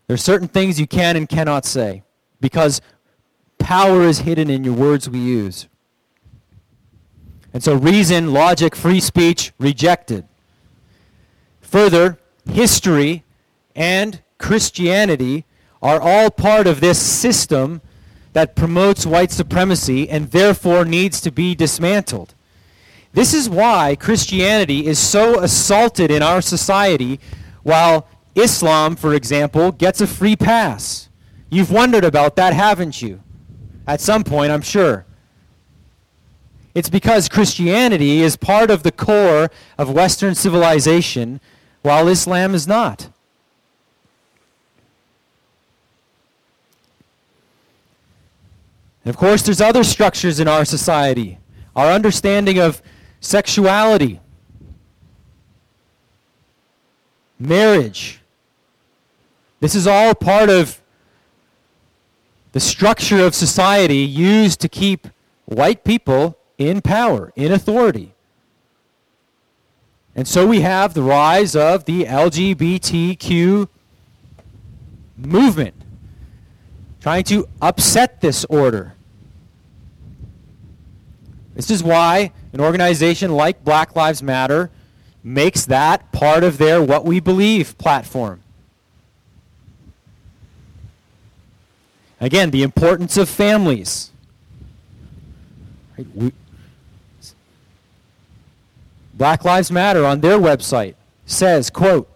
There 0.08 0.16
are 0.16 0.18
certain 0.18 0.48
things 0.48 0.80
you 0.80 0.88
can 0.88 1.16
and 1.16 1.30
cannot 1.30 1.66
say 1.66 2.04
because 2.42 2.82
power 3.60 4.04
is 4.04 4.20
hidden 4.20 4.50
in 4.50 4.64
your 4.64 4.74
words 4.74 5.10
we 5.10 5.20
use. 5.20 5.68
And 7.54 7.64
so 7.64 7.76
reason, 7.76 8.34
logic, 8.34 8.76
free 8.76 9.00
speech 9.00 9.54
rejected. 9.60 10.28
Further, 11.74 12.20
history 12.52 13.24
and 13.76 14.22
Christianity 14.38 15.44
are 15.82 16.00
all 16.00 16.30
part 16.30 16.68
of 16.68 16.82
this 16.82 17.02
system 17.02 17.82
that 18.34 18.56
promotes 18.56 19.08
white 19.08 19.32
supremacy 19.32 20.08
and 20.08 20.30
therefore 20.30 20.86
needs 20.86 21.20
to 21.22 21.32
be 21.32 21.56
dismantled. 21.56 22.36
This 23.14 23.34
is 23.34 23.50
why 23.50 23.96
Christianity 24.00 24.86
is 24.86 25.00
so 25.00 25.40
assaulted 25.40 26.12
in 26.12 26.22
our 26.22 26.44
society 26.44 27.20
while 27.64 28.08
Islam, 28.36 28.96
for 28.96 29.16
example, 29.16 29.72
gets 29.72 30.00
a 30.00 30.06
free 30.06 30.36
pass. 30.36 31.10
You've 31.50 31.72
wondered 31.72 32.06
about 32.06 32.36
that, 32.36 32.54
haven't 32.54 33.02
you? 33.02 33.24
At 33.88 34.00
some 34.00 34.24
point, 34.24 34.52
I'm 34.52 34.62
sure. 34.62 35.08
It's 36.76 36.90
because 36.92 37.28
Christianity 37.30 38.22
is 38.22 38.36
part 38.36 38.70
of 38.70 38.84
the 38.84 38.92
core 38.92 39.50
of 39.80 39.90
Western 39.90 40.36
civilization, 40.36 41.42
while 41.84 42.08
Islam 42.08 42.56
is 42.56 42.68
not. 42.68 43.10
And 49.06 49.14
of 49.14 49.18
course, 49.18 49.44
there's 49.44 49.62
other 49.62 49.84
structures 49.84 50.40
in 50.40 50.48
our 50.48 50.66
society. 50.66 51.38
Our 51.76 51.92
understanding 51.92 52.58
of 52.58 52.82
sexuality, 53.20 54.20
marriage. 57.40 58.22
This 59.60 59.76
is 59.76 59.88
all 59.88 60.14
part 60.14 60.50
of 60.50 60.82
the 62.54 62.60
structure 62.60 63.26
of 63.26 63.34
society 63.34 63.98
used 63.98 64.62
to 64.62 64.70
keep 64.70 65.08
white 65.46 65.84
people 65.84 66.38
in 66.58 66.82
power, 66.82 67.34
in 67.36 67.52
authority. 67.52 68.13
And 70.16 70.28
so 70.28 70.46
we 70.46 70.62
have 70.62 70.94
the 70.94 71.02
rise 71.02 71.56
of 71.56 71.86
the 71.86 72.06
LGBTQ 72.06 73.68
movement, 75.18 75.76
trying 77.02 77.24
to 77.26 77.48
upset 77.62 78.22
this 78.22 78.46
order. 78.46 78.94
This 81.56 81.72
is 81.72 81.84
why 81.84 82.32
an 82.52 82.62
organization 82.62 83.32
like 83.32 83.64
Black 83.64 83.96
Lives 83.96 84.22
Matter 84.22 84.70
makes 85.24 85.66
that 85.66 86.12
part 86.12 86.44
of 86.44 86.58
their 86.58 86.82
What 86.82 87.06
We 87.06 87.20
Believe 87.20 87.78
platform. 87.78 88.42
Again, 92.20 92.52
the 92.52 92.64
importance 92.64 93.18
of 93.18 93.28
families. 93.30 94.12
Right? 95.98 96.08
We, 96.16 96.34
Black 99.14 99.46
Lives 99.46 99.72
Matter 99.72 100.06
on 100.06 100.22
their 100.22 100.38
website 100.38 100.96
says, 101.26 101.70
quote, 101.70 102.10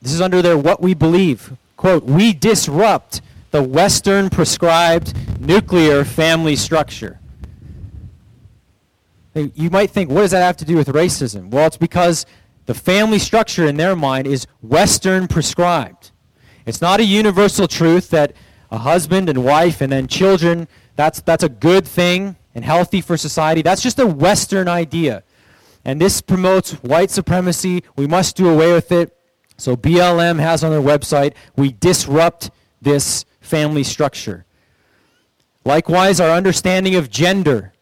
this 0.00 0.12
is 0.12 0.20
under 0.20 0.42
their 0.42 0.56
what 0.56 0.80
we 0.80 0.94
believe, 0.94 1.56
quote, 1.76 2.04
we 2.04 2.32
disrupt 2.32 3.20
the 3.50 3.62
Western 3.62 4.30
prescribed 4.30 5.14
nuclear 5.40 6.04
family 6.04 6.56
structure. 6.56 7.18
You 9.34 9.70
might 9.70 9.90
think, 9.90 10.10
what 10.10 10.22
does 10.22 10.30
that 10.30 10.42
have 10.42 10.56
to 10.58 10.64
do 10.64 10.76
with 10.76 10.88
racism? 10.88 11.50
Well, 11.50 11.66
it's 11.66 11.76
because 11.76 12.24
the 12.64 12.74
family 12.74 13.18
structure 13.18 13.66
in 13.66 13.76
their 13.76 13.94
mind 13.94 14.26
is 14.26 14.46
Western 14.62 15.28
prescribed. 15.28 16.10
It's 16.64 16.80
not 16.80 17.00
a 17.00 17.04
universal 17.04 17.68
truth 17.68 18.10
that 18.10 18.32
a 18.70 18.78
husband 18.78 19.28
and 19.28 19.44
wife 19.44 19.80
and 19.80 19.92
then 19.92 20.06
children, 20.08 20.68
that's, 20.96 21.20
that's 21.20 21.44
a 21.44 21.48
good 21.48 21.86
thing 21.86 22.36
and 22.54 22.64
healthy 22.64 23.00
for 23.00 23.16
society. 23.16 23.62
That's 23.62 23.82
just 23.82 23.98
a 23.98 24.06
Western 24.06 24.68
idea. 24.68 25.22
And 25.86 26.00
this 26.00 26.20
promotes 26.20 26.72
white 26.82 27.12
supremacy. 27.12 27.84
We 27.94 28.08
must 28.08 28.36
do 28.36 28.48
away 28.48 28.72
with 28.72 28.90
it. 28.90 29.16
So 29.56 29.76
BLM 29.76 30.40
has 30.40 30.64
on 30.64 30.72
their 30.72 30.80
website, 30.80 31.34
we 31.54 31.70
disrupt 31.70 32.50
this 32.82 33.24
family 33.40 33.84
structure. 33.84 34.44
Likewise, 35.64 36.18
our 36.18 36.30
understanding 36.30 36.96
of 36.96 37.08
gender. 37.08 37.72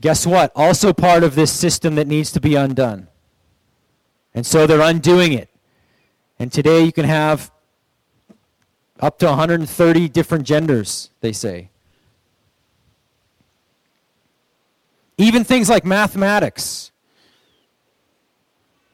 Guess 0.00 0.26
what? 0.26 0.50
Also 0.56 0.92
part 0.92 1.22
of 1.22 1.36
this 1.36 1.52
system 1.52 1.94
that 1.94 2.08
needs 2.08 2.32
to 2.32 2.40
be 2.40 2.56
undone. 2.56 3.06
And 4.34 4.44
so 4.44 4.66
they're 4.66 4.80
undoing 4.80 5.32
it. 5.32 5.48
And 6.40 6.52
today 6.52 6.82
you 6.84 6.90
can 6.90 7.04
have 7.04 7.52
up 8.98 9.20
to 9.20 9.26
130 9.26 10.08
different 10.08 10.44
genders, 10.44 11.10
they 11.20 11.32
say. 11.32 11.69
Even 15.20 15.44
things 15.44 15.68
like 15.68 15.84
mathematics. 15.84 16.92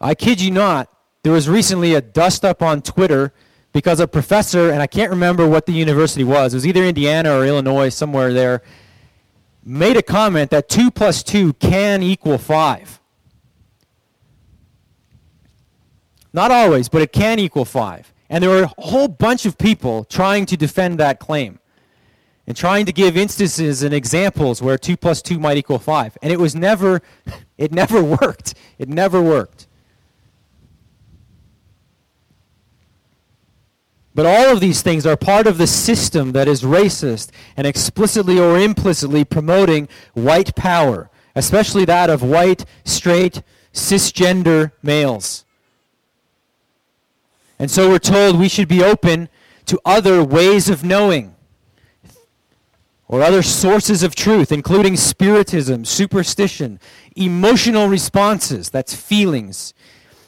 I 0.00 0.16
kid 0.16 0.40
you 0.40 0.50
not, 0.50 0.90
there 1.22 1.32
was 1.32 1.48
recently 1.48 1.94
a 1.94 2.00
dust 2.00 2.44
up 2.44 2.62
on 2.62 2.82
Twitter 2.82 3.32
because 3.72 4.00
a 4.00 4.08
professor, 4.08 4.70
and 4.70 4.82
I 4.82 4.88
can't 4.88 5.10
remember 5.10 5.46
what 5.46 5.66
the 5.66 5.72
university 5.72 6.24
was, 6.24 6.52
it 6.52 6.56
was 6.56 6.66
either 6.66 6.82
Indiana 6.82 7.32
or 7.32 7.46
Illinois, 7.46 7.90
somewhere 7.90 8.32
there, 8.32 8.62
made 9.64 9.96
a 9.96 10.02
comment 10.02 10.50
that 10.50 10.68
2 10.68 10.90
plus 10.90 11.22
2 11.22 11.52
can 11.54 12.02
equal 12.02 12.38
5. 12.38 13.00
Not 16.32 16.50
always, 16.50 16.88
but 16.88 17.02
it 17.02 17.12
can 17.12 17.38
equal 17.38 17.64
5. 17.64 18.12
And 18.30 18.42
there 18.42 18.50
were 18.50 18.64
a 18.64 18.82
whole 18.82 19.06
bunch 19.06 19.46
of 19.46 19.58
people 19.58 20.04
trying 20.04 20.44
to 20.46 20.56
defend 20.56 20.98
that 20.98 21.20
claim 21.20 21.60
and 22.46 22.56
trying 22.56 22.87
to 22.87 22.92
give 22.92 23.16
instances 23.16 23.82
and 23.82 23.92
examples 23.92 24.62
where 24.62 24.78
2 24.78 24.96
plus 24.96 25.20
2 25.20 25.38
might 25.38 25.56
equal 25.56 25.78
5. 25.78 26.16
And 26.22 26.32
it 26.32 26.38
was 26.38 26.54
never, 26.54 27.02
it 27.59 27.72
never 27.72 28.02
worked. 28.02 28.54
It 28.78 28.88
never 28.88 29.20
worked. 29.20 29.66
But 34.14 34.24
all 34.24 34.50
of 34.50 34.61
these 34.61 34.80
things 34.80 35.04
are 35.04 35.16
part 35.16 35.46
of 35.46 35.59
the 35.59 35.66
system 35.66 36.32
that 36.32 36.48
is 36.48 36.62
racist 36.62 37.30
and 37.54 37.66
explicitly 37.66 38.38
or 38.38 38.59
implicitly 38.59 39.24
promoting 39.24 39.88
white 40.14 40.54
power, 40.54 41.11
especially 41.35 41.85
that 41.85 42.09
of 42.09 42.22
white, 42.22 42.64
straight, 42.85 43.42
cisgender 43.74 44.72
males. 44.82 45.44
And 47.59 47.70
so 47.70 47.90
we're 47.90 47.98
told 47.98 48.38
we 48.38 48.48
should 48.48 48.68
be 48.68 48.82
open 48.82 49.28
to 49.66 49.78
other 49.85 50.24
ways 50.24 50.70
of 50.70 50.82
knowing 50.82 51.36
or 53.09 53.23
other 53.23 53.42
sources 53.42 54.03
of 54.03 54.14
truth, 54.14 54.51
including 54.51 54.97
spiritism, 54.97 55.85
superstition, 55.85 56.81
emotional 57.14 57.88
responses, 57.88 58.71
that's 58.71 58.95
feelings, 58.95 59.75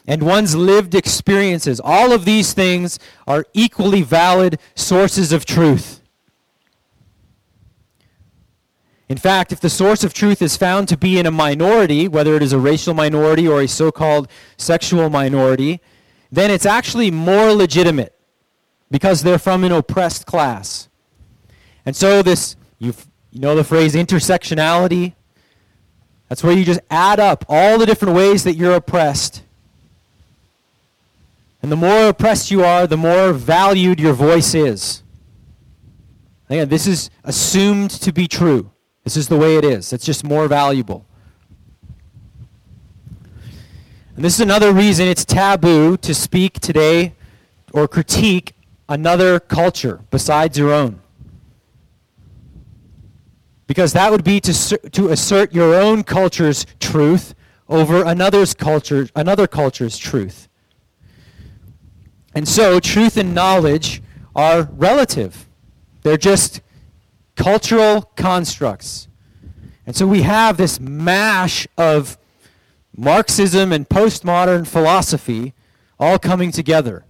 and 0.07 0.23
one's 0.23 0.55
lived 0.55 0.95
experiences. 0.95 1.79
All 1.83 2.11
of 2.11 2.25
these 2.25 2.53
things 2.53 2.97
are 3.27 3.45
equally 3.53 4.01
valid 4.01 4.59
sources 4.75 5.31
of 5.31 5.45
truth. 5.45 6.01
In 9.09 9.17
fact, 9.17 9.51
if 9.51 9.59
the 9.59 9.69
source 9.69 10.03
of 10.03 10.13
truth 10.13 10.41
is 10.41 10.55
found 10.55 10.87
to 10.87 10.97
be 10.97 11.17
in 11.17 11.25
a 11.25 11.31
minority, 11.31 12.07
whether 12.07 12.35
it 12.35 12.43
is 12.43 12.53
a 12.53 12.59
racial 12.59 12.93
minority 12.93 13.47
or 13.47 13.61
a 13.61 13.67
so 13.67 13.91
called 13.91 14.29
sexual 14.55 15.09
minority, 15.09 15.81
then 16.31 16.51
it's 16.51 16.65
actually 16.65 17.09
more 17.09 17.51
legitimate 17.51 18.15
because 18.91 19.23
they're 19.23 19.39
from 19.39 19.63
an 19.63 19.71
oppressed 19.71 20.27
class. 20.27 20.89
And 21.85 21.95
so 21.95 22.21
this 22.21 22.55
you 22.79 22.93
you 23.31 23.39
know 23.39 23.55
the 23.55 23.63
phrase 23.63 23.93
intersectionality? 23.93 25.13
That's 26.27 26.43
where 26.43 26.53
you 26.53 26.63
just 26.63 26.79
add 26.89 27.19
up 27.19 27.45
all 27.49 27.77
the 27.77 27.85
different 27.85 28.15
ways 28.15 28.43
that 28.43 28.55
you're 28.55 28.75
oppressed. 28.75 29.43
And 31.61 31.71
the 31.71 31.75
more 31.75 32.09
oppressed 32.09 32.51
you 32.51 32.63
are, 32.63 32.87
the 32.87 32.97
more 32.97 33.33
valued 33.33 33.99
your 33.99 34.13
voice 34.13 34.53
is. 34.53 35.03
Again, 36.49 36.69
this 36.69 36.87
is 36.87 37.09
assumed 37.23 37.91
to 37.91 38.11
be 38.11 38.27
true. 38.27 38.71
This 39.03 39.17
is 39.17 39.27
the 39.27 39.37
way 39.37 39.55
it 39.55 39.65
is. 39.65 39.91
It's 39.91 40.05
just 40.05 40.23
more 40.23 40.47
valuable. 40.47 41.05
And 44.15 44.25
this 44.25 44.35
is 44.35 44.41
another 44.41 44.71
reason 44.73 45.07
it's 45.07 45.25
taboo 45.25 45.97
to 45.97 46.13
speak 46.13 46.59
today 46.59 47.13
or 47.73 47.87
critique 47.87 48.53
another 48.87 49.39
culture 49.39 50.01
besides 50.11 50.57
your 50.57 50.73
own. 50.73 51.01
Because 53.69 53.93
that 53.93 54.11
would 54.11 54.23
be 54.23 54.39
to, 54.39 54.79
to 54.89 55.09
assert 55.09 55.53
your 55.53 55.75
own 55.75 56.03
culture's 56.03 56.65
truth 56.79 57.35
over 57.67 58.03
another's 58.03 58.55
culture, 58.55 59.07
another 59.15 59.45
culture's 59.45 59.95
truth. 59.95 60.49
And 62.33 62.47
so, 62.47 62.79
truth 62.79 63.15
and 63.15 63.35
knowledge 63.35 64.01
are 64.35 64.67
relative. 64.71 65.47
They're 66.01 66.17
just 66.17 66.61
cultural 67.35 68.01
constructs. 68.15 69.07
And 69.85 69.95
so 69.95 70.07
we 70.07 70.23
have 70.23 70.57
this 70.57 70.79
mash 70.79 71.67
of 71.77 72.17
Marxism 72.97 73.71
and 73.71 73.87
postmodern 73.87 74.65
philosophy 74.65 75.53
all 75.99 76.17
coming 76.17 76.51
together. 76.51 77.05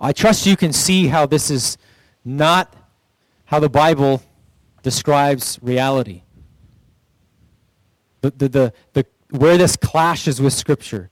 I 0.00 0.12
trust 0.12 0.46
you 0.46 0.56
can 0.56 0.72
see 0.72 1.08
how 1.08 1.26
this 1.26 1.50
is 1.50 1.78
not 2.24 2.76
how 3.48 3.58
the 3.58 3.68
Bible 3.70 4.22
describes 4.82 5.58
reality. 5.62 6.22
The, 8.20 8.30
the, 8.30 8.48
the, 8.48 8.72
the, 8.92 9.06
where 9.30 9.56
this 9.56 9.74
clashes 9.74 10.38
with 10.38 10.52
Scripture. 10.52 11.08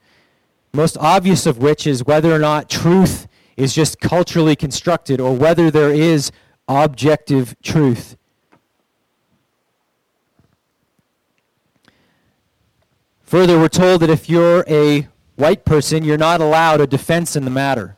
Most 0.75 0.99
obvious 0.99 1.46
of 1.46 1.57
which 1.57 1.87
is 1.87 2.05
whether 2.05 2.35
or 2.35 2.38
not 2.38 2.68
truth 2.68 3.27
is 3.57 3.75
just 3.75 4.01
culturally 4.01 4.55
constructed 4.55 5.18
or 5.18 5.35
whether 5.35 5.70
there 5.70 5.90
is 5.90 6.31
objective 6.68 7.57
truth. 7.62 8.18
Further, 13.22 13.59
we're 13.59 13.68
told 13.68 14.03
that 14.03 14.11
if 14.11 14.29
you're 14.29 14.62
a 14.68 15.09
white 15.37 15.64
person, 15.64 16.05
you're 16.05 16.18
not 16.18 16.42
allowed 16.42 16.83
a 16.83 16.87
defense 16.87 17.35
in 17.35 17.46
the 17.46 17.51
matter. 17.51 17.96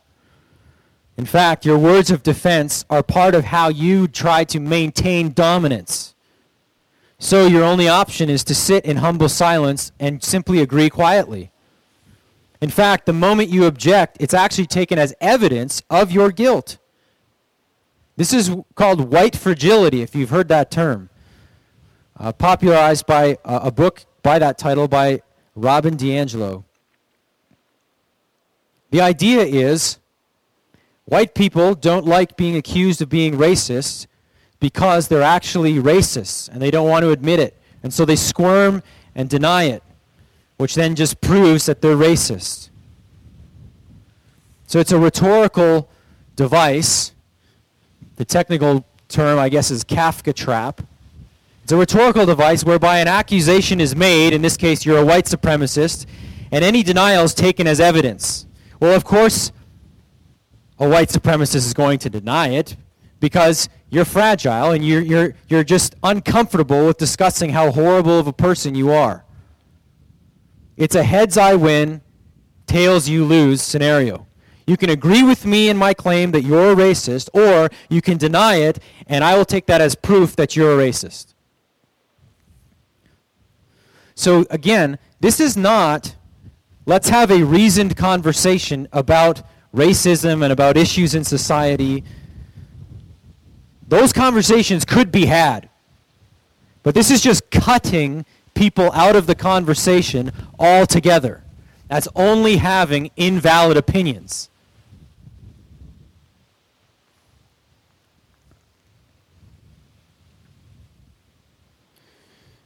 In 1.19 1.25
fact, 1.25 1.65
your 1.65 1.77
words 1.77 2.11
of 2.11 2.23
defense 2.23 2.85
are 2.89 3.03
part 3.03 3.35
of 3.35 3.43
how 3.43 3.67
you 3.67 4.07
try 4.07 4.45
to 4.45 4.57
maintain 4.57 5.33
dominance. 5.33 6.15
So 7.17 7.45
your 7.45 7.65
only 7.65 7.89
option 7.89 8.29
is 8.29 8.45
to 8.45 8.55
sit 8.55 8.85
in 8.85 8.95
humble 8.95 9.27
silence 9.27 9.91
and 9.99 10.23
simply 10.23 10.61
agree 10.61 10.89
quietly. 10.89 11.51
In 12.61 12.69
fact, 12.69 13.05
the 13.05 13.11
moment 13.11 13.49
you 13.49 13.65
object, 13.65 14.15
it's 14.21 14.33
actually 14.33 14.67
taken 14.67 14.97
as 14.97 15.13
evidence 15.19 15.83
of 15.89 16.09
your 16.09 16.31
guilt. 16.31 16.77
This 18.15 18.31
is 18.31 18.55
called 18.75 19.11
white 19.11 19.35
fragility, 19.35 20.01
if 20.01 20.15
you've 20.15 20.29
heard 20.29 20.47
that 20.47 20.71
term. 20.71 21.09
Uh, 22.17 22.31
popularized 22.31 23.05
by 23.05 23.37
uh, 23.43 23.59
a 23.63 23.71
book 23.71 24.05
by 24.23 24.39
that 24.39 24.57
title 24.57 24.87
by 24.87 25.21
Robin 25.53 25.97
DiAngelo. 25.97 26.63
The 28.91 29.01
idea 29.01 29.41
is 29.41 29.99
White 31.09 31.33
people 31.33 31.73
don't 31.73 32.05
like 32.05 32.37
being 32.37 32.55
accused 32.55 33.01
of 33.01 33.09
being 33.09 33.33
racist 33.33 34.05
because 34.59 35.07
they're 35.07 35.23
actually 35.23 35.77
racists 35.77 36.47
and 36.47 36.61
they 36.61 36.69
don't 36.69 36.87
want 36.87 37.01
to 37.01 37.09
admit 37.09 37.39
it. 37.39 37.57
And 37.81 37.91
so 37.91 38.05
they 38.05 38.15
squirm 38.15 38.83
and 39.15 39.27
deny 39.27 39.63
it, 39.63 39.81
which 40.57 40.75
then 40.75 40.93
just 40.93 41.19
proves 41.19 41.65
that 41.65 41.81
they're 41.81 41.95
racist. 41.95 42.69
So 44.67 44.77
it's 44.79 44.91
a 44.91 44.99
rhetorical 44.99 45.89
device. 46.35 47.13
The 48.17 48.25
technical 48.25 48.85
term, 49.07 49.39
I 49.39 49.49
guess, 49.49 49.71
is 49.71 49.83
Kafka 49.83 50.35
trap. 50.35 50.83
It's 51.63 51.71
a 51.71 51.77
rhetorical 51.77 52.27
device 52.27 52.63
whereby 52.63 52.99
an 52.99 53.07
accusation 53.07 53.81
is 53.81 53.95
made, 53.95 54.31
in 54.31 54.43
this 54.43 54.57
case, 54.57 54.85
you're 54.85 54.99
a 54.99 55.05
white 55.05 55.25
supremacist, 55.25 56.05
and 56.51 56.63
any 56.63 56.83
denial 56.83 57.23
is 57.23 57.33
taken 57.33 57.65
as 57.65 57.79
evidence. 57.79 58.45
Well, 58.79 58.93
of 58.95 59.03
course, 59.03 59.51
a 60.79 60.87
white 60.87 61.09
supremacist 61.09 61.55
is 61.55 61.73
going 61.73 61.99
to 61.99 62.09
deny 62.09 62.49
it 62.49 62.75
because 63.19 63.67
you're 63.89 64.05
fragile 64.05 64.71
and 64.71 64.85
you're, 64.85 65.01
you're, 65.01 65.35
you're 65.49 65.63
just 65.63 65.95
uncomfortable 66.03 66.85
with 66.87 66.97
discussing 66.97 67.49
how 67.49 67.71
horrible 67.71 68.17
of 68.17 68.27
a 68.27 68.33
person 68.33 68.75
you 68.75 68.91
are. 68.91 69.25
It's 70.77 70.95
a 70.95 71.03
heads 71.03 71.37
I 71.37 71.55
win, 71.55 72.01
tails 72.65 73.09
you 73.09 73.25
lose 73.25 73.61
scenario. 73.61 74.27
You 74.65 74.77
can 74.77 74.89
agree 74.89 75.23
with 75.23 75.45
me 75.45 75.67
in 75.67 75.75
my 75.75 75.93
claim 75.93 76.31
that 76.31 76.43
you're 76.43 76.71
a 76.71 76.75
racist, 76.75 77.29
or 77.33 77.69
you 77.89 78.01
can 78.01 78.17
deny 78.17 78.57
it, 78.57 78.79
and 79.07 79.23
I 79.23 79.35
will 79.35 79.43
take 79.43 79.65
that 79.65 79.81
as 79.81 79.95
proof 79.95 80.35
that 80.35 80.55
you're 80.55 80.79
a 80.79 80.87
racist. 80.87 81.33
So, 84.13 84.45
again, 84.51 84.99
this 85.19 85.39
is 85.39 85.57
not, 85.57 86.15
let's 86.85 87.09
have 87.09 87.31
a 87.31 87.43
reasoned 87.43 87.97
conversation 87.97 88.87
about 88.93 89.41
racism 89.73 90.43
and 90.43 90.51
about 90.51 90.77
issues 90.77 91.15
in 91.15 91.23
society, 91.23 92.03
those 93.87 94.13
conversations 94.13 94.85
could 94.85 95.11
be 95.11 95.25
had. 95.25 95.69
But 96.83 96.95
this 96.95 97.11
is 97.11 97.21
just 97.21 97.49
cutting 97.51 98.25
people 98.53 98.91
out 98.93 99.15
of 99.15 99.27
the 99.27 99.35
conversation 99.35 100.31
altogether. 100.57 101.43
That's 101.87 102.07
only 102.15 102.57
having 102.57 103.09
invalid 103.15 103.77
opinions. 103.77 104.49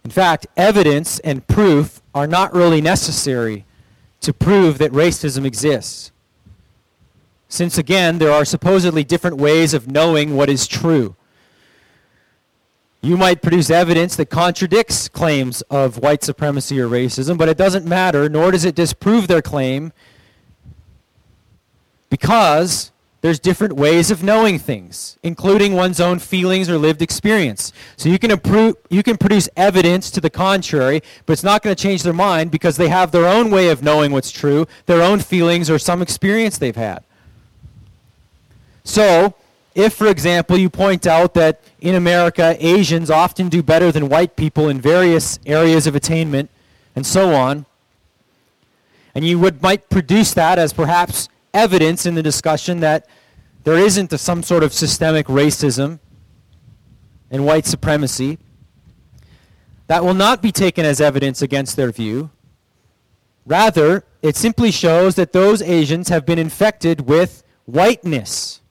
In 0.03 0.11
fact, 0.11 0.47
evidence 0.57 1.19
and 1.19 1.47
proof 1.47 2.01
are 2.13 2.27
not 2.27 2.53
really 2.53 2.81
necessary 2.81 3.65
to 4.19 4.33
prove 4.33 4.77
that 4.79 4.91
racism 4.91 5.45
exists 5.45 6.12
since 7.53 7.77
again, 7.77 8.17
there 8.17 8.31
are 8.31 8.45
supposedly 8.45 9.03
different 9.03 9.37
ways 9.37 9.75
of 9.75 9.87
knowing 9.87 10.35
what 10.35 10.49
is 10.49 10.65
true. 10.65 11.15
You 12.99 13.15
might 13.15 13.43
produce 13.43 13.69
evidence 13.69 14.15
that 14.15 14.31
contradicts 14.31 15.07
claims 15.07 15.61
of 15.69 15.99
white 15.99 16.23
supremacy 16.23 16.81
or 16.81 16.89
racism, 16.89 17.37
but 17.37 17.47
it 17.47 17.55
doesn't 17.55 17.85
matter, 17.85 18.27
nor 18.27 18.49
does 18.49 18.65
it 18.65 18.73
disprove 18.73 19.27
their 19.27 19.43
claim, 19.43 19.93
because 22.09 22.91
there's 23.21 23.39
different 23.39 23.73
ways 23.73 24.09
of 24.09 24.23
knowing 24.23 24.57
things, 24.57 25.19
including 25.21 25.73
one's 25.73 25.99
own 25.99 26.17
feelings 26.17 26.71
or 26.71 26.79
lived 26.79 27.03
experience. 27.03 27.71
So 27.97 28.09
you 28.09 28.17
can, 28.17 28.31
you 28.89 29.03
can 29.03 29.17
produce 29.17 29.47
evidence 29.55 30.09
to 30.09 30.19
the 30.19 30.31
contrary, 30.31 31.03
but 31.27 31.33
it's 31.33 31.43
not 31.43 31.61
going 31.61 31.75
to 31.75 31.79
change 31.81 32.01
their 32.01 32.13
mind 32.13 32.49
because 32.49 32.77
they 32.77 32.89
have 32.89 33.11
their 33.11 33.27
own 33.27 33.51
way 33.51 33.69
of 33.69 33.83
knowing 33.83 34.11
what's 34.11 34.31
true, 34.31 34.65
their 34.87 35.03
own 35.03 35.19
feelings, 35.19 35.69
or 35.69 35.77
some 35.77 36.01
experience 36.01 36.57
they've 36.57 36.75
had. 36.75 37.05
So, 38.83 39.35
if, 39.75 39.93
for 39.93 40.07
example, 40.07 40.57
you 40.57 40.69
point 40.69 41.07
out 41.07 41.33
that 41.33 41.61
in 41.79 41.95
America, 41.95 42.55
Asians 42.59 43.09
often 43.09 43.49
do 43.49 43.63
better 43.63 43.91
than 43.91 44.09
white 44.09 44.35
people 44.35 44.69
in 44.69 44.79
various 44.79 45.39
areas 45.45 45.87
of 45.87 45.95
attainment, 45.95 46.49
and 46.95 47.05
so 47.05 47.33
on, 47.33 47.65
and 49.15 49.25
you 49.25 49.39
would 49.39 49.61
might 49.61 49.89
produce 49.89 50.33
that 50.33 50.59
as 50.59 50.73
perhaps 50.73 51.29
evidence 51.53 52.05
in 52.05 52.15
the 52.15 52.23
discussion 52.23 52.79
that 52.79 53.07
there 53.63 53.77
isn't 53.77 54.11
a, 54.11 54.17
some 54.17 54.43
sort 54.43 54.63
of 54.63 54.73
systemic 54.73 55.27
racism 55.27 55.99
and 57.31 57.45
white 57.45 57.65
supremacy, 57.65 58.37
that 59.87 60.03
will 60.03 60.13
not 60.13 60.41
be 60.41 60.51
taken 60.51 60.85
as 60.85 60.99
evidence 61.01 61.41
against 61.41 61.75
their 61.75 61.91
view. 61.91 62.29
Rather, 63.45 64.03
it 64.21 64.35
simply 64.35 64.71
shows 64.71 65.15
that 65.15 65.33
those 65.33 65.61
Asians 65.61 66.09
have 66.09 66.25
been 66.25 66.39
infected 66.39 67.01
with 67.01 67.43
whiteness. 67.65 68.61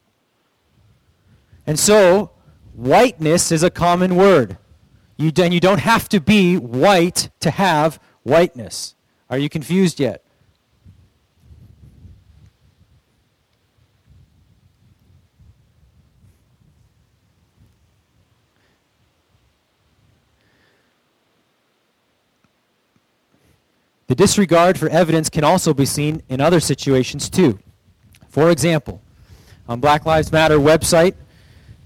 And 1.66 1.78
so, 1.78 2.30
whiteness 2.74 3.52
is 3.52 3.62
a 3.62 3.70
common 3.70 4.16
word. 4.16 4.58
You, 5.16 5.30
and 5.36 5.54
you 5.54 5.60
don't 5.60 5.80
have 5.80 6.08
to 6.08 6.20
be 6.20 6.56
white 6.56 7.30
to 7.40 7.50
have 7.50 8.00
whiteness. 8.24 8.94
Are 9.30 9.38
you 9.38 9.48
confused 9.48 10.00
yet? 10.00 10.24
The 24.12 24.16
disregard 24.16 24.78
for 24.78 24.90
evidence 24.90 25.30
can 25.30 25.42
also 25.42 25.72
be 25.72 25.86
seen 25.86 26.22
in 26.28 26.38
other 26.38 26.60
situations 26.60 27.30
too. 27.30 27.58
For 28.28 28.50
example, 28.50 29.00
on 29.66 29.80
Black 29.80 30.04
Lives 30.04 30.30
Matter 30.30 30.58
website, 30.58 31.14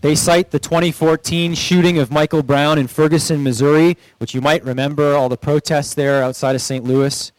they 0.07 0.15
cite 0.15 0.53
the 0.53 0.61
2014 0.61 1.57
shooting 1.57 1.99
of 1.99 2.13
Michael 2.13 2.45
Brown 2.45 2.79
in 2.79 2.87
Ferguson, 2.87 3.43
Missouri, 3.43 3.97
which 4.19 4.37
you 4.37 4.41
might 4.41 4.63
remember 4.63 5.17
all 5.17 5.29
the 5.29 5.37
protests 5.37 5.95
there 5.95 6.23
outside 6.23 6.55
of 6.55 6.63
St. 6.63 6.85
Louis. 6.85 7.33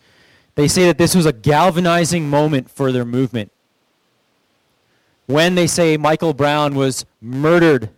They 0.55 0.68
say 0.68 0.84
that 0.88 0.97
this 0.97 1.15
was 1.15 1.26
a 1.26 1.32
galvanizing 1.32 2.30
moment 2.30 2.70
for 2.70 2.91
their 2.91 3.05
movement. 3.05 3.53
When 5.28 5.55
they 5.55 5.65
say 5.65 5.95
Michael 5.95 6.34
Brown 6.34 6.76
was 6.76 7.05
murdered 7.22 7.89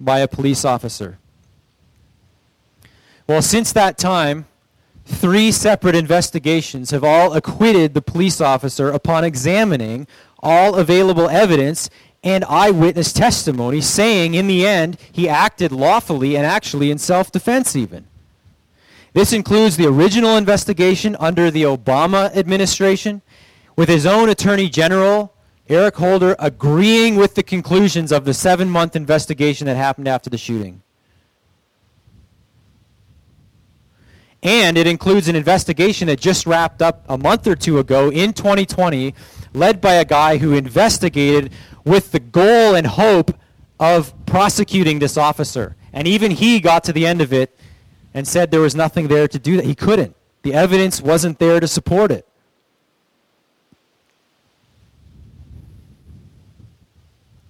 by 0.00 0.18
a 0.18 0.26
police 0.26 0.64
officer. 0.64 1.20
Well, 3.28 3.40
since 3.40 3.70
that 3.70 3.98
time, 3.98 4.46
three 5.06 5.52
separate 5.52 5.94
investigations 5.94 6.90
have 6.90 7.04
all 7.04 7.34
acquitted 7.34 7.94
the 7.94 8.02
police 8.02 8.40
officer 8.40 8.90
upon 8.90 9.22
examining 9.22 10.08
all 10.40 10.74
available 10.76 11.28
evidence 11.28 11.88
and 12.22 12.44
eyewitness 12.44 13.12
testimony, 13.12 13.80
saying 13.80 14.34
in 14.34 14.46
the 14.46 14.66
end 14.66 14.98
he 15.12 15.28
acted 15.28 15.72
lawfully 15.72 16.36
and 16.36 16.44
actually 16.44 16.90
in 16.90 16.98
self 16.98 17.30
defense, 17.30 17.76
even. 17.76 18.06
This 19.12 19.32
includes 19.32 19.76
the 19.76 19.86
original 19.86 20.36
investigation 20.36 21.16
under 21.18 21.50
the 21.50 21.62
Obama 21.62 22.34
administration, 22.36 23.22
with 23.76 23.88
his 23.88 24.06
own 24.06 24.28
Attorney 24.28 24.68
General, 24.68 25.32
Eric 25.68 25.96
Holder, 25.96 26.34
agreeing 26.38 27.16
with 27.16 27.34
the 27.34 27.42
conclusions 27.42 28.12
of 28.12 28.24
the 28.24 28.34
seven 28.34 28.68
month 28.68 28.96
investigation 28.96 29.66
that 29.66 29.76
happened 29.76 30.08
after 30.08 30.30
the 30.30 30.38
shooting. 30.38 30.82
And 34.42 34.78
it 34.78 34.86
includes 34.86 35.28
an 35.28 35.34
investigation 35.34 36.06
that 36.08 36.20
just 36.20 36.46
wrapped 36.46 36.80
up 36.80 37.04
a 37.08 37.18
month 37.18 37.46
or 37.46 37.56
two 37.56 37.78
ago 37.78 38.10
in 38.10 38.32
2020, 38.32 39.14
led 39.52 39.80
by 39.80 39.94
a 39.94 40.04
guy 40.04 40.38
who 40.38 40.54
investigated 40.54 41.52
with 41.84 42.12
the 42.12 42.20
goal 42.20 42.74
and 42.74 42.86
hope 42.86 43.36
of 43.80 44.14
prosecuting 44.26 44.98
this 44.98 45.16
officer. 45.16 45.76
And 45.92 46.06
even 46.06 46.30
he 46.30 46.60
got 46.60 46.84
to 46.84 46.92
the 46.92 47.06
end 47.06 47.20
of 47.20 47.32
it 47.32 47.58
and 48.14 48.26
said 48.26 48.50
there 48.50 48.60
was 48.60 48.74
nothing 48.74 49.08
there 49.08 49.28
to 49.28 49.38
do 49.38 49.56
that. 49.56 49.64
He 49.64 49.74
couldn't. 49.74 50.14
The 50.42 50.54
evidence 50.54 51.00
wasn't 51.00 51.38
there 51.38 51.60
to 51.60 51.68
support 51.68 52.10
it. 52.10 52.26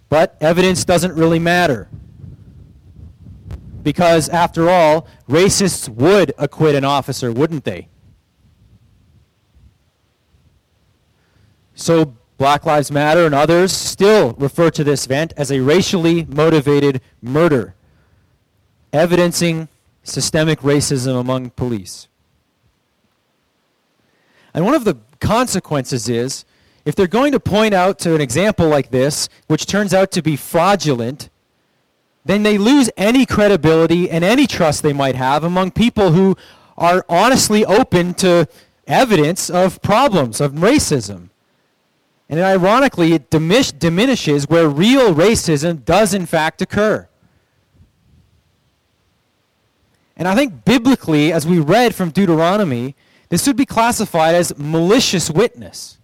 But 0.09 0.37
evidence 0.41 0.85
doesn't 0.85 1.15
really 1.15 1.39
matter. 1.39 1.89
Because, 3.83 4.29
after 4.29 4.69
all, 4.69 5.07
racists 5.29 5.89
would 5.89 6.33
acquit 6.39 6.75
an 6.75 6.85
officer, 6.85 7.31
wouldn't 7.31 7.65
they? 7.65 7.89
So, 11.75 12.17
Black 12.39 12.65
Lives 12.65 12.91
Matter 12.93 13.27
and 13.27 13.35
others 13.35 13.73
still 13.73 14.33
refer 14.35 14.71
to 14.71 14.85
this 14.85 15.07
event 15.07 15.35
as 15.37 15.51
a 15.51 15.61
racially 15.61 16.25
motivated 16.25 17.01
murder, 17.21 17.75
evidencing 18.93 19.69
systemic 20.05 20.61
racism 20.61 21.21
among 21.21 21.51
police. 21.51 22.07
And 24.55 24.65
one 24.65 24.75
of 24.75 24.85
the 24.85 24.97
consequences 25.21 26.09
is 26.09 26.45
if 26.85 26.95
they're 26.95 27.09
going 27.09 27.33
to 27.33 27.41
point 27.41 27.75
out 27.75 27.99
to 28.01 28.15
an 28.15 28.21
example 28.21 28.69
like 28.69 28.91
this, 28.91 29.29
which 29.49 29.67
turns 29.67 29.93
out 29.93 30.13
to 30.13 30.23
be 30.23 30.37
fraudulent, 30.37 31.29
then 32.25 32.45
they 32.45 32.57
lose 32.57 32.89
any 32.97 33.27
credibility 33.27 34.09
and 34.09 34.25
any 34.25 34.47
trust 34.47 34.85
they 34.85 34.93
might 34.93 35.17
have 35.17 35.43
among 35.43 35.73
people 35.73 36.13
who 36.13 36.37
are 36.77 37.05
honestly 37.09 37.65
open 37.65 38.15
to 38.15 38.49
evidence 38.87 39.51
of 39.51 39.83
problems 39.83 40.41
of 40.41 40.53
racism. 40.53 41.31
And 42.29 42.41
ironically, 42.41 43.15
it 43.15 43.31
diminishes 43.31 44.49
where 44.49 44.69
real 44.69 45.15
racism 45.15 45.85
does 45.85 46.13
in 46.13 46.27
fact 46.27 46.61
occur. 46.61 47.09
And 50.17 50.27
I 50.29 50.35
think 50.35 50.65
biblically, 50.65 51.33
as 51.33 51.47
we 51.47 51.61
read 51.61 51.95
from 51.95 52.11
Deuteronomy, 52.11 52.97
this 53.29 53.47
would 53.47 53.57
be 53.57 53.67
classified 53.67 54.35
as 54.35 54.57
malicious 54.59 55.31
witness, 55.31 55.99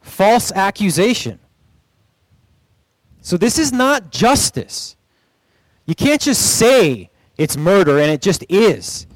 false 0.00 0.50
accusation. 0.52 1.38
So 3.20 3.36
this 3.36 3.58
is 3.58 3.72
not 3.72 4.10
justice. 4.10 4.96
You 5.84 5.94
can't 5.94 6.20
just 6.20 6.56
say 6.56 7.10
it's 7.36 7.56
murder 7.56 7.98
and 7.98 8.10
it 8.10 8.22
just 8.22 8.44
is 8.48 9.06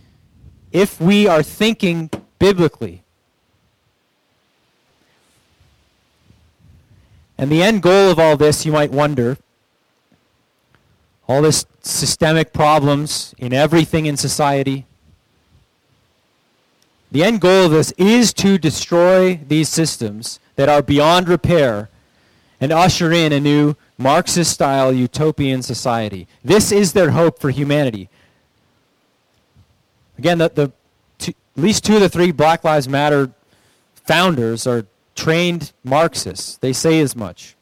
if 0.73 1.01
we 1.01 1.27
are 1.27 1.43
thinking 1.43 2.11
biblically. 2.39 3.04
And 7.45 7.53
the 7.53 7.63
end 7.63 7.83
goal 7.83 8.11
of 8.11 8.19
all 8.19 8.39
this, 8.39 8.65
you 8.65 8.73
might 8.73 8.91
wonder, 8.91 9.37
all 11.29 11.43
this 11.43 11.67
systemic 11.83 12.55
problems 12.55 13.35
in 13.37 13.53
everything 13.53 14.07
in 14.07 14.17
society. 14.17 14.87
The 17.13 17.23
end 17.23 17.43
goal 17.43 17.67
of 17.67 17.73
this 17.73 17.93
is 17.99 18.33
to 18.33 18.57
destroy 18.57 19.37
these 19.47 19.69
systems 19.69 20.41
that 20.57 20.71
are 20.71 20.81
beyond 20.81 21.29
repair 21.29 21.91
and 22.63 22.73
usher 22.73 23.13
in 23.13 23.31
a 23.31 23.41
new 23.41 23.77
Marxist 23.99 24.51
style 24.51 24.91
utopian 24.91 25.61
society. 25.61 26.27
This 26.43 26.73
is 26.73 26.95
their 26.95 27.11
hope 27.11 27.41
for 27.41 27.51
humanity. 27.51 28.09
Again, 30.17 30.39
the, 30.39 30.49
the 30.49 30.73
at 31.21 31.35
least 31.63 31.85
two 31.85 31.97
of 31.97 32.01
the 32.01 32.09
three 32.09 32.33
Black 32.33 32.65
Lives 32.65 32.89
Matter 32.89 33.33
founders 34.07 34.67
are 34.67 34.87
trained 35.15 35.73
Marxists. 35.83 36.57
They 36.57 36.73
say 36.73 37.01
as 37.01 37.15
much. 37.15 37.55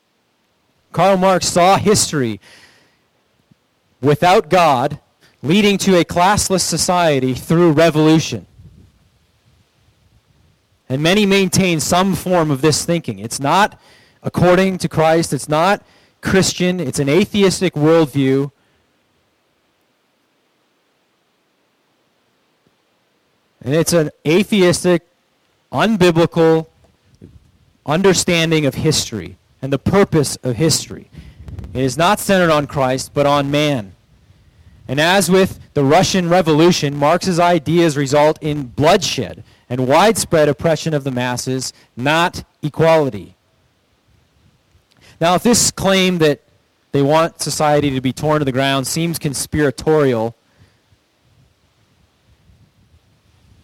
Karl 0.93 1.17
Marx 1.17 1.47
saw 1.47 1.77
history 1.77 2.41
without 4.01 4.49
God 4.49 4.99
leading 5.43 5.79
to 5.79 5.99
a 5.99 6.05
classless 6.05 6.61
society 6.61 7.35
through 7.35 7.73
revolution. 7.73 8.47
And 10.89 11.03
many 11.03 11.25
maintain 11.25 11.81
some 11.81 12.15
form 12.15 12.51
of 12.51 12.61
this 12.61 12.85
thinking. 12.85 13.19
It's 13.19 13.41
not 13.41 13.81
according 14.23 14.79
to 14.79 14.89
Christ, 14.89 15.33
it's 15.33 15.49
not 15.49 15.83
Christian, 16.21 16.79
it's 16.79 16.99
an 16.99 17.09
atheistic 17.09 17.75
worldview. 17.75 18.53
And 23.65 23.75
it's 23.75 23.93
an 23.93 24.11
atheistic, 24.27 25.07
unbiblical 25.73 26.67
understanding 27.87 28.67
of 28.67 28.75
history 28.75 29.37
and 29.61 29.73
the 29.73 29.79
purpose 29.79 30.37
of 30.37 30.57
history. 30.57 31.09
It 31.75 31.83
is 31.83 31.97
not 31.97 32.21
centered 32.21 32.51
on 32.51 32.67
Christ, 32.67 33.13
but 33.15 33.27
on 33.27 33.51
man. 33.51 33.93
And 34.89 35.01
as 35.01 35.31
with 35.31 35.59
the 35.75 35.85
Russian 35.85 36.29
Revolution, 36.29 36.97
Marx's 36.97 37.39
ideas 37.41 37.97
result 37.97 38.39
in 38.43 38.65
bloodshed 38.65 39.43
and 39.71 39.89
widespread 39.89 40.49
oppression 40.49 40.93
of 40.93 41.05
the 41.05 41.11
masses, 41.11 41.73
not 41.97 42.45
equality. 42.63 43.35
Now, 45.21 45.35
if 45.35 45.43
this 45.43 45.71
claim 45.71 46.19
that 46.19 46.41
they 46.91 47.01
want 47.01 47.41
society 47.41 47.91
to 47.91 48.01
be 48.01 48.13
torn 48.13 48.41
to 48.41 48.45
the 48.45 48.53
ground 48.53 48.87
seems 48.87 49.19
conspiratorial, 49.19 50.35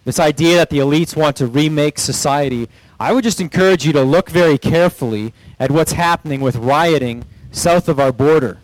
this 0.05 0.19
idea 0.19 0.57
that 0.57 0.71
the 0.71 0.79
elites 0.79 1.15
want 1.15 1.37
to 1.37 1.47
remake 1.47 1.99
society, 1.99 2.69
I 3.01 3.13
would 3.13 3.25
just 3.25 3.41
encourage 3.41 3.87
you 3.87 3.93
to 3.93 4.03
look 4.03 4.29
very 4.29 4.59
carefully 4.59 5.33
at 5.61 5.71
what's 5.71 5.93
happening 5.93 6.41
with 6.41 6.57
rioting 6.57 7.25
south 7.53 7.89
of 7.89 8.01
our 8.01 8.13
border. 8.13 8.59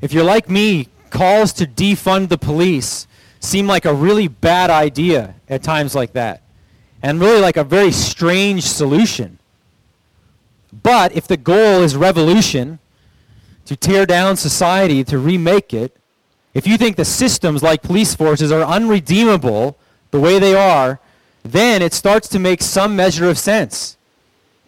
If 0.00 0.12
you're 0.12 0.24
like 0.24 0.50
me, 0.50 0.88
calls 1.10 1.52
to 1.54 1.66
defund 1.66 2.28
the 2.28 2.36
police 2.36 3.06
seem 3.40 3.66
like 3.66 3.84
a 3.84 3.94
really 3.94 4.28
bad 4.28 4.68
idea 4.70 5.34
at 5.48 5.62
times 5.62 5.94
like 5.94 6.12
that. 6.14 6.42
And 7.02 7.20
really 7.20 7.40
like 7.40 7.56
a 7.56 7.64
very 7.64 7.92
strange 7.92 8.64
solution. 8.64 9.38
But 10.82 11.12
if 11.12 11.26
the 11.28 11.36
goal 11.36 11.82
is 11.82 11.94
revolution, 11.94 12.78
to 13.66 13.76
tear 13.76 14.04
down 14.04 14.36
society, 14.36 15.04
to 15.04 15.18
remake 15.18 15.72
it, 15.72 15.96
if 16.54 16.66
you 16.66 16.78
think 16.78 16.96
the 16.96 17.04
systems 17.04 17.62
like 17.62 17.82
police 17.82 18.14
forces 18.14 18.52
are 18.52 18.62
unredeemable 18.62 19.76
the 20.12 20.20
way 20.20 20.38
they 20.38 20.54
are, 20.54 21.00
then 21.42 21.82
it 21.82 21.92
starts 21.92 22.28
to 22.28 22.38
make 22.38 22.62
some 22.62 22.96
measure 22.96 23.28
of 23.28 23.38
sense. 23.38 23.96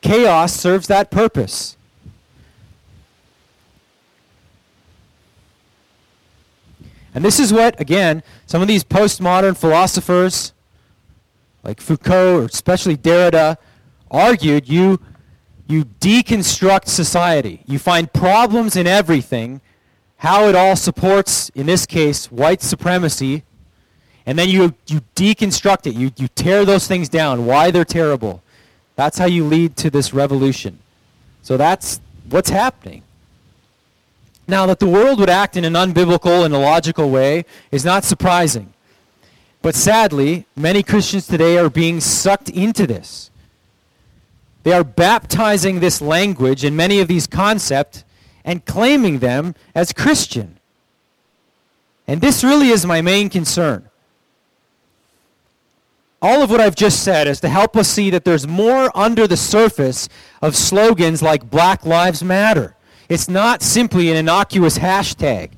Chaos 0.03 0.53
serves 0.53 0.89
that 0.89 1.11
purpose. 1.11 1.76
And 7.14 7.24
this 7.24 7.41
is 7.41 7.51
what, 7.51 7.80
again, 7.80 8.22
some 8.45 8.61
of 8.61 8.68
these 8.68 8.84
postmodern 8.84 9.57
philosophers, 9.57 10.53
like 11.62 11.80
Foucault 11.80 12.43
or 12.43 12.45
especially 12.45 12.95
Derrida, 12.95 13.57
argued 14.11 14.68
you, 14.68 15.01
you 15.66 15.87
deconstruct 15.87 16.89
society. 16.89 17.62
You 17.66 17.78
find 17.78 18.12
problems 18.12 18.76
in 18.76 18.87
everything, 18.87 19.62
how 20.18 20.48
it 20.48 20.54
all 20.54 20.76
supports, 20.76 21.50
in 21.50 21.66
this 21.66 21.86
case, 21.86 22.30
white 22.30 22.62
supremacy, 22.62 23.42
and 24.24 24.38
then 24.38 24.48
you, 24.48 24.74
you 24.86 25.02
deconstruct 25.14 25.86
it. 25.86 25.94
You, 25.94 26.10
you 26.16 26.28
tear 26.28 26.64
those 26.64 26.88
things 26.88 27.08
down, 27.08 27.46
why 27.46 27.70
they're 27.70 27.84
terrible. 27.84 28.42
That's 28.96 29.18
how 29.18 29.26
you 29.26 29.44
lead 29.44 29.76
to 29.76 29.90
this 29.90 30.12
revolution. 30.12 30.78
So 31.42 31.56
that's 31.56 32.00
what's 32.28 32.50
happening. 32.50 33.02
Now, 34.48 34.66
that 34.66 34.80
the 34.80 34.86
world 34.86 35.20
would 35.20 35.30
act 35.30 35.56
in 35.56 35.64
an 35.64 35.74
unbiblical 35.74 36.44
and 36.44 36.54
illogical 36.54 37.10
way 37.10 37.44
is 37.70 37.84
not 37.84 38.04
surprising. 38.04 38.72
But 39.60 39.74
sadly, 39.74 40.46
many 40.54 40.82
Christians 40.82 41.26
today 41.26 41.58
are 41.58 41.68
being 41.68 42.00
sucked 42.00 42.48
into 42.48 42.86
this. 42.86 43.30
They 44.62 44.72
are 44.72 44.84
baptizing 44.84 45.80
this 45.80 46.00
language 46.00 46.64
and 46.64 46.76
many 46.76 47.00
of 47.00 47.08
these 47.08 47.26
concepts 47.26 48.04
and 48.47 48.64
claiming 48.64 49.18
them 49.18 49.55
as 49.74 49.92
Christian. 49.92 50.59
And 52.07 52.20
this 52.22 52.42
really 52.42 52.68
is 52.70 52.86
my 52.86 53.03
main 53.03 53.28
concern. 53.28 53.90
all 56.22 56.42
of 56.42 56.51
what 56.51 56.61
I've 56.61 56.74
just 56.74 57.05
said 57.05 57.28
is 57.28 57.40
to 57.40 57.49
help 57.49 57.76
us 57.76 57.88
see 57.88 58.11
that 58.11 58.24
there's 58.24 58.49
more 58.49 58.90
under 58.97 59.26
the 59.28 59.36
surface 59.36 60.09
of 60.42 60.57
slogans 60.57 61.22
like 61.22 61.51
Black 61.51 61.84
Lives 61.84 62.24
Matter. 62.24 62.74
It's 63.09 63.28
not 63.28 63.62
simply 63.62 64.11
an 64.11 64.16
innocuous 64.16 64.78
hashtag. 64.78 65.51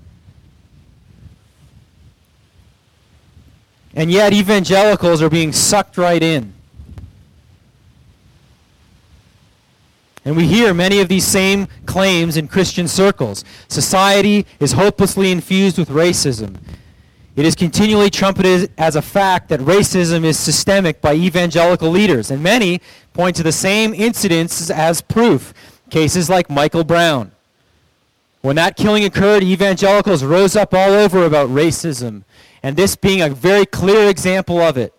And 3.95 4.11
yet 4.11 4.33
evangelicals 4.33 5.23
are 5.23 5.31
being 5.31 5.53
sucked 5.53 5.97
right 5.97 6.23
in. 6.23 6.53
And 10.29 10.37
we 10.37 10.47
hear 10.47 10.75
many 10.75 11.01
of 11.01 11.09
these 11.09 11.27
same 11.27 11.69
claims 11.87 12.37
in 12.37 12.49
Christian 12.49 12.87
circles. 12.87 13.47
Society 13.69 14.45
is 14.61 14.73
hopelessly 14.73 15.33
infused 15.33 15.79
with 15.79 15.89
racism. 15.89 16.57
It 17.35 17.47
is 17.47 17.55
continually 17.55 18.11
trumpeted 18.11 18.71
as 18.77 18.95
a 18.95 19.01
fact 19.01 19.49
that 19.49 19.61
racism 19.61 20.25
is 20.25 20.39
systemic 20.39 21.01
by 21.01 21.15
evangelical 21.15 21.89
leaders, 21.89 22.31
and 22.31 22.43
many 22.43 22.83
point 23.15 23.37
to 23.37 23.43
the 23.43 23.53
same 23.53 23.95
incidents 23.95 24.69
as 24.69 25.01
proof. 25.01 25.55
Cases 25.89 26.29
like 26.29 26.51
Michael 26.51 26.85
Brown. 26.85 27.33
When 28.43 28.57
that 28.57 28.77
killing 28.77 29.07
occurred, 29.07 29.43
evangelicals 29.43 30.23
rose 30.23 30.57
up 30.57 30.75
all 30.75 30.91
over 30.91 31.25
about 31.25 31.49
racism, 31.49 32.25
and 32.63 32.77
this 32.77 32.97
being 32.97 33.23
a 33.23 33.31
very 33.31 33.65
clear 33.65 34.11
example 34.11 34.61
of 34.61 34.77
it. 34.77 34.93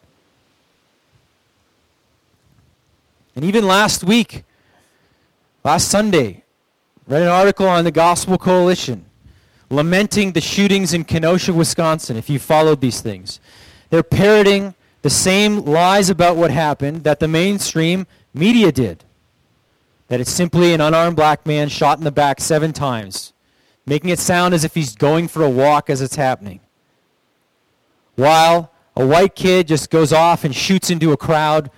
And 3.36 3.46
even 3.46 3.68
last 3.68 4.04
week, 4.04 4.44
last 5.64 5.90
Sunday, 5.90 6.44
read 7.08 7.22
an 7.22 7.28
article 7.28 7.68
on 7.68 7.84
the 7.84 7.92
Gospel 7.92 8.38
Coalition 8.38 9.06
lamenting 9.70 10.32
the 10.32 10.42
shootings 10.42 10.94
in 10.94 11.04
Kenosha, 11.04 11.54
Wisconsin, 11.54 12.18
if 12.18 12.30
you 12.30 12.40
followed 12.40 12.82
these 12.82 13.02
things. 13.02 13.40
They're 13.90 14.04
parroting 14.04 14.74
the 15.02 15.10
same 15.10 15.60
lies 15.60 16.10
about 16.10 16.36
what 16.36 16.52
happened 16.52 17.04
that 17.04 17.20
the 17.20 17.28
mainstream 17.28 18.08
media 18.34 18.72
did. 18.72 19.04
That 20.08 20.20
it's 20.20 20.32
simply 20.32 20.74
an 20.74 20.82
unarmed 20.82 21.16
black 21.16 21.46
man 21.46 21.70
shot 21.70 22.00
in 22.00 22.04
the 22.04 22.12
back 22.12 22.42
seven 22.42 22.74
times, 22.74 23.34
making 23.86 24.10
it 24.10 24.20
sound 24.20 24.54
as 24.54 24.64
if 24.64 24.74
he's 24.74 24.96
going 24.96 25.28
for 25.28 25.44
a 25.44 25.50
walk 25.50 25.90
as 25.90 26.02
it's 26.02 26.16
happening. 26.16 26.60
While 28.16 28.72
a 28.96 29.06
white 29.06 29.36
kid 29.36 29.68
just 29.68 29.90
goes 29.90 30.12
off 30.12 30.44
and 30.44 30.54
shoots 30.54 30.90
into 30.90 31.12
a 31.12 31.18
crowd 31.18 31.70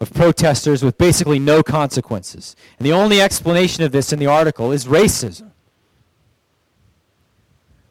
of 0.00 0.12
protesters 0.14 0.82
with 0.82 0.96
basically 0.96 1.38
no 1.38 1.62
consequences. 1.62 2.56
And 2.78 2.86
the 2.86 2.92
only 2.92 3.20
explanation 3.20 3.84
of 3.84 3.92
this 3.92 4.12
in 4.12 4.18
the 4.18 4.26
article 4.26 4.72
is 4.72 4.86
racism. 4.86 5.50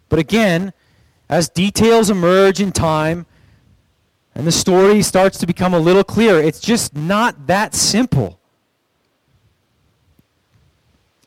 But 0.09 0.17
again, 0.17 0.73
as 1.29 1.47
details 1.49 2.09
emerge 2.09 2.59
in 2.59 2.71
time 2.71 3.27
and 4.33 4.47
the 4.47 4.51
story 4.51 5.03
starts 5.03 5.37
to 5.37 5.45
become 5.45 5.73
a 5.73 5.79
little 5.79 6.03
clearer, 6.03 6.41
it's 6.41 6.59
just 6.59 6.95
not 6.95 7.45
that 7.45 7.75
simple. 7.75 8.39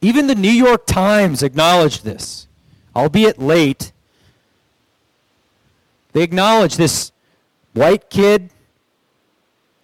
Even 0.00 0.26
the 0.26 0.34
New 0.34 0.50
York 0.50 0.84
Times 0.84 1.44
acknowledged 1.44 2.04
this, 2.04 2.48
albeit 2.96 3.38
late. 3.38 3.92
They 6.12 6.22
acknowledged 6.22 6.76
this 6.76 7.12
white 7.72 8.10
kid 8.10 8.50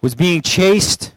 was 0.01 0.15
being 0.15 0.41
chased, 0.41 1.13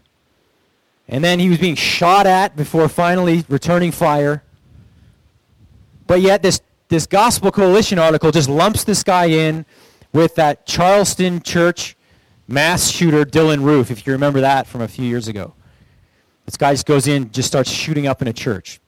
and 1.08 1.22
then 1.22 1.38
he 1.38 1.48
was 1.48 1.58
being 1.58 1.74
shot 1.74 2.26
at 2.26 2.56
before 2.56 2.88
finally 2.88 3.44
returning 3.48 3.92
fire. 3.92 4.42
But 6.06 6.20
yet, 6.20 6.42
this 6.42 6.60
this 6.88 7.06
Gospel 7.06 7.50
Coalition 7.50 7.98
article 7.98 8.30
just 8.30 8.48
lumps 8.48 8.84
this 8.84 9.02
guy 9.02 9.26
in 9.26 9.64
with 10.12 10.34
that 10.34 10.66
Charleston 10.66 11.40
church 11.40 11.96
mass 12.46 12.90
shooter, 12.90 13.24
Dylann 13.24 13.62
Roof, 13.64 13.90
if 13.90 14.06
you 14.06 14.12
remember 14.12 14.42
that 14.42 14.66
from 14.66 14.82
a 14.82 14.88
few 14.88 15.06
years 15.06 15.26
ago. 15.26 15.54
This 16.44 16.56
guy 16.56 16.72
just 16.72 16.86
goes 16.86 17.06
in, 17.06 17.30
just 17.30 17.48
starts 17.48 17.70
shooting 17.70 18.06
up 18.06 18.20
in 18.20 18.28
a 18.28 18.32
church. 18.32 18.80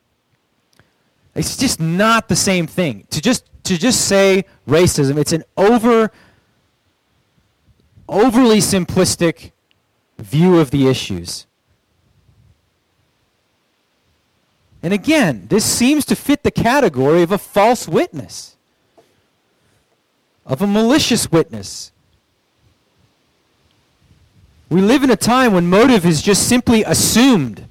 It's 1.35 1.57
just 1.57 1.81
not 1.81 2.29
the 2.29 2.37
same 2.37 2.67
thing. 2.67 3.07
To 3.11 3.21
just 3.21 3.49
to 3.65 3.79
just 3.79 4.07
say 4.07 4.45
racism, 4.69 5.17
it's 5.17 5.33
an 5.33 5.45
over 5.57 6.11
overly 8.09 8.59
simplistic 8.59 9.53
view 10.19 10.59
of 10.59 10.71
the 10.71 10.89
issues. 10.89 11.47
And 14.83 14.93
again, 14.93 15.47
this 15.49 15.65
seems 15.65 16.05
to 16.07 16.17
fit 16.17 16.43
the 16.43 16.51
category 16.51 17.23
of 17.23 17.33
a 17.33 17.39
false 17.39 17.89
witness, 17.89 18.57
of 20.45 20.61
a 20.61 20.67
malicious 20.67 21.33
witness. 21.33 21.91
We 24.69 24.81
live 24.83 25.03
in 25.03 25.11
a 25.11 25.17
time 25.17 25.55
when 25.55 25.69
motive 25.69 26.05
is 26.05 26.21
just 26.21 26.49
simply 26.49 26.85
assumed. 26.85 27.67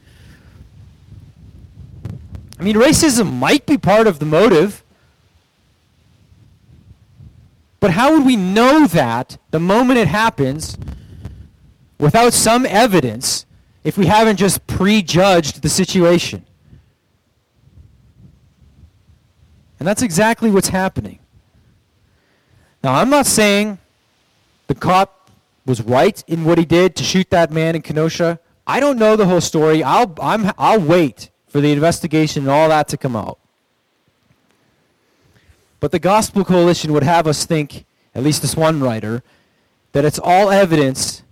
I 2.60 2.64
mean, 2.64 2.76
racism 2.76 3.34
might 3.34 3.66
be 3.66 3.78
part 3.78 4.08
of 4.08 4.20
the 4.20 4.26
motive. 4.26 4.84
But 7.80 7.92
how 7.92 8.14
would 8.14 8.26
we 8.26 8.38
know 8.38 8.88
that 8.88 9.38
the 9.52 9.60
moment 9.60 10.00
it 10.00 10.08
happens 10.08 10.78
without 12.04 12.34
some 12.34 12.66
evidence 12.66 13.46
if 13.86 13.98
we 13.98 14.06
haven't 14.06 14.36
just 14.36 14.68
prejudged 14.68 15.62
the 15.62 15.70
situation? 15.70 16.46
And 19.80 19.88
that's 19.88 20.02
exactly 20.02 20.52
what's 20.52 20.68
happening. 20.68 21.20
Now, 22.84 22.96
I'm 22.96 23.10
not 23.10 23.26
saying 23.26 23.80
the 24.68 24.76
cop 24.76 25.32
was 25.66 25.82
right 25.82 26.22
in 26.28 26.44
what 26.44 26.58
he 26.58 26.66
did 26.66 26.98
to 26.98 27.04
shoot 27.06 27.30
that 27.30 27.52
man 27.52 27.74
in 27.76 27.82
Kenosha. 27.82 28.40
I 28.68 28.82
don't 28.82 29.00
know 29.00 29.16
the 29.16 29.26
whole 29.26 29.42
story. 29.42 29.82
I'll, 29.82 30.14
I'm, 30.22 30.52
I'll 30.58 30.82
wait 30.82 31.30
for 31.48 31.62
the 31.62 31.72
investigation 31.72 32.44
and 32.44 32.52
all 32.52 32.68
that 32.68 32.90
to 32.90 32.98
come 32.98 33.16
out. 33.16 33.40
But 35.80 35.92
the 35.92 36.00
Gospel 36.00 36.44
Coalition 36.44 36.92
would 36.92 37.04
have 37.04 37.28
us 37.28 37.46
think, 37.46 37.86
at 38.14 38.24
least 38.24 38.42
this 38.42 38.58
one 38.58 38.82
writer, 38.82 39.24
that 39.94 40.04
it's 40.04 40.20
all 40.20 40.50
evidence 40.50 41.23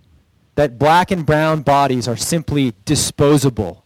that 0.54 0.78
black 0.78 1.10
and 1.10 1.24
brown 1.24 1.62
bodies 1.62 2.06
are 2.06 2.16
simply 2.16 2.74
disposable 2.84 3.82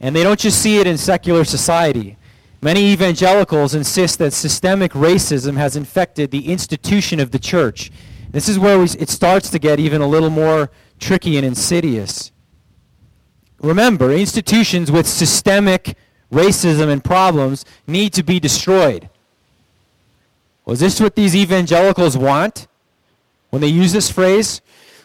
And 0.00 0.14
they 0.14 0.22
don't 0.22 0.38
just 0.38 0.60
see 0.60 0.78
it 0.78 0.86
in 0.86 0.98
secular 0.98 1.44
society. 1.44 2.16
Many 2.60 2.92
evangelicals 2.92 3.74
insist 3.74 4.18
that 4.18 4.32
systemic 4.32 4.92
racism 4.92 5.56
has 5.56 5.76
infected 5.76 6.30
the 6.30 6.48
institution 6.48 7.20
of 7.20 7.30
the 7.30 7.38
church. 7.38 7.90
This 8.30 8.48
is 8.48 8.58
where 8.58 8.78
we, 8.78 8.84
it 8.84 9.08
starts 9.08 9.50
to 9.50 9.58
get 9.58 9.80
even 9.80 10.00
a 10.00 10.06
little 10.06 10.30
more 10.30 10.70
tricky 10.98 11.36
and 11.36 11.46
insidious. 11.46 12.32
Remember, 13.60 14.12
institutions 14.12 14.92
with 14.92 15.06
systemic 15.06 15.96
racism 16.30 16.88
and 16.88 17.02
problems 17.02 17.64
need 17.86 18.12
to 18.14 18.22
be 18.22 18.38
destroyed. 18.38 19.08
Was 20.66 20.80
this 20.80 21.00
what 21.00 21.14
these 21.14 21.34
evangelicals 21.34 22.18
want 22.18 22.66
when 23.50 23.62
they 23.62 23.68
use 23.68 23.92
this 23.92 24.10
phrase? 24.10 24.60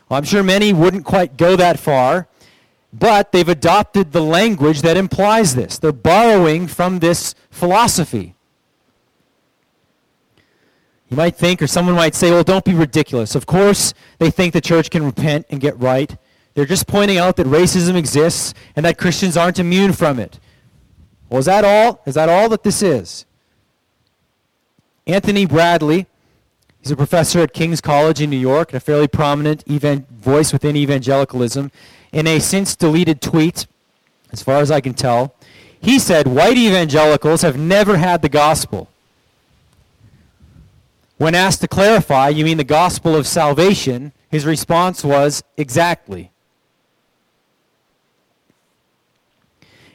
Well, 0.10 0.18
I'm 0.18 0.26
sure 0.26 0.44
many 0.44 0.74
wouldn't 0.74 1.06
quite 1.06 1.38
go 1.38 1.56
that 1.56 1.80
far. 1.80 2.28
But 2.94 3.32
they've 3.32 3.48
adopted 3.48 4.12
the 4.12 4.22
language 4.22 4.82
that 4.82 4.98
implies 4.98 5.56
this. 5.56 5.78
They're 5.78 5.94
borrowing 5.94 6.68
from 6.68 7.00
this 7.00 7.36
philosophy. 7.50 8.36
You 11.10 11.18
might 11.18 11.38
think, 11.38 11.62
or 11.62 11.68
someone 11.68 11.96
might 11.96 12.16
say, 12.16 12.32
well, 12.32 12.44
don't 12.44 12.66
be 12.66 12.74
ridiculous. 12.74 13.36
Of 13.36 13.46
course, 13.46 13.94
they 14.18 14.30
think 14.30 14.54
the 14.54 14.62
church 14.62 14.90
can 14.90 15.04
repent 15.04 15.46
and 15.50 15.62
get 15.62 15.80
right. 15.80 16.18
They're 16.54 16.66
just 16.66 16.88
pointing 16.88 17.18
out 17.18 17.38
that 17.38 17.48
racism 17.48 17.96
exists 17.96 18.54
and 18.76 18.86
that 18.86 18.98
Christians 18.98 19.38
aren't 19.38 19.60
immune 19.60 19.94
from 19.94 20.20
it. 20.20 20.40
Well, 21.30 21.40
is 21.40 21.46
that 21.46 21.64
all? 21.64 22.02
Is 22.06 22.16
that 22.16 22.28
all 22.28 22.50
that 22.50 22.64
this 22.64 22.82
is? 22.82 23.26
Anthony 25.08 25.46
Bradley, 25.46 26.06
he's 26.82 26.92
a 26.92 26.96
professor 26.96 27.40
at 27.40 27.54
King's 27.54 27.82
College 27.82 28.22
in 28.22 28.30
New 28.30 28.38
York 28.38 28.70
and 28.70 28.78
a 28.78 28.80
fairly 28.80 29.08
prominent 29.08 29.64
evan- 29.70 30.06
voice 30.12 30.54
within 30.54 30.76
evangelicalism 30.76 31.72
in 32.12 32.28
a 32.28 32.40
since 32.40 32.76
deleted 32.76 33.22
tweet, 33.22 33.68
as 34.32 34.44
far 34.44 34.58
as 34.58 34.70
I 34.70 34.82
can 34.82 34.94
tell, 34.94 35.34
he 35.80 35.98
said 35.98 36.28
white 36.28 36.58
evangelicals 36.58 37.42
have 37.42 37.58
never 37.58 37.98
had 37.98 38.22
the 38.22 38.30
gospel. 38.30 38.88
When 41.18 41.36
asked 41.36 41.62
to 41.62 41.68
clarify, 41.68 42.30
you 42.30 42.46
mean 42.46 42.58
the 42.58 42.64
gospel 42.64 43.16
of 43.16 43.28
salvation, 43.28 44.12
his 44.30 44.46
response 44.46 45.04
was 45.04 45.44
exactly. 45.58 46.31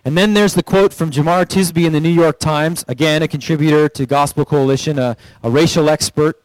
And 0.07 0.17
then 0.17 0.35
there's 0.35 0.55
the 0.55 0.63
quote 0.63 0.95
from 0.95 1.11
Jemar 1.11 1.45
Tisby 1.45 1.85
in 1.85 1.93
the 1.93 1.99
New 1.99 2.09
York 2.09 2.39
Times, 2.39 2.85
again, 2.87 3.23
a 3.23 3.29
contributor 3.29 3.89
to 3.89 4.07
Gospel 4.07 4.45
Coalition, 4.45 5.01
a, 5.01 5.17
a 5.43 5.51
racial 5.51 5.91
expert. 5.91 6.41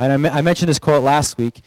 And 0.00 0.26
I, 0.26 0.38
I 0.38 0.40
mentioned 0.42 0.70
this 0.70 0.80
quote 0.80 1.04
last 1.04 1.38
week. 1.38 1.60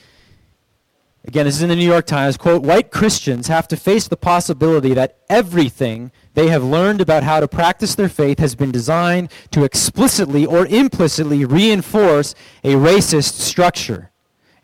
again, 1.24 1.46
this 1.46 1.56
is 1.56 1.62
in 1.62 1.70
the 1.70 1.78
New 1.78 1.86
York 1.86 2.08
Times, 2.08 2.36
quote, 2.36 2.62
white 2.62 2.92
Christians 2.92 3.48
have 3.48 3.70
to 3.70 3.78
face 3.78 4.10
the 4.10 4.18
possibility 4.18 4.94
that 4.96 5.16
everything 5.30 6.12
they 6.34 6.50
have 6.50 6.62
learned 6.62 7.00
about 7.00 7.24
how 7.24 7.40
to 7.40 7.48
practice 7.48 7.96
their 7.96 8.10
faith 8.10 8.40
has 8.40 8.54
been 8.54 8.74
designed 8.74 9.32
to 9.52 9.64
explicitly 9.64 10.46
or 10.46 10.66
implicitly 10.66 11.46
reinforce 11.46 12.36
a 12.66 12.74
racist 12.74 13.40
structure. 13.40 14.12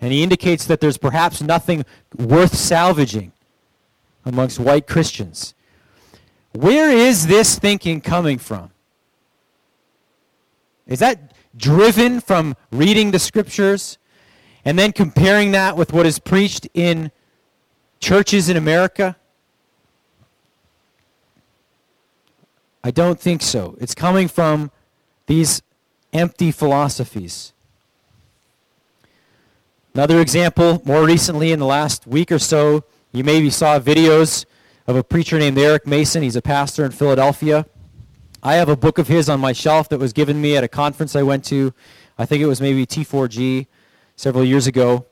And 0.01 0.12
he 0.12 0.24
indicates 0.24 0.66
that 0.66 0.82
there's 0.82 0.97
perhaps 0.97 1.41
nothing 1.41 1.86
worth 2.18 2.53
salvaging 2.53 3.32
amongst 4.26 4.60
white 4.60 4.88
Christians. 4.88 5.53
Where 6.60 6.91
is 6.91 7.28
this 7.28 7.57
thinking 7.57 8.01
coming 8.01 8.38
from? 8.38 8.72
Is 10.88 10.99
that 10.99 11.32
driven 11.55 12.20
from 12.20 12.53
reading 12.70 13.12
the 13.12 13.20
scriptures 13.20 13.97
and 14.66 14.78
then 14.78 14.91
comparing 14.91 15.53
that 15.53 15.78
with 15.78 15.93
what 15.93 16.05
is 16.05 16.20
preached 16.20 16.68
in 16.74 17.12
churches 18.01 18.49
in 18.49 18.57
America? 18.57 19.16
I 22.84 22.91
don't 22.91 23.18
think 23.18 23.41
so. 23.41 23.78
It's 23.80 23.95
coming 23.95 24.28
from 24.28 24.70
these 25.28 25.62
empty 26.12 26.51
philosophies. 26.51 27.53
Another 29.93 30.20
example, 30.20 30.82
more 30.84 31.05
recently 31.05 31.53
in 31.53 31.60
the 31.60 31.66
last 31.66 32.05
week 32.05 32.34
or 32.34 32.39
so, 32.39 32.84
you 33.14 33.24
maybe 33.24 33.49
saw 33.49 33.80
videos 33.80 34.45
of 34.90 34.96
a 34.96 35.04
preacher 35.04 35.38
named 35.38 35.56
Eric 35.56 35.86
Mason. 35.86 36.24
He's 36.24 36.36
a 36.36 36.42
pastor 36.42 36.84
in 36.84 36.92
Philadelphia. 36.92 37.68
I 38.42 38.56
have 38.56 38.70
a 38.70 38.76
book 38.76 38.98
of 38.98 39.08
his 39.08 39.30
on 39.30 39.40
my 39.40 39.54
shelf 39.54 39.88
that 39.90 40.00
was 40.00 40.14
given 40.14 40.42
me 40.42 40.58
at 40.58 40.64
a 40.64 40.68
conference 40.68 41.16
I 41.16 41.22
went 41.22 41.46
to. 41.46 41.76
I 42.18 42.26
think 42.26 42.42
it 42.42 42.48
was 42.48 42.60
maybe 42.60 42.88
T4G 42.88 43.68
several 44.16 44.44
years 44.44 44.66
ago. 44.66 45.06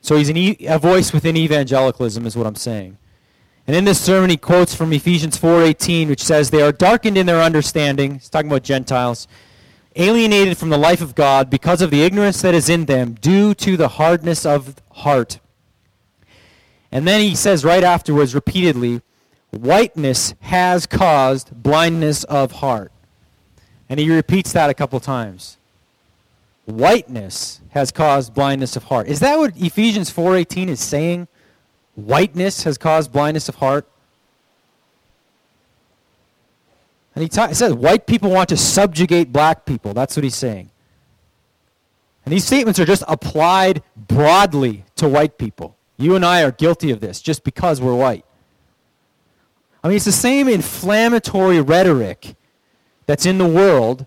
So 0.00 0.16
he's 0.16 0.32
e- 0.32 0.66
a 0.66 0.80
voice 0.80 1.12
within 1.12 1.36
evangelicalism, 1.36 2.26
is 2.26 2.36
what 2.36 2.44
I'm 2.44 2.56
saying. 2.56 2.98
And 3.68 3.76
in 3.76 3.84
this 3.84 4.00
sermon, 4.00 4.30
he 4.30 4.36
quotes 4.36 4.74
from 4.74 4.92
Ephesians 4.92 5.36
4:18, 5.36 6.08
which 6.08 6.24
says, 6.24 6.50
"They 6.50 6.62
are 6.62 6.72
darkened 6.72 7.16
in 7.16 7.26
their 7.26 7.40
understanding." 7.40 8.14
He's 8.14 8.28
talking 8.28 8.50
about 8.50 8.64
Gentiles, 8.64 9.28
alienated 9.94 10.58
from 10.58 10.70
the 10.70 10.78
life 10.78 11.00
of 11.00 11.14
God 11.14 11.50
because 11.50 11.82
of 11.82 11.92
the 11.92 12.02
ignorance 12.02 12.42
that 12.42 12.54
is 12.54 12.68
in 12.68 12.86
them, 12.86 13.16
due 13.20 13.54
to 13.54 13.76
the 13.76 13.88
hardness 13.88 14.44
of 14.44 14.74
heart. 14.90 15.38
And 16.90 17.06
then 17.06 17.20
he 17.20 17.34
says 17.34 17.64
right 17.64 17.84
afterwards, 17.84 18.34
repeatedly, 18.34 19.02
whiteness 19.50 20.34
has 20.40 20.86
caused 20.86 21.62
blindness 21.62 22.24
of 22.24 22.52
heart. 22.52 22.92
And 23.88 23.98
he 24.00 24.10
repeats 24.10 24.52
that 24.52 24.70
a 24.70 24.74
couple 24.74 25.00
times. 25.00 25.56
Whiteness 26.66 27.60
has 27.70 27.90
caused 27.90 28.34
blindness 28.34 28.76
of 28.76 28.84
heart. 28.84 29.08
Is 29.08 29.20
that 29.20 29.38
what 29.38 29.56
Ephesians 29.56 30.10
4:18 30.10 30.68
is 30.68 30.80
saying? 30.80 31.28
whiteness 31.98 32.62
has 32.62 32.78
caused 32.78 33.12
blindness 33.12 33.48
of 33.48 33.56
heart. 33.56 33.86
And 37.14 37.22
he, 37.22 37.28
ta- 37.28 37.52
says 37.52 37.74
white 37.74 38.06
people 38.06 38.30
want 38.30 38.48
to 38.50 38.56
subjugate 38.56 39.32
black 39.32 39.66
people. 39.66 39.92
That's 39.92 40.16
what 40.16 40.22
he's 40.22 40.36
saying. 40.36 40.70
And 42.24 42.32
these 42.32 42.44
statements 42.44 42.78
are 42.78 42.84
just 42.84 43.02
applied 43.08 43.82
broadly 43.96 44.84
to 44.96 45.08
white 45.08 45.38
people. 45.38 45.76
You 45.98 46.14
and 46.14 46.24
I 46.24 46.42
are 46.42 46.52
guilty 46.52 46.90
of 46.90 47.00
this 47.00 47.20
just 47.20 47.44
because 47.44 47.80
we're 47.80 47.94
white. 47.94 48.24
I 49.82 49.88
mean, 49.88 49.96
it's 49.96 50.04
the 50.04 50.12
same 50.12 50.48
inflammatory 50.48 51.60
rhetoric 51.60 52.36
that's 53.06 53.26
in 53.26 53.38
the 53.38 53.46
world 53.46 54.06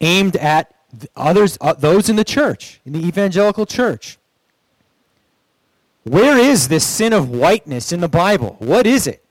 aimed 0.00 0.36
at 0.36 0.74
others, 1.16 1.58
uh, 1.60 1.74
those 1.74 2.08
in 2.08 2.16
the 2.16 2.24
church, 2.24 2.80
in 2.84 2.92
the 2.92 3.06
evangelical 3.06 3.66
church. 3.66 4.18
Where 6.04 6.38
is 6.38 6.68
this 6.68 6.86
sin 6.86 7.12
of 7.12 7.30
whiteness 7.30 7.92
in 7.92 8.00
the 8.00 8.08
Bible? 8.08 8.56
What 8.60 8.86
is 8.86 9.08
it? 9.08 9.24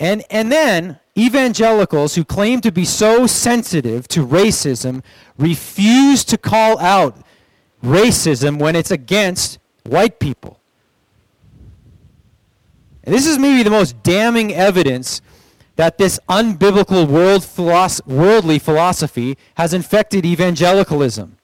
And, 0.00 0.24
and 0.30 0.50
then 0.50 0.98
evangelicals 1.16 2.14
who 2.14 2.24
claim 2.24 2.60
to 2.62 2.72
be 2.72 2.84
so 2.84 3.26
sensitive 3.26 4.08
to 4.08 4.26
racism 4.26 5.02
refuse 5.38 6.24
to 6.24 6.38
call 6.38 6.78
out 6.78 7.18
racism 7.84 8.58
when 8.58 8.74
it's 8.74 8.90
against 8.90 9.58
white 9.84 10.18
people. 10.18 10.58
And 13.04 13.14
this 13.14 13.26
is 13.26 13.38
maybe 13.38 13.62
the 13.62 13.70
most 13.70 14.02
damning 14.02 14.52
evidence 14.54 15.20
that 15.76 15.98
this 15.98 16.18
unbiblical 16.28 17.06
world 17.06 17.42
philosoph- 17.42 18.06
worldly 18.06 18.58
philosophy 18.58 19.36
has 19.56 19.74
infected 19.74 20.24
evangelicalism. 20.24 21.36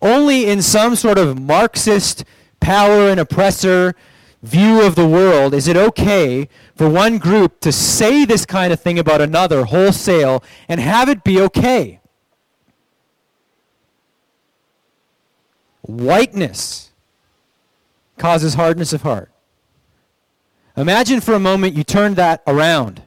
Only 0.00 0.46
in 0.46 0.62
some 0.62 0.94
sort 0.94 1.18
of 1.18 1.40
Marxist 1.40 2.24
power 2.60 3.08
and 3.08 3.18
oppressor 3.18 3.94
view 4.42 4.82
of 4.82 4.94
the 4.94 5.06
world 5.06 5.52
is 5.52 5.66
it 5.66 5.76
okay 5.76 6.48
for 6.76 6.88
one 6.88 7.18
group 7.18 7.58
to 7.60 7.72
say 7.72 8.24
this 8.24 8.46
kind 8.46 8.72
of 8.72 8.80
thing 8.80 8.98
about 8.98 9.20
another 9.20 9.64
wholesale 9.64 10.44
and 10.68 10.80
have 10.80 11.08
it 11.08 11.24
be 11.24 11.40
okay. 11.40 12.00
Whiteness 15.88 16.90
causes 18.18 18.54
hardness 18.54 18.92
of 18.92 19.00
heart. 19.02 19.32
Imagine 20.76 21.22
for 21.22 21.32
a 21.32 21.40
moment 21.40 21.74
you 21.74 21.82
turned 21.82 22.16
that 22.16 22.42
around 22.46 23.02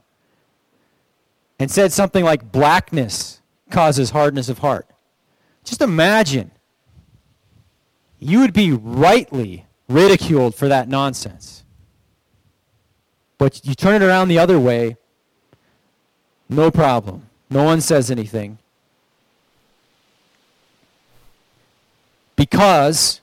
and 1.59 1.69
said 1.69 1.93
something 1.93 2.25
like 2.25 2.51
blackness 2.51 3.39
causes 3.69 4.09
hardness 4.09 4.49
of 4.49 4.57
heart. 4.57 4.88
Just 5.63 5.79
imagine 5.79 6.49
you 8.17 8.39
would 8.39 8.51
be 8.51 8.71
rightly 8.71 9.67
ridiculed 9.88 10.55
for 10.55 10.67
that 10.67 10.89
nonsense. 10.89 11.63
But 13.38 13.63
you 13.63 13.75
turn 13.75 14.01
it 14.01 14.05
around 14.05 14.27
the 14.27 14.39
other 14.39 14.59
way, 14.59 14.97
no 16.49 16.71
problem. 16.71 17.29
No 17.47 17.63
one 17.63 17.79
says 17.79 18.09
anything. 18.09 18.57
Because, 22.41 23.21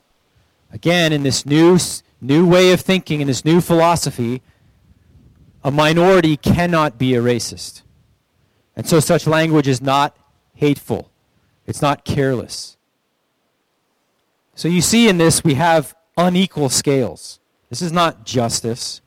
again, 0.73 1.13
in 1.13 1.25
this 1.25 1.45
new, 1.45 1.77
new 2.21 2.47
way 2.47 2.71
of 2.71 2.81
thinking, 2.81 3.21
in 3.21 3.27
this 3.27 3.45
new 3.45 3.61
philosophy, 3.61 4.43
a 5.65 5.73
minority 5.73 6.37
cannot 6.37 6.99
be 6.99 7.17
a 7.17 7.21
racist. 7.21 7.83
And 8.77 8.87
so 8.87 9.01
such 9.01 9.27
language 9.27 9.67
is 9.67 9.83
not 9.83 10.17
hateful. 10.55 11.11
It's 11.67 11.83
not 11.83 12.05
careless. 12.05 12.77
So 14.55 14.69
you 14.69 14.81
see 14.81 15.09
in 15.09 15.19
this, 15.19 15.43
we 15.43 15.55
have 15.55 15.97
unequal 16.17 16.69
scales. 16.69 17.41
This 17.71 17.83
is 17.83 17.91
not 17.91 18.25
justice. 18.25 19.01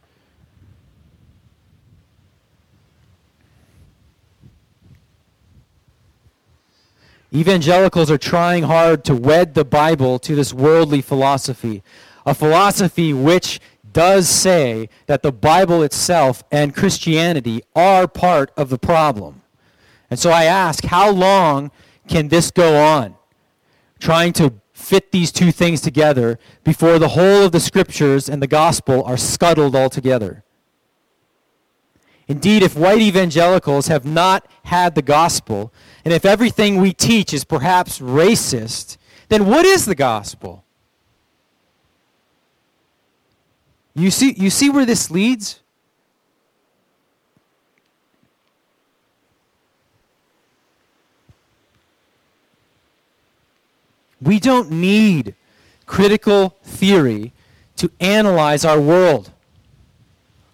Evangelicals 7.34 8.12
are 8.12 8.18
trying 8.18 8.64
hard 8.64 9.06
to 9.06 9.16
wed 9.16 9.54
the 9.54 9.64
Bible 9.64 10.20
to 10.20 10.36
this 10.36 10.54
worldly 10.54 11.02
philosophy, 11.02 11.82
a 12.26 12.34
philosophy 12.34 13.14
which 13.14 13.60
does 13.94 14.28
say 14.28 14.90
that 15.06 15.22
the 15.22 15.32
Bible 15.32 15.82
itself 15.82 16.44
and 16.52 16.76
Christianity 16.76 17.62
are 17.76 18.08
part 18.08 18.52
of 18.58 18.70
the 18.70 18.78
problem. 18.78 19.42
And 20.10 20.20
so 20.20 20.30
I 20.30 20.44
ask, 20.44 20.84
how 20.86 21.10
long 21.10 21.72
can 22.08 22.28
this 22.28 22.52
go 22.52 22.78
on? 22.78 23.16
Trying 24.00 24.34
to 24.34 24.54
fit 24.74 25.12
these 25.12 25.32
two 25.32 25.52
things 25.52 25.80
together 25.80 26.38
before 26.64 27.00
the 27.00 27.10
whole 27.10 27.46
of 27.46 27.54
the 27.54 27.60
scriptures 27.60 28.28
and 28.28 28.42
the 28.42 28.48
gospel 28.48 29.04
are 29.04 29.18
scuttled 29.18 29.76
altogether. 29.76 30.44
Indeed, 32.28 32.64
if 32.64 32.78
white 32.78 33.02
evangelicals 33.02 33.88
have 33.88 34.06
not 34.06 34.48
had 34.64 34.96
the 34.96 35.02
gospel, 35.02 35.74
and 36.04 36.14
if 36.14 36.26
everything 36.26 36.78
we 36.78 36.94
teach 36.94 37.34
is 37.34 37.44
perhaps 37.44 38.00
racist, 38.00 38.98
then 39.30 39.46
what 39.46 39.66
is 39.66 39.86
the 39.86 39.96
gospel? 39.96 40.64
You 43.94 44.12
see, 44.12 44.34
you 44.34 44.50
see 44.50 44.70
where 44.70 44.86
this 44.86 45.12
leads? 45.12 45.60
We 54.22 54.40
don't 54.40 54.70
need 54.70 55.36
critical 55.86 56.58
theory 56.64 57.34
to 57.78 57.90
analyze 58.00 58.64
our 58.64 58.80
world. 58.80 59.32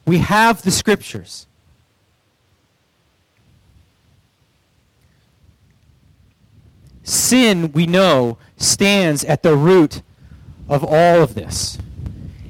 We 0.05 0.19
have 0.19 0.61
the 0.61 0.71
scriptures. 0.71 1.46
Sin, 7.27 7.73
we 7.73 7.85
know, 7.85 8.37
stands 8.55 9.25
at 9.25 9.43
the 9.43 9.53
root 9.53 10.01
of 10.69 10.81
all 10.81 11.21
of 11.21 11.35
this. 11.35 11.77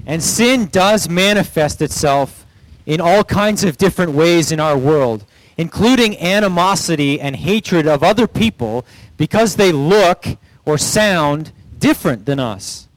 And 0.06 0.22
sin 0.22 0.68
does 0.68 1.10
manifest 1.10 1.82
itself 1.82 2.46
in 2.86 3.02
all 3.02 3.24
kinds 3.24 3.64
of 3.64 3.78
different 3.78 4.12
ways 4.12 4.52
in 4.52 4.60
our 4.60 4.78
world, 4.78 5.26
including 5.58 6.16
animosity 6.20 7.20
and 7.20 7.36
hatred 7.38 7.88
of 7.88 8.04
other 8.04 8.28
people 8.28 8.86
because 9.18 9.56
they 9.56 9.72
look 9.72 10.28
or 10.64 10.78
sound 10.78 11.52
different 11.80 12.28
than 12.28 12.40
us. 12.40 12.88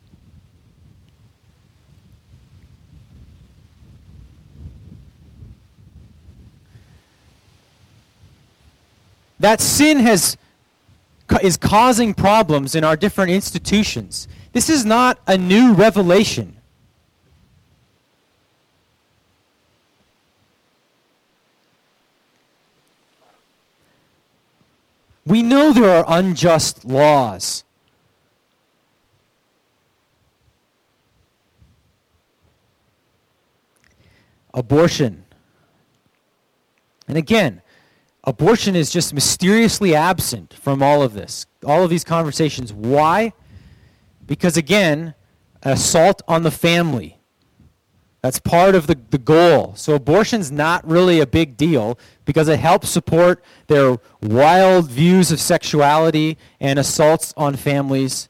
That 9.39 9.63
sin 9.63 10.01
has 10.01 10.37
is 11.43 11.57
causing 11.57 12.15
problems 12.15 12.75
in 12.75 12.85
our 12.85 12.97
different 12.97 13.31
institutions. 13.31 14.29
This 14.53 14.69
is 14.69 14.85
not 14.85 15.19
a 15.27 15.39
new 15.39 15.73
revelation. 15.73 16.57
We 25.25 25.43
know 25.43 25.73
there 25.73 25.89
are 25.89 26.05
unjust 26.09 26.85
laws. 26.85 27.63
Abortion. 34.53 35.25
And 37.07 37.17
again, 37.17 37.63
abortion 38.31 38.77
is 38.77 38.91
just 38.91 39.13
mysteriously 39.13 39.95
absent 39.95 40.55
from 40.55 40.83
all 40.83 41.03
of 41.03 41.15
this, 41.15 41.47
all 41.65 41.83
of 41.83 41.91
these 41.91 42.05
conversations. 42.05 42.73
Why? 42.73 43.33
Because 44.25 44.57
again, 44.57 45.15
assault 45.63 46.23
on 46.29 46.45
the 46.45 46.51
family. 46.51 47.19
That's 48.23 48.39
part 48.39 48.75
of 48.75 48.87
the, 48.87 48.99
the 49.11 49.19
goal. 49.19 49.75
So 49.77 49.95
abortion's 49.95 50.53
not 50.53 50.87
really 50.87 51.21
a 51.21 51.27
big 51.27 51.57
deal 51.57 51.99
because 52.25 52.49
it 52.49 52.61
helps 52.61 52.89
support 52.89 53.43
their 53.67 53.97
wild 54.23 54.89
views 54.89 55.33
of 55.33 55.41
sexuality 55.41 56.39
and 56.61 56.79
assaults 56.79 57.35
on 57.37 57.57
families. 57.57 58.29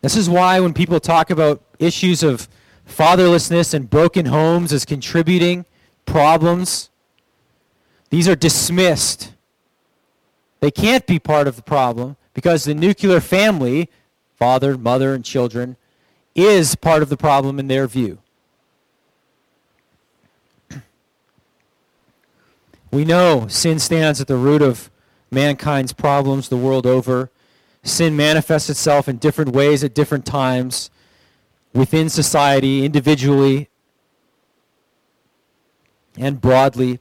This 0.00 0.16
is 0.16 0.30
why 0.30 0.60
when 0.60 0.72
people 0.72 1.00
talk 1.00 1.30
about 1.30 1.62
issues 1.78 2.22
of 2.22 2.48
fatherlessness 2.88 3.74
and 3.74 3.90
broken 3.90 4.26
homes 4.26 4.72
as 4.72 4.84
contributing 4.84 5.66
problems, 6.06 6.90
these 8.10 8.28
are 8.28 8.36
dismissed. 8.36 9.32
They 10.60 10.70
can't 10.70 11.06
be 11.06 11.18
part 11.18 11.46
of 11.46 11.56
the 11.56 11.62
problem 11.62 12.16
because 12.32 12.64
the 12.64 12.74
nuclear 12.74 13.20
family, 13.20 13.90
father, 14.36 14.78
mother, 14.78 15.12
and 15.12 15.24
children, 15.24 15.76
is 16.34 16.74
part 16.76 17.02
of 17.02 17.08
the 17.08 17.16
problem 17.16 17.58
in 17.58 17.68
their 17.68 17.86
view. 17.86 18.18
We 22.90 23.04
know 23.04 23.46
sin 23.48 23.78
stands 23.78 24.20
at 24.20 24.28
the 24.28 24.36
root 24.36 24.62
of 24.62 24.90
mankind's 25.30 25.92
problems 25.92 26.48
the 26.48 26.56
world 26.56 26.86
over. 26.86 27.30
Sin 27.82 28.16
manifests 28.16 28.70
itself 28.70 29.08
in 29.08 29.18
different 29.18 29.52
ways 29.52 29.84
at 29.84 29.94
different 29.94 30.24
times 30.24 30.90
within 31.72 32.08
society, 32.08 32.84
individually, 32.84 33.68
and 36.16 36.40
broadly. 36.40 37.00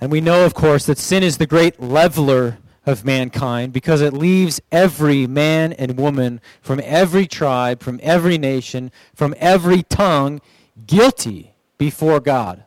And 0.00 0.10
we 0.10 0.20
know, 0.20 0.44
of 0.44 0.54
course, 0.54 0.86
that 0.86 0.98
sin 0.98 1.22
is 1.22 1.38
the 1.38 1.46
great 1.46 1.80
leveler 1.80 2.58
of 2.86 3.04
mankind 3.04 3.72
because 3.72 4.00
it 4.00 4.12
leaves 4.12 4.60
every 4.70 5.26
man 5.26 5.72
and 5.72 5.96
woman 5.96 6.40
from 6.60 6.80
every 6.84 7.26
tribe, 7.26 7.82
from 7.82 7.98
every 8.02 8.36
nation, 8.36 8.92
from 9.14 9.34
every 9.38 9.82
tongue 9.82 10.40
guilty 10.86 11.54
before 11.78 12.20
God. 12.20 12.64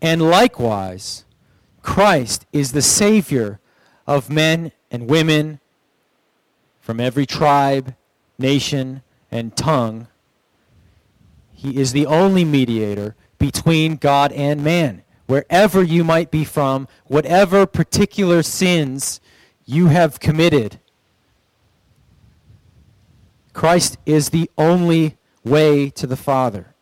And 0.00 0.22
likewise, 0.22 1.24
Christ 1.82 2.46
is 2.52 2.72
the 2.72 2.82
Savior 2.82 3.60
of 4.06 4.30
men 4.30 4.72
and 4.90 5.08
women 5.08 5.60
from 6.80 7.00
every 7.00 7.26
tribe, 7.26 7.94
nation, 8.38 9.02
and 9.30 9.56
tongue. 9.56 10.08
He 11.52 11.80
is 11.80 11.92
the 11.92 12.06
only 12.06 12.44
mediator 12.44 13.16
between 13.38 13.96
God 13.96 14.32
and 14.32 14.62
man 14.62 15.02
wherever 15.26 15.82
you 15.82 16.02
might 16.02 16.30
be 16.30 16.42
from, 16.42 16.88
whatever 17.06 17.66
particular 17.66 18.42
sins 18.42 19.20
you 19.66 19.88
have 19.88 20.18
committed. 20.20 20.80
Christ 23.52 23.98
is 24.06 24.30
the 24.30 24.50
only 24.56 25.18
way 25.44 25.90
to 25.90 26.06
the 26.06 26.16
Father. 26.16 26.74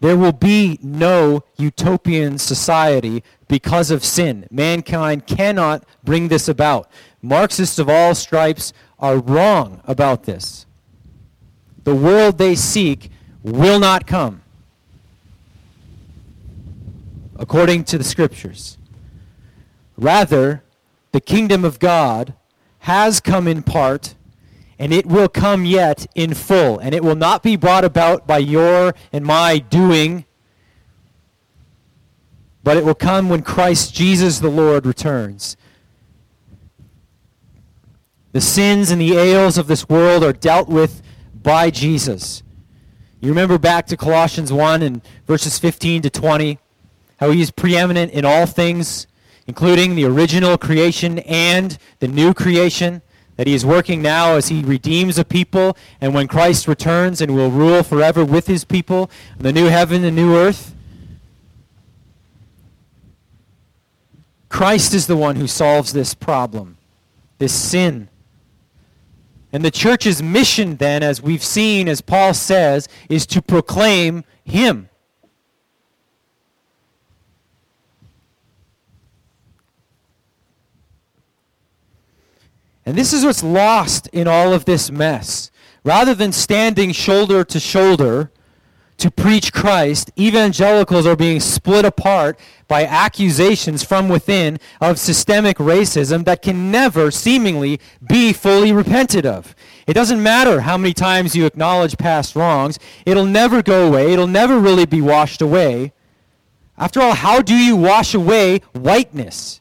There 0.00 0.16
will 0.16 0.32
be 0.32 0.78
no 0.82 1.42
utopian 1.56 2.38
society 2.38 3.22
because 3.48 3.90
of 3.90 4.04
sin. 4.04 4.46
Mankind 4.50 5.26
cannot 5.26 5.84
bring 6.04 6.28
this 6.28 6.48
about. 6.48 6.90
Marxists 7.22 7.78
of 7.78 7.88
all 7.88 8.14
stripes 8.14 8.72
are 8.98 9.18
wrong 9.18 9.80
about 9.84 10.24
this. 10.24 10.66
The 11.84 11.94
world 11.94 12.38
they 12.38 12.54
seek 12.54 13.10
will 13.42 13.78
not 13.78 14.06
come 14.06 14.42
according 17.38 17.84
to 17.84 17.98
the 17.98 18.04
scriptures. 18.04 18.78
Rather, 19.96 20.62
the 21.12 21.20
kingdom 21.20 21.64
of 21.64 21.78
God 21.78 22.34
has 22.80 23.20
come 23.20 23.48
in 23.48 23.62
part, 23.62 24.14
and 24.78 24.92
it 24.92 25.06
will 25.06 25.28
come 25.28 25.64
yet 25.64 26.06
in 26.14 26.34
full. 26.34 26.78
And 26.78 26.94
it 26.94 27.02
will 27.02 27.16
not 27.16 27.42
be 27.42 27.56
brought 27.56 27.84
about 27.84 28.26
by 28.26 28.38
your 28.38 28.94
and 29.12 29.24
my 29.24 29.58
doing, 29.58 30.24
but 32.66 32.76
it 32.76 32.84
will 32.84 32.96
come 32.96 33.28
when 33.28 33.42
Christ 33.42 33.94
Jesus 33.94 34.40
the 34.40 34.48
Lord 34.48 34.86
returns. 34.86 35.56
The 38.32 38.40
sins 38.40 38.90
and 38.90 39.00
the 39.00 39.16
ails 39.16 39.56
of 39.56 39.68
this 39.68 39.88
world 39.88 40.24
are 40.24 40.32
dealt 40.32 40.68
with 40.68 41.00
by 41.32 41.70
Jesus. 41.70 42.42
You 43.20 43.28
remember 43.28 43.56
back 43.56 43.86
to 43.86 43.96
Colossians 43.96 44.52
1 44.52 44.82
and 44.82 45.00
verses 45.28 45.60
15 45.60 46.02
to 46.02 46.10
20, 46.10 46.58
how 47.18 47.30
he 47.30 47.40
is 47.40 47.52
preeminent 47.52 48.10
in 48.10 48.24
all 48.24 48.46
things, 48.46 49.06
including 49.46 49.94
the 49.94 50.04
original 50.04 50.58
creation 50.58 51.20
and 51.20 51.78
the 52.00 52.08
new 52.08 52.34
creation, 52.34 53.00
that 53.36 53.46
he 53.46 53.54
is 53.54 53.64
working 53.64 54.02
now 54.02 54.32
as 54.34 54.48
he 54.48 54.62
redeems 54.62 55.20
a 55.20 55.24
people, 55.24 55.76
and 56.00 56.14
when 56.14 56.26
Christ 56.26 56.66
returns 56.66 57.20
and 57.20 57.32
will 57.32 57.52
rule 57.52 57.84
forever 57.84 58.24
with 58.24 58.48
his 58.48 58.64
people, 58.64 59.08
the 59.38 59.52
new 59.52 59.66
heaven 59.66 60.02
and 60.02 60.16
new 60.16 60.34
earth. 60.34 60.72
Christ 64.56 64.94
is 64.94 65.06
the 65.06 65.16
one 65.16 65.36
who 65.36 65.46
solves 65.46 65.92
this 65.92 66.14
problem, 66.14 66.78
this 67.38 67.52
sin 67.52 68.08
and 69.56 69.64
the 69.64 69.70
church's 69.70 70.22
mission, 70.22 70.76
then, 70.76 71.02
as 71.02 71.22
we've 71.22 71.42
seen, 71.42 71.88
as 71.88 72.02
Paul 72.02 72.34
says, 72.34 72.88
is 73.08 73.24
to 73.28 73.40
proclaim 73.40 74.22
Him. 74.44 74.90
And 82.84 82.98
this 82.98 83.14
is 83.14 83.24
what's 83.24 83.42
lost 83.42 84.08
in 84.08 84.28
all 84.28 84.52
of 84.52 84.66
this 84.66 84.90
mess. 84.90 85.50
Rather 85.84 86.14
than 86.14 86.32
standing 86.32 86.92
shoulder 86.92 87.42
to 87.44 87.58
shoulder 87.58 88.30
to 88.98 89.10
preach 89.10 89.52
Christ, 89.52 90.10
evangelicals 90.18 91.06
are 91.06 91.16
being 91.16 91.40
split 91.40 91.84
apart 91.84 92.38
by 92.66 92.84
accusations 92.84 93.82
from 93.82 94.08
within 94.08 94.58
of 94.80 94.98
systemic 94.98 95.58
racism 95.58 96.24
that 96.24 96.42
can 96.42 96.70
never 96.70 97.10
seemingly 97.10 97.80
be 98.06 98.32
fully 98.32 98.72
repented 98.72 99.26
of. 99.26 99.54
It 99.86 99.94
doesn't 99.94 100.22
matter 100.22 100.62
how 100.62 100.78
many 100.78 100.94
times 100.94 101.36
you 101.36 101.46
acknowledge 101.46 101.98
past 101.98 102.34
wrongs, 102.34 102.78
it'll 103.04 103.26
never 103.26 103.62
go 103.62 103.86
away, 103.86 104.12
it'll 104.12 104.26
never 104.26 104.58
really 104.58 104.86
be 104.86 105.00
washed 105.00 105.42
away. 105.42 105.92
After 106.78 107.00
all, 107.00 107.14
how 107.14 107.42
do 107.42 107.54
you 107.54 107.76
wash 107.76 108.14
away 108.14 108.60
whiteness? 108.72 109.60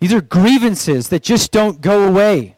These 0.00 0.12
are 0.12 0.20
grievances 0.20 1.08
that 1.08 1.22
just 1.22 1.52
don't 1.52 1.80
go 1.80 2.06
away. 2.06 2.55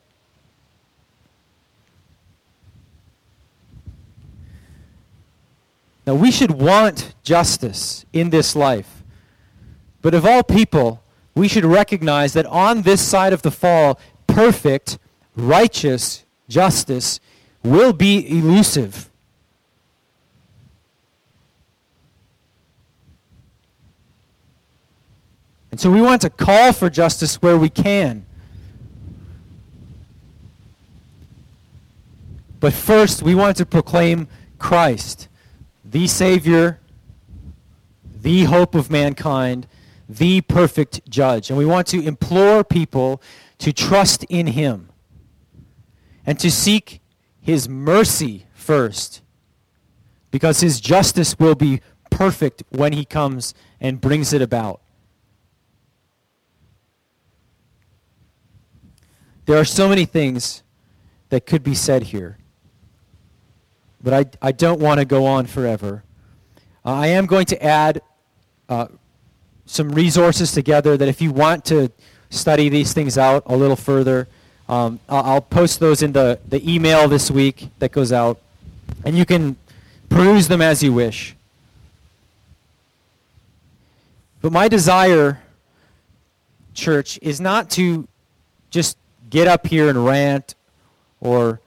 Now, 6.08 6.14
we 6.14 6.30
should 6.30 6.52
want 6.52 7.14
justice 7.22 8.06
in 8.14 8.30
this 8.30 8.56
life. 8.56 9.02
But 10.00 10.14
of 10.14 10.24
all 10.24 10.42
people, 10.42 11.02
we 11.34 11.48
should 11.48 11.66
recognize 11.66 12.32
that 12.32 12.46
on 12.46 12.80
this 12.80 13.06
side 13.06 13.34
of 13.34 13.42
the 13.42 13.50
fall, 13.50 14.00
perfect, 14.26 14.98
righteous 15.36 16.24
justice 16.48 17.20
will 17.62 17.92
be 17.92 18.26
elusive. 18.38 19.10
And 25.70 25.78
so 25.78 25.90
we 25.90 26.00
want 26.00 26.22
to 26.22 26.30
call 26.30 26.72
for 26.72 26.88
justice 26.88 27.42
where 27.42 27.58
we 27.58 27.68
can. 27.68 28.24
But 32.60 32.72
first, 32.72 33.22
we 33.22 33.34
want 33.34 33.58
to 33.58 33.66
proclaim 33.66 34.26
Christ, 34.58 35.27
the 35.90 36.06
Savior, 36.06 36.80
the 38.20 38.44
hope 38.44 38.74
of 38.74 38.90
mankind, 38.90 39.66
the 40.08 40.40
perfect 40.42 41.08
judge. 41.08 41.50
And 41.50 41.58
we 41.58 41.64
want 41.64 41.86
to 41.88 42.02
implore 42.02 42.64
people 42.64 43.22
to 43.58 43.72
trust 43.72 44.24
in 44.24 44.48
him 44.48 44.90
and 46.26 46.38
to 46.40 46.50
seek 46.50 47.00
his 47.40 47.68
mercy 47.68 48.46
first 48.52 49.22
because 50.30 50.60
his 50.60 50.80
justice 50.80 51.38
will 51.38 51.54
be 51.54 51.80
perfect 52.10 52.62
when 52.70 52.92
he 52.92 53.04
comes 53.04 53.54
and 53.80 54.00
brings 54.00 54.32
it 54.32 54.42
about. 54.42 54.80
There 59.46 59.56
are 59.56 59.64
so 59.64 59.88
many 59.88 60.04
things 60.04 60.62
that 61.30 61.46
could 61.46 61.62
be 61.62 61.74
said 61.74 62.04
here, 62.04 62.37
but 64.08 64.40
I, 64.42 64.48
I 64.48 64.52
don't 64.52 64.80
want 64.80 65.00
to 65.00 65.04
go 65.04 65.26
on 65.26 65.44
forever. 65.44 66.02
Uh, 66.82 66.94
I 66.94 67.08
am 67.08 67.26
going 67.26 67.44
to 67.44 67.62
add 67.62 68.00
uh, 68.66 68.86
some 69.66 69.90
resources 69.90 70.50
together 70.50 70.96
that 70.96 71.08
if 71.08 71.20
you 71.20 71.30
want 71.30 71.66
to 71.66 71.92
study 72.30 72.70
these 72.70 72.94
things 72.94 73.18
out 73.18 73.42
a 73.44 73.54
little 73.54 73.76
further, 73.76 74.26
um, 74.66 74.98
I'll, 75.10 75.24
I'll 75.24 75.40
post 75.42 75.78
those 75.78 76.02
in 76.02 76.12
the, 76.12 76.40
the 76.48 76.66
email 76.66 77.06
this 77.06 77.30
week 77.30 77.68
that 77.80 77.92
goes 77.92 78.10
out, 78.10 78.40
and 79.04 79.14
you 79.14 79.26
can 79.26 79.56
peruse 80.08 80.48
them 80.48 80.62
as 80.62 80.82
you 80.82 80.94
wish. 80.94 81.36
But 84.40 84.52
my 84.52 84.68
desire, 84.68 85.42
church, 86.72 87.18
is 87.20 87.42
not 87.42 87.68
to 87.72 88.08
just 88.70 88.96
get 89.28 89.46
up 89.48 89.66
here 89.66 89.90
and 89.90 90.02
rant 90.02 90.54
or 91.20 91.60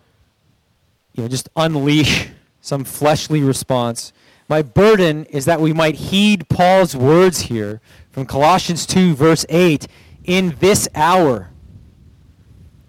you 1.13 1.23
know 1.23 1.27
just 1.27 1.49
unleash 1.55 2.29
some 2.61 2.83
fleshly 2.83 3.41
response. 3.41 4.13
My 4.47 4.61
burden 4.61 5.25
is 5.25 5.45
that 5.45 5.61
we 5.61 5.73
might 5.73 5.95
heed 5.95 6.47
Paul's 6.49 6.95
words 6.95 7.41
here 7.41 7.81
from 8.11 8.25
Colossians 8.25 8.85
2 8.85 9.15
verse 9.15 9.45
8 9.49 9.87
in 10.25 10.55
this 10.59 10.87
hour. 10.93 11.49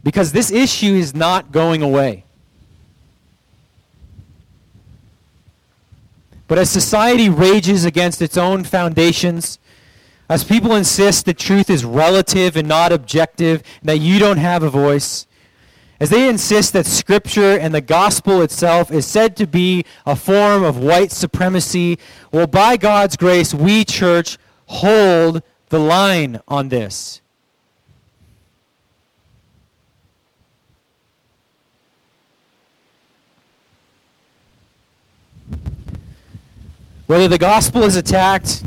Because 0.02 0.32
this 0.32 0.50
issue 0.50 0.94
is 0.94 1.14
not 1.14 1.52
going 1.52 1.80
away. 1.80 2.24
But 6.48 6.58
as 6.58 6.68
society 6.68 7.28
rages 7.30 7.84
against 7.84 8.20
its 8.20 8.36
own 8.36 8.64
foundations, 8.64 9.58
as 10.28 10.44
people 10.44 10.74
insist 10.74 11.24
that 11.26 11.38
truth 11.38 11.70
is 11.70 11.84
relative 11.84 12.56
and 12.56 12.66
not 12.68 12.92
objective, 12.92 13.62
that 13.82 13.98
you 13.98 14.18
don't 14.18 14.38
have 14.38 14.62
a 14.62 14.68
voice, 14.68 15.26
as 16.02 16.10
they 16.10 16.28
insist 16.28 16.72
that 16.72 16.84
Scripture 16.84 17.56
and 17.56 17.72
the 17.72 17.80
gospel 17.80 18.42
itself 18.42 18.90
is 18.90 19.06
said 19.06 19.36
to 19.36 19.46
be 19.46 19.84
a 20.04 20.16
form 20.16 20.64
of 20.64 20.76
white 20.76 21.12
supremacy, 21.12 21.96
well, 22.32 22.48
by 22.48 22.76
God's 22.76 23.16
grace, 23.16 23.54
we, 23.54 23.84
church, 23.84 24.36
hold 24.66 25.44
the 25.68 25.78
line 25.78 26.40
on 26.48 26.70
this. 26.70 27.20
Whether 37.06 37.28
the 37.28 37.38
gospel 37.38 37.84
is 37.84 37.94
attacked 37.94 38.64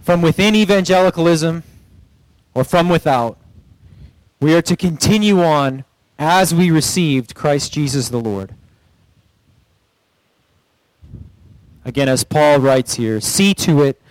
from 0.00 0.22
within 0.22 0.54
evangelicalism 0.54 1.62
or 2.54 2.64
from 2.64 2.88
without, 2.88 3.36
we 4.42 4.56
are 4.56 4.62
to 4.62 4.76
continue 4.76 5.40
on 5.40 5.84
as 6.18 6.52
we 6.52 6.68
received 6.68 7.32
Christ 7.32 7.72
Jesus 7.72 8.08
the 8.08 8.18
Lord. 8.18 8.52
Again, 11.84 12.08
as 12.08 12.24
Paul 12.24 12.58
writes 12.58 12.94
here, 12.94 13.20
see 13.20 13.54
to 13.54 13.82
it 13.82 14.02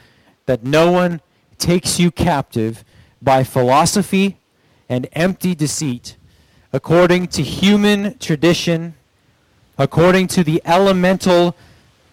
that 0.45 0.63
no 0.63 0.89
one 0.89 1.19
takes 1.57 1.99
you 1.99 2.11
captive 2.11 2.85
by 3.21 3.43
philosophy 3.43 4.37
and 4.87 5.09
empty 5.11 5.53
deceit, 5.53 6.15
according 6.71 7.27
to 7.27 7.43
human 7.43 8.17
tradition, 8.17 8.93
according 9.77 10.27
to 10.27 10.45
the 10.45 10.61
elemental 10.63 11.57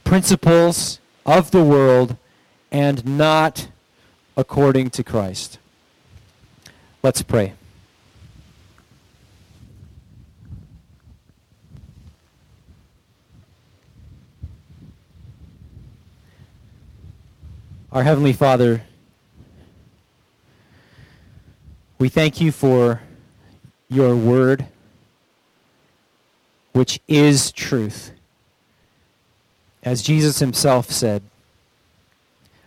principles 0.02 0.98
of 1.24 1.52
the 1.52 1.62
world 1.62 2.16
and 2.72 3.06
not 3.06 3.68
according 4.36 4.90
to 4.90 5.04
Christ. 5.04 5.58
Let's 7.00 7.22
pray. 7.22 7.54
Our 17.90 18.02
Heavenly 18.02 18.34
Father, 18.34 18.82
we 21.98 22.10
thank 22.10 22.38
you 22.38 22.52
for 22.52 23.00
your 23.88 24.14
word, 24.14 24.66
which 26.72 27.00
is 27.08 27.50
truth. 27.50 28.12
As 29.82 30.02
Jesus 30.02 30.38
himself 30.38 30.90
said, 30.90 31.22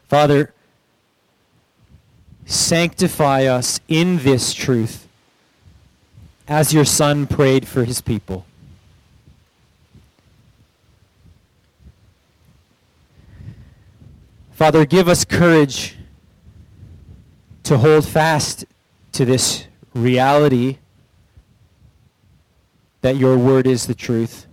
Father, 0.07 0.55
sanctify 2.47 3.45
us 3.45 3.79
in 3.87 4.17
this 4.23 4.55
truth 4.55 5.07
as 6.47 6.73
your 6.73 6.85
Son 6.85 7.27
prayed 7.27 7.67
for 7.67 7.83
his 7.83 8.01
people. 8.01 8.43
Father, 14.61 14.85
give 14.85 15.07
us 15.07 15.25
courage 15.25 15.95
to 17.63 17.79
hold 17.79 18.07
fast 18.07 18.63
to 19.11 19.25
this 19.25 19.65
reality 19.95 20.77
that 23.01 23.15
your 23.15 23.39
word 23.39 23.65
is 23.65 23.87
the 23.87 23.95
truth. 23.95 24.45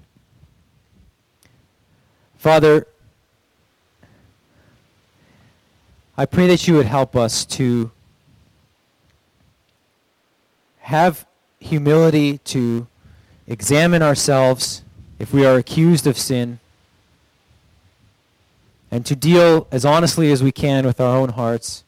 Father, 2.39 2.87
I 6.17 6.25
pray 6.25 6.47
that 6.47 6.67
you 6.67 6.73
would 6.77 6.87
help 6.87 7.15
us 7.15 7.45
to 7.45 7.91
have 10.79 11.27
humility 11.61 12.39
to 12.45 12.87
examine 13.47 14.01
ourselves 14.01 14.81
if 15.19 15.35
we 15.35 15.45
are 15.45 15.57
accused 15.57 16.07
of 16.07 16.17
sin 16.17 16.61
and 18.91 19.05
to 19.07 19.15
deal 19.17 19.67
as 19.71 19.85
honestly 19.85 20.33
as 20.33 20.43
we 20.43 20.53
can 20.53 20.87
with 20.87 21.01
our 21.01 21.17
own 21.17 21.31
hearts. 21.31 21.85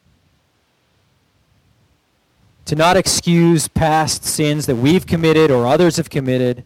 To 2.65 2.75
not 2.75 2.95
excuse 2.95 3.67
past 3.67 4.23
sins 4.23 4.65
that 4.65 4.75
we've 4.75 5.05
committed 5.05 5.51
or 5.51 5.65
others 5.67 5.97
have 5.97 6.09
committed 6.09 6.63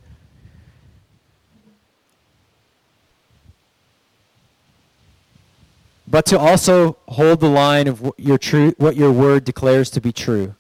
but 6.16 6.26
to 6.26 6.40
also 6.40 6.96
hold 7.10 7.42
the 7.42 7.50
line 7.50 7.90
of 7.90 8.02
what 8.02 8.18
your, 8.18 8.38
true, 8.38 8.74
what 8.78 8.96
your 8.96 9.12
word 9.12 9.44
declares 9.44 9.90
to 9.90 10.00
be 10.00 10.14
true. 10.14 10.56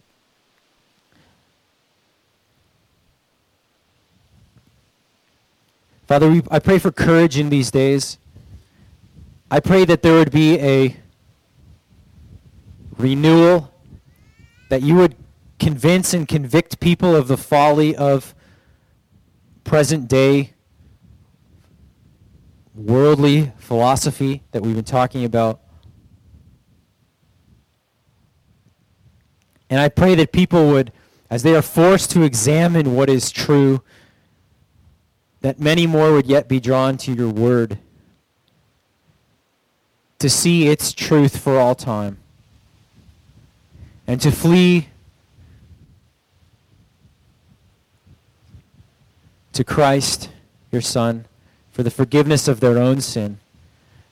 Father, 6.08 6.30
we, 6.30 6.44
I 6.52 6.60
pray 6.60 6.78
for 6.78 6.92
courage 6.92 7.38
in 7.38 7.50
these 7.50 7.72
days. 7.72 8.18
I 9.50 9.60
pray 9.60 9.86
that 9.86 10.02
there 10.02 10.14
would 10.14 10.32
be 10.32 10.60
a 10.60 10.96
renewal, 12.98 13.72
that 14.70 14.82
you 14.82 14.96
would 14.96 15.16
convince 15.60 16.14
and 16.14 16.28
convict 16.28 16.80
people 16.80 17.16
of 17.16 17.28
the 17.28 17.38
folly 17.38 17.96
of 17.96 18.34
present 19.64 20.08
day 20.08 20.54
worldly 22.74 23.52
philosophy 23.58 24.42
that 24.52 24.64
we've 24.64 24.76
been 24.76 24.84
talking 24.84 25.24
about. 25.24 25.62
And 29.70 29.80
I 29.80 29.90
pray 29.90 30.16
that 30.16 30.32
people 30.32 30.70
would, 30.72 30.92
as 31.30 31.44
they 31.44 31.56
are 31.56 31.62
forced 31.62 32.12
to 32.12 32.24
examine 32.24 32.96
what 32.96 33.10
is 33.10 33.32
true, 33.32 33.82
that 35.42 35.60
many 35.60 35.86
more 35.86 36.14
would 36.14 36.26
yet 36.26 36.48
be 36.48 36.60
drawn 36.60 36.98
to 36.98 37.14
your 37.14 37.30
word 37.30 37.80
to 40.26 40.30
see 40.32 40.68
its 40.68 40.92
truth 40.92 41.38
for 41.38 41.60
all 41.60 41.76
time 41.76 42.18
and 44.08 44.20
to 44.20 44.32
flee 44.32 44.88
to 49.54 49.64
Christ, 49.64 50.32
your 50.72 50.82
Son 50.82 51.26
for 51.72 51.84
the 51.84 51.92
forgiveness 51.92 52.48
of 52.48 52.60
their 52.60 52.80
own 52.80 53.02
sin. 53.02 53.38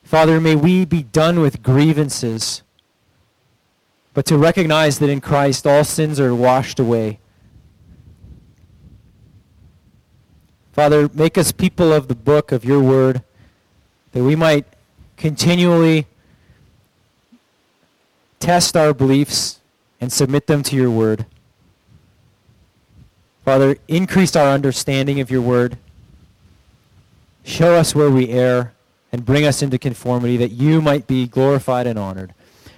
Father, 0.03 0.39
may 0.39 0.55
we 0.55 0.85
be 0.85 1.01
done 1.01 1.39
with 1.39 1.63
grievances, 1.63 2.61
but 4.13 4.27
to 4.27 4.37
recognize 4.37 4.99
that 4.99 5.09
in 5.09 5.19
Christ 5.19 5.65
all 5.65 5.83
sins 5.83 6.19
are 6.19 6.35
washed 6.35 6.79
away. 6.79 7.17
Father, 10.73 11.09
make 11.11 11.39
us 11.39 11.51
people 11.51 11.91
of 11.91 12.07
the 12.07 12.13
book 12.13 12.51
of 12.51 12.63
your 12.63 12.83
word, 12.83 13.23
that 14.11 14.23
we 14.23 14.35
might 14.35 14.67
continually 15.17 16.07
test 18.39 18.75
our 18.75 18.93
beliefs 18.93 19.59
and 20.01 20.11
submit 20.11 20.47
them 20.47 20.63
to 20.63 20.75
your 20.75 20.91
word. 20.91 21.25
Father, 23.45 23.77
increase 23.87 24.35
our 24.35 24.53
understanding 24.53 25.19
of 25.19 25.29
your 25.29 25.41
word. 25.41 25.77
Show 27.43 27.75
us 27.75 27.93
where 27.93 28.09
we 28.09 28.29
err 28.29 28.73
and 29.11 29.25
bring 29.25 29.45
us 29.45 29.61
into 29.61 29.77
conformity 29.77 30.37
that 30.37 30.51
you 30.51 30.81
might 30.81 31.07
be 31.07 31.27
glorified 31.27 31.87
and 31.87 31.99
honored. 31.99 32.33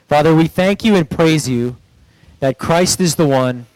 Father, 0.07 0.35
we 0.35 0.47
thank 0.47 0.83
you 0.83 0.95
and 0.95 1.09
praise 1.09 1.47
you 1.47 1.77
that 2.39 2.57
Christ 2.59 2.99
is 2.99 3.15
the 3.15 3.27
one 3.27 3.67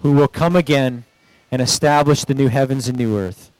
who 0.00 0.12
will 0.12 0.28
come 0.28 0.56
again 0.56 1.04
and 1.50 1.62
establish 1.62 2.24
the 2.24 2.34
new 2.34 2.48
heavens 2.48 2.88
and 2.88 2.98
new 2.98 3.16
earth. 3.16 3.50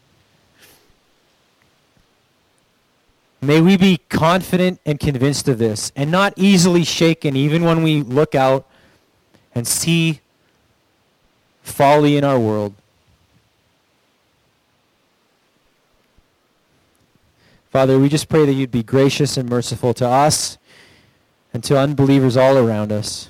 May 3.47 3.61
we 3.61 3.77
be 3.77 3.99
confident 4.09 4.81
and 4.85 4.99
convinced 4.99 5.47
of 5.47 5.59
this 5.59 5.93
and 5.95 6.11
not 6.11 6.35
easily 6.35 6.83
shaken 6.83 7.37
even 7.37 7.63
when 7.63 7.85
we 7.85 8.03
look 8.03 8.35
out 8.35 8.67
and 9.55 9.69
see 9.69 10.21
folly 11.63 12.17
in 12.17 12.25
our 12.25 12.41
world. 12.41 12.75
Father, 17.71 18.01
we 18.01 18.09
just 18.09 18.29
pray 18.29 18.45
that 18.47 18.53
you'd 18.53 18.73
be 18.73 18.83
gracious 18.83 19.37
and 19.37 19.49
merciful 19.49 19.95
to 19.95 20.09
us 20.09 20.59
and 21.55 21.63
to 21.63 21.79
unbelievers 21.79 22.37
all 22.37 22.59
around 22.59 22.91
us. 22.91 23.29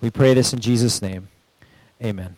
We 0.00 0.10
pray 0.10 0.34
this 0.34 0.52
in 0.52 0.60
Jesus' 0.60 1.02
name. 1.02 1.26
Amen. 2.00 2.36